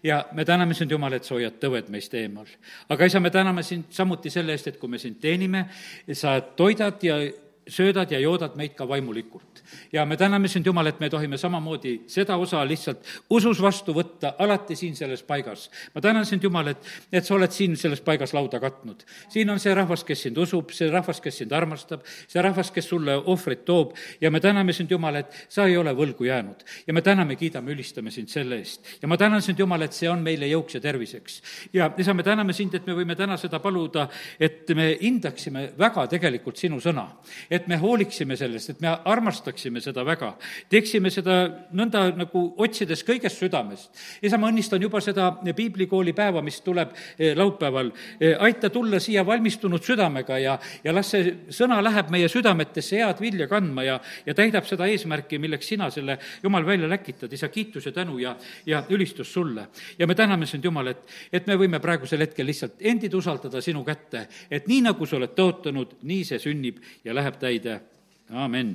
ja 0.03 0.26
me 0.34 0.45
täname 0.45 0.74
sind, 0.74 0.91
Jumal, 0.91 1.14
et 1.14 1.24
sa 1.24 1.36
hoiad 1.36 1.62
tõved 1.62 1.89
meist 1.89 2.14
eemal. 2.14 2.47
aga 2.89 3.06
isa, 3.06 3.20
me 3.20 3.30
täname 3.30 3.64
sind 3.64 3.91
samuti 3.91 4.30
selle 4.30 4.51
eest, 4.51 4.68
et 4.68 4.80
kui 4.80 4.89
me 4.89 4.97
sind 4.97 5.22
teenime, 5.22 5.70
sa 6.14 6.39
toidad 6.41 7.03
ja 7.03 7.20
söödad 7.68 8.11
ja 8.11 8.20
joodad 8.20 8.55
meid 8.55 8.76
ka 8.76 8.88
vaimulikult. 8.88 9.63
ja 9.93 10.05
me 10.05 10.18
täname 10.18 10.47
sind, 10.47 10.66
Jumal, 10.66 10.88
et 10.88 10.99
me 10.99 11.09
tohime 11.09 11.38
samamoodi 11.38 12.01
seda 12.07 12.38
osa 12.38 12.61
lihtsalt 12.68 13.05
usus 13.30 13.61
vastu 13.61 13.93
võtta 13.93 14.36
alati 14.39 14.76
siin 14.76 14.95
selles 14.95 15.24
paigas. 15.24 15.70
ma 15.95 16.01
tänan 16.01 16.26
sind, 16.26 16.43
Jumal, 16.43 16.68
et, 16.68 16.78
et 17.11 17.26
sa 17.26 17.36
oled 17.36 17.51
siin 17.51 17.78
selles 17.78 18.01
paigas 18.01 18.34
lauda 18.34 18.59
katnud. 18.59 19.03
siin 19.30 19.49
on 19.49 19.59
see 19.59 19.74
rahvas, 19.74 20.03
kes 20.03 20.22
sind 20.22 20.38
usub, 20.38 20.70
see 20.72 20.89
rahvas, 20.91 21.22
kes 21.22 21.38
sind 21.38 21.51
armastab, 21.51 22.05
see 22.28 22.41
rahvas, 22.41 22.72
kes 22.72 22.89
sulle 22.89 23.18
ohvrit 23.18 23.66
toob 23.66 23.95
ja 24.22 24.32
me 24.32 24.39
täname 24.39 24.74
sind, 24.74 24.91
Jumal, 24.91 25.16
et 25.16 25.34
sa 25.49 25.66
ei 25.66 25.78
ole 25.78 25.93
võlgu 25.93 26.26
jäänud. 26.26 26.63
ja 26.88 26.93
me 26.93 27.01
täname, 27.01 27.36
kiidame, 27.36 27.72
ülistame 27.72 28.11
sind 28.11 28.30
selle 28.30 28.59
eest. 28.61 28.86
ja 29.01 29.07
ma 29.07 29.18
tänan 29.18 29.41
sind, 29.41 29.59
Jumal, 29.59 29.82
et 29.82 29.93
see 29.93 30.09
on 30.09 30.22
meile 30.22 30.45
jõuks 30.51 30.78
ja 30.78 30.82
terviseks. 30.82 31.41
ja 31.74 31.89
isa, 31.97 32.13
me 32.13 32.24
täname 32.24 32.53
sind, 32.53 32.76
et 32.76 32.86
me 32.86 32.93
võime 32.93 33.16
täna 33.16 33.38
seda 33.38 33.59
paluda, 33.59 34.07
et 34.39 34.70
me 34.76 34.91
hindaksime 35.01 35.72
väga 35.78 36.07
tegelikult 36.07 36.57
sinu 36.61 36.78
sõna 36.80 37.09
et 37.56 37.68
me 37.72 37.78
hooliksime 37.80 38.36
sellest, 38.38 38.74
et 38.74 38.82
me 38.84 38.91
armastaksime 38.91 39.82
seda 39.84 40.03
väga, 40.06 40.34
teeksime 40.72 41.12
seda 41.14 41.38
nõnda 41.76 42.08
nagu 42.18 42.43
otsides 42.62 43.03
kõigest 43.08 43.39
südamest. 43.41 43.91
isa, 44.22 44.38
ma 44.38 44.49
õnnistan 44.51 44.82
juba 44.82 45.01
seda 45.01 45.32
piiblikooli 45.56 46.14
päeva, 46.14 46.41
mis 46.45 46.60
tuleb 46.66 46.93
eh, 47.18 47.34
laupäeval. 47.38 47.91
Eh, 48.20 48.36
aita 48.39 48.70
tulla 48.70 48.99
siia 48.99 49.26
valmistunud 49.26 49.84
südamega 49.84 50.39
ja, 50.41 50.58
ja 50.84 50.93
las 50.93 51.12
see 51.14 51.34
sõna 51.53 51.80
läheb 51.84 52.12
meie 52.14 52.30
südametesse 52.32 52.99
head 52.99 53.22
vilja 53.24 53.47
kandma 53.51 53.86
ja, 53.86 53.99
ja 54.26 54.36
täidab 54.38 54.68
seda 54.68 54.88
eesmärki, 54.91 55.39
milleks 55.41 55.72
sina 55.74 55.89
selle, 55.93 56.18
Jumal, 56.43 56.66
välja 56.66 56.89
läkitad. 56.89 57.34
isa, 57.34 57.49
kiitus 57.49 57.86
ja 57.86 57.91
tänu 57.95 58.20
ja, 58.20 58.36
ja 58.66 58.84
ülistus 58.89 59.34
sulle. 59.34 59.68
ja 59.99 60.08
me 60.08 60.16
täname 60.16 60.45
sind, 60.45 60.66
Jumal, 60.66 60.88
et, 60.91 61.06
et 61.32 61.47
me 61.47 61.58
võime 61.60 61.80
praegusel 61.80 62.26
hetkel 62.26 62.47
lihtsalt 62.47 62.82
endid 62.82 63.14
usaldada 63.14 63.62
sinu 63.62 63.84
kätte, 63.84 64.28
et 64.51 64.68
nii, 64.68 64.82
nagu 64.89 65.06
sa 65.06 65.18
oled 65.20 65.36
tõotanud, 65.38 65.97
nii 66.03 66.24
see 66.28 66.39
sünnib 66.41 66.82
ja 67.06 67.16
läheb 67.16 67.39
täide. 67.46 67.80
amin 68.34 68.74